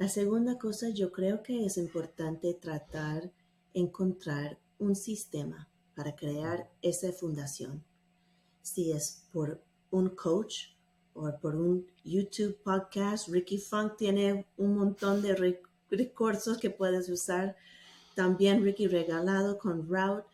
La 0.00 0.08
segunda 0.08 0.56
cosa, 0.56 0.88
yo 0.88 1.12
creo 1.12 1.42
que 1.42 1.66
es 1.66 1.76
importante 1.76 2.54
tratar, 2.54 3.30
encontrar 3.74 4.58
un 4.78 4.96
sistema 4.96 5.68
para 5.94 6.16
crear 6.16 6.70
esa 6.80 7.12
fundación. 7.12 7.84
Si 8.62 8.92
es 8.92 9.26
por 9.30 9.62
un 9.90 10.08
coach 10.08 10.68
o 11.12 11.30
por 11.38 11.54
un 11.54 11.86
YouTube 12.02 12.56
podcast, 12.62 13.28
Ricky 13.28 13.58
Funk 13.58 13.98
tiene 13.98 14.46
un 14.56 14.78
montón 14.78 15.20
de 15.20 15.36
recursos 15.90 16.56
que 16.56 16.70
puedes 16.70 17.10
usar 17.10 17.54
también 18.14 18.64
Ricky 18.64 18.88
regalado 18.88 19.58
con 19.58 19.86
Route, 19.86 20.26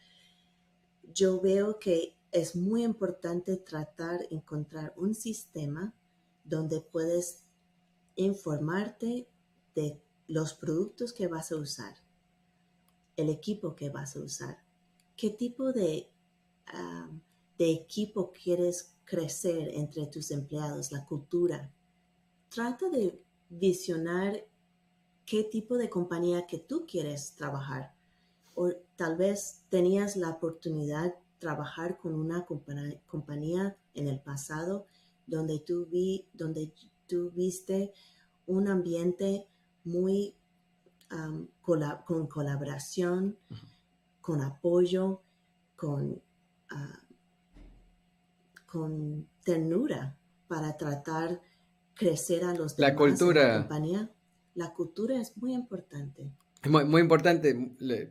yo 1.13 1.41
veo 1.41 1.81
que 1.81 2.15
es 2.31 2.55
muy 2.55 2.85
importante 2.85 3.57
tratar 3.57 4.29
encontrar 4.31 4.95
un 4.97 5.13
sistema 5.17 5.93
donde 6.45 6.81
puedes 6.81 7.43
informarte 8.15 9.27
de 9.77 10.03
los 10.27 10.55
productos 10.55 11.13
que 11.13 11.29
vas 11.29 11.53
a 11.53 11.57
usar, 11.57 11.95
el 13.17 13.29
equipo 13.29 13.77
que 13.77 13.91
vas 13.91 14.17
a 14.17 14.21
usar, 14.21 14.59
qué 15.17 15.31
tipo 15.31 15.73
de, 15.73 16.11
de 17.59 17.71
equipo 17.71 18.33
quieres 18.33 18.97
crecer 19.05 19.69
entre 19.75 20.07
tus 20.07 20.33
empleados, 20.33 20.91
la 20.91 21.07
cultura. 21.07 21.73
Trata 22.49 22.89
de 22.91 23.23
visionar 23.49 24.45
qué 25.25 25.45
tipo 25.45 25.77
de 25.77 25.89
compañía 25.89 26.47
que 26.47 26.59
tú 26.59 26.87
quieres 26.87 27.35
trabajar. 27.35 27.95
O 28.55 28.71
tal 28.97 29.17
vez 29.17 29.63
tenías 29.69 30.17
la 30.17 30.31
oportunidad 30.31 31.05
de 31.05 31.27
trabajar 31.39 31.99
con 31.99 32.15
una 32.15 32.47
compañía 33.07 33.77
en 33.95 34.09
el 34.09 34.21
pasado 34.21 34.87
donde 35.27 35.59
tú, 35.59 35.87
vi, 35.87 36.27
donde 36.33 36.73
tú 37.07 37.31
viste 37.33 37.93
un 38.47 38.69
ambiente 38.69 39.49
muy 39.87 40.35
con 41.63 42.27
colaboración, 42.27 43.39
con 44.21 44.43
apoyo, 44.43 45.23
con, 45.77 46.21
ah, 46.71 47.01
con 48.67 49.29
ternura 49.45 50.17
para 50.49 50.77
tratar 50.77 51.41
crecer 51.95 52.45
a 52.45 52.55
los 52.55 52.79
la 52.79 52.95
cultura. 52.95 53.43
En 53.43 53.49
la 53.49 53.59
compañía 53.61 54.11
la 54.55 54.73
cultura 54.73 55.21
es 55.21 55.37
muy 55.37 55.55
importante. 55.55 56.33
Muy, 56.65 56.85
muy 56.85 57.03
importante 57.03 57.55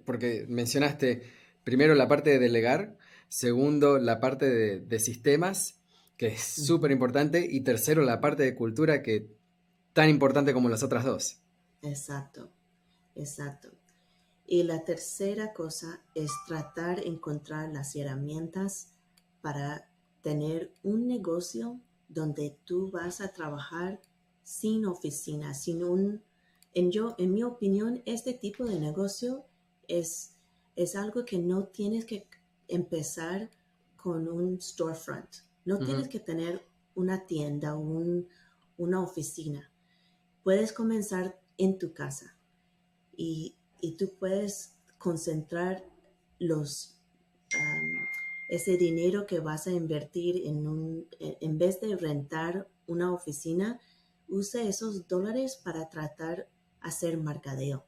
porque 0.06 0.46
mencionaste 0.48 1.24
primero 1.64 1.96
la 1.96 2.08
parte 2.08 2.30
de 2.30 2.40
delegar, 2.40 2.96
segundo 3.28 3.98
la 3.98 4.20
parte 4.20 4.80
de, 4.80 5.00
sistemas, 5.00 5.82
que 6.16 6.28
es 6.28 6.42
súper 6.42 6.92
importante, 6.92 7.46
y 7.50 7.62
tercero 7.62 8.04
la 8.04 8.22
parte 8.22 8.44
de 8.44 8.56
cultura, 8.56 9.02
que 9.02 9.28
tan 9.94 10.10
importante 10.10 10.54
como 10.54 10.70
las 10.70 10.84
otras 10.84 11.04
dos. 11.04 11.42
Exacto, 11.86 12.50
exacto. 13.16 13.70
Y 14.46 14.64
la 14.64 14.84
tercera 14.84 15.54
cosa 15.54 16.02
es 16.14 16.32
tratar 16.48 17.00
de 17.00 17.08
encontrar 17.08 17.70
las 17.74 17.96
herramientas 17.96 18.90
para 19.42 19.90
tener 20.22 20.74
un 20.84 21.08
negocio 21.08 21.80
donde 22.08 22.58
tú 22.66 22.92
vas 22.92 23.22
a 23.22 23.34
trabajar 23.34 24.02
sin 24.44 24.86
oficina, 24.86 25.54
sin 25.54 25.84
un 25.84 26.22
en, 26.76 26.92
yo, 26.92 27.16
en 27.18 27.34
mi 27.34 27.42
opinión, 27.44 28.04
este 28.06 28.34
tipo 28.34 28.66
de 28.66 28.80
negocio 28.80 29.46
es, 29.88 30.36
es 30.76 30.98
algo 30.98 31.24
que 31.24 31.40
no 31.40 31.68
tienes 31.68 32.04
que 32.04 32.28
empezar 32.68 33.50
con 33.96 34.28
un 34.28 34.62
storefront. 34.62 35.38
No 35.64 35.80
tienes 35.80 36.10
que 36.10 36.20
tener 36.20 36.62
una 36.94 37.26
tienda 37.26 37.76
o 37.76 37.80
una 38.78 39.02
oficina. 39.02 39.72
Puedes 40.44 40.74
comenzar 40.74 41.40
en 41.58 41.78
tu 41.78 41.94
casa 41.94 42.38
y, 43.16 43.56
tú 44.00 44.12
puedes 44.18 44.74
concentrar 44.98 45.86
los, 46.40 47.00
ese 48.50 48.78
dinero 48.78 49.28
que 49.28 49.40
vas 49.40 49.68
a 49.68 49.72
invertir 49.72 50.48
en 50.48 50.66
un, 50.66 51.08
en 51.20 51.58
vez 51.60 51.80
de 51.82 51.96
rentar 51.96 52.68
una 52.88 53.14
oficina, 53.14 53.80
use 54.28 54.68
esos 54.68 55.08
dólares 55.08 55.62
para 55.64 55.88
tratar 55.88 56.50
hacer 56.86 57.18
mercadeo. 57.18 57.86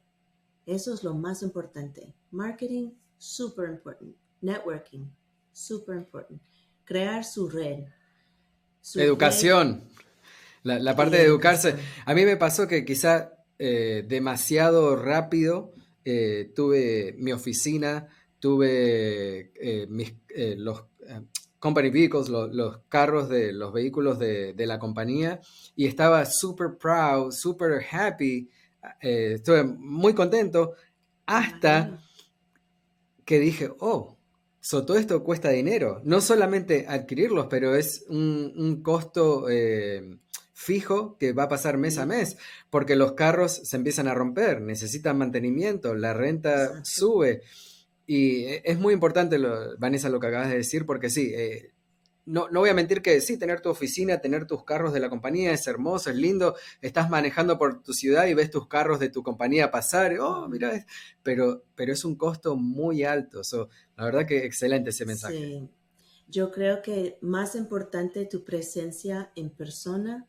Eso 0.66 0.92
es 0.92 1.02
lo 1.02 1.14
más 1.14 1.42
importante. 1.42 2.14
Marketing, 2.30 2.90
super 3.16 3.70
important. 3.70 4.14
Networking, 4.40 5.06
super 5.52 5.96
important. 5.96 6.42
Crear 6.84 7.24
su 7.24 7.48
red. 7.48 7.84
Educación. 8.94 9.84
La, 10.62 10.94
parte 10.96 11.16
de 11.16 11.24
educarse. 11.24 11.76
A 12.04 12.12
mí 12.12 12.24
me 12.24 12.36
pasó 12.36 12.66
que 12.66 12.84
quizá 12.84 13.32
eh, 13.58 14.04
demasiado 14.06 14.96
rápido 14.96 15.72
eh, 16.04 16.52
tuve 16.54 17.14
mi 17.18 17.32
oficina, 17.32 18.08
tuve 18.38 19.52
eh, 19.60 19.86
mis, 19.88 20.14
los 20.56 20.84
company 21.58 21.90
vehicles, 21.90 22.28
los, 22.28 22.78
carros 22.88 23.28
de 23.28 23.52
los 23.52 23.72
vehículos 23.72 24.18
de, 24.18 24.52
de 24.54 24.66
la 24.66 24.78
compañía 24.78 25.40
y 25.74 25.86
estaba 25.86 26.24
super 26.24 26.78
proud, 26.78 27.32
super 27.32 27.84
happy 27.90 28.48
estuve 29.00 29.64
muy 29.64 30.14
contento 30.14 30.74
hasta 31.26 32.00
que 33.24 33.38
dije, 33.40 33.70
oh, 33.80 34.18
todo 34.70 34.96
esto 34.96 35.24
cuesta 35.24 35.50
dinero. 35.50 36.00
No 36.04 36.20
solamente 36.20 36.86
adquirirlos, 36.88 37.46
pero 37.48 37.74
es 37.74 38.04
un, 38.08 38.80
costo 38.82 39.48
eh, 39.48 40.18
fijo 40.58 41.16
que 41.18 41.32
va 41.32 41.44
a 41.44 41.48
pasar 41.48 41.78
mes 41.78 41.98
a 41.98 42.04
mes, 42.04 42.36
porque 42.68 42.96
los 42.96 43.12
carros 43.12 43.60
se 43.62 43.76
empiezan 43.76 44.08
a 44.08 44.14
romper, 44.14 44.60
necesitan 44.60 45.16
mantenimiento, 45.16 45.94
la 45.94 46.14
renta 46.14 46.82
sube. 46.84 47.42
Y 48.06 48.42
e, 48.42 48.62
es 48.64 48.76
muy 48.76 48.92
importante, 48.92 49.38
Vanessa, 49.78 50.08
lo 50.08 50.18
que 50.18 50.26
acabas 50.26 50.50
de 50.50 50.56
decir, 50.56 50.84
porque 50.84 51.10
sí, 51.10 51.30
eh, 51.32 51.74
no, 52.26 52.48
no, 52.50 52.58
voy 52.58 52.70
a 52.70 52.74
mentir 52.74 53.02
que 53.02 53.20
sí, 53.20 53.38
tener 53.38 53.60
tu 53.60 53.70
oficina, 53.70 54.20
tener 54.20 54.46
tus 54.46 54.64
carros 54.64 54.92
de 54.92 54.98
la 54.98 55.08
compañía 55.08 55.52
es 55.52 55.64
hermoso, 55.68 56.10
es 56.10 56.16
lindo, 56.16 56.56
estás 56.82 57.08
manejando 57.08 57.56
por 57.56 57.80
tu 57.84 57.92
ciudad 57.92 58.26
y 58.26 58.34
ves 58.34 58.50
tus 58.50 58.66
carros 58.66 58.98
de 58.98 59.10
tu 59.10 59.22
compañía 59.22 59.70
pasar, 59.70 60.18
oh, 60.18 60.48
mira, 60.48 60.84
pero, 61.22 61.62
pero 61.76 61.92
es 61.92 62.04
un 62.04 62.16
costo 62.16 62.56
muy 62.56 63.04
alto. 63.04 63.42
la 63.96 64.04
verdad 64.04 64.26
que 64.26 64.44
excelente 64.44 64.90
ese 64.90 65.06
mensaje. 65.06 65.36
Sí. 65.36 65.68
Yo 66.26 66.50
creo 66.50 66.82
que 66.82 67.16
más 67.22 67.54
importante 67.54 68.26
tu 68.26 68.44
presencia 68.44 69.30
en 69.36 69.48
persona, 69.48 70.26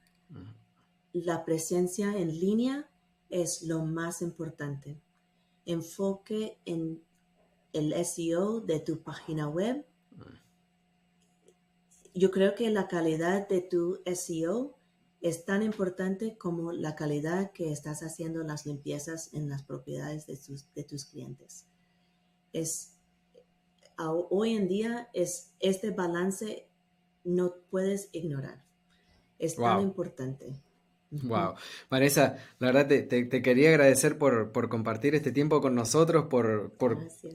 la 1.14 1.46
presencia 1.46 2.18
en 2.18 2.40
línea 2.40 2.90
es 3.30 3.64
lo 3.64 3.84
más 3.84 4.22
importante. 4.22 5.02
Enfoque 5.66 6.60
en 6.66 7.04
el 7.74 7.94
SEO 8.06 8.62
de 8.62 8.80
tu 8.80 9.04
página 9.04 9.48
web 9.48 9.86
yo 12.14 12.32
creo 12.32 12.56
que 12.56 12.70
la 12.70 12.88
calidad 12.88 13.48
de 13.48 13.62
tu 13.62 14.02
SEO 14.06 14.78
es 15.22 15.46
tan 15.46 15.64
importante 15.64 16.38
como 16.38 16.72
la 16.72 16.96
calidad 16.96 17.52
que 17.52 17.72
estás 17.72 18.04
haciendo 18.04 18.44
las 18.44 18.66
limpiezas 18.66 19.34
en 19.34 19.50
las 19.50 19.64
propiedades 19.64 20.28
de 20.28 20.38
tus, 20.38 20.74
de 20.74 20.84
tus 20.84 21.06
clientes. 21.06 21.66
Es, 22.54 22.98
hoy 23.98 24.56
en 24.56 24.68
día 24.68 25.10
es 25.14 25.54
este 25.60 25.92
balance 25.92 26.68
no 27.24 27.54
puedes 27.70 28.10
ignorar. 28.12 28.66
Es 29.40 29.56
tan 29.56 29.82
importante. 29.82 30.54
Wow. 31.12 31.56
Vanessa, 31.90 32.38
la 32.60 32.68
verdad 32.72 32.88
te, 32.88 33.42
quería 33.42 33.70
agradecer 33.70 34.20
por, 34.20 34.52
compartir 34.70 35.16
este 35.16 35.32
tiempo 35.32 35.60
con 35.62 35.74
nosotros, 35.74 36.28
por, 36.30 36.72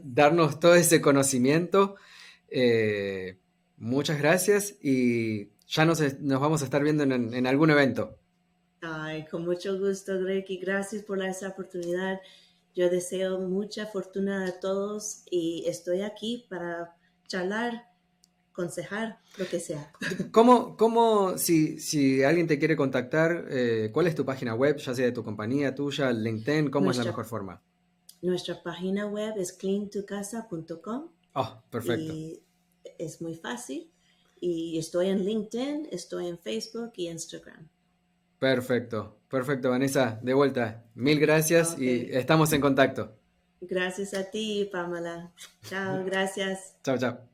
darnos 0.05 0.61
todo 0.61 0.77
ese 0.77 1.01
conocimiento. 1.01 1.97
Eh, 2.49 3.39
Muchas 3.77 4.19
gracias 4.19 4.77
y 4.83 5.51
ya 5.67 5.85
nos, 5.85 6.01
nos 6.21 6.41
vamos 6.41 6.63
a 6.63 6.65
estar 6.65 6.83
viendo 6.83 7.03
en, 7.03 7.47
algún 7.47 7.71
evento. 7.71 8.17
Ay, 8.81 9.27
con 9.27 9.45
mucho 9.45 9.79
gusto, 9.79 10.19
Greg, 10.21 10.45
y 10.49 10.59
gracias 10.59 11.03
por 11.03 11.23
esa 11.23 11.49
oportunidad. 11.49 12.21
Yo 12.75 12.89
deseo 12.89 13.41
mucha 13.41 13.87
fortuna 13.87 14.47
a 14.47 14.61
todos 14.61 15.25
y 15.31 15.65
estoy 15.67 16.03
aquí 16.03 16.47
para 16.49 16.95
charlar, 17.27 17.89
aconsejar, 18.55 19.19
lo 19.37 19.47
que 19.47 19.61
sea. 19.61 19.93
¿Cómo, 20.33 20.79
cómo 20.79 21.37
si, 21.37 21.79
si 21.79 22.23
alguien 22.23 22.47
te 22.47 22.59
quiere 22.59 22.77
contactar, 22.77 23.47
eh, 23.51 23.91
cuál 23.93 24.07
es 24.07 24.15
tu 24.15 24.25
página 24.25 24.55
web, 24.55 24.79
ya 24.79 24.95
sea 24.95 25.05
de 25.05 25.13
tu 25.13 25.23
compañía, 25.23 25.75
tuya, 25.75 26.11
LinkedIn, 26.11 26.71
cómo 26.71 26.91
es 26.91 26.97
la 26.97 27.05
mejor 27.05 27.27
forma? 27.27 27.61
Nuestra 28.23 28.63
página 28.63 29.07
web 29.07 29.35
es 29.37 29.53
cleantocasa.com. 29.53 31.11
Oh, 31.35 31.63
perfecto 31.69 32.15
es 32.99 33.21
muy 33.21 33.35
fácil. 33.35 33.91
Y 34.41 34.79
estoy 34.79 35.09
en 35.09 35.25
LinkedIn, 35.25 35.89
estoy 35.91 36.29
en 36.29 36.39
Facebook 36.39 36.93
y 36.97 37.09
Instagram. 37.09 37.69
Perfecto, 38.39 39.21
perfecto, 39.31 39.71
Vanessa. 39.71 40.19
De 40.23 40.35
vuelta, 40.35 40.85
mil 40.95 41.19
gracias 41.19 41.79
y 41.79 42.09
estamos 42.11 42.53
en 42.53 42.61
contacto. 42.61 43.17
Gracias 43.61 44.13
a 44.13 44.31
ti, 44.31 44.69
Pamela. 44.71 45.33
Chao, 45.63 46.05
gracias. 46.05 46.77
Chao, 46.83 46.99
chao. 46.99 47.34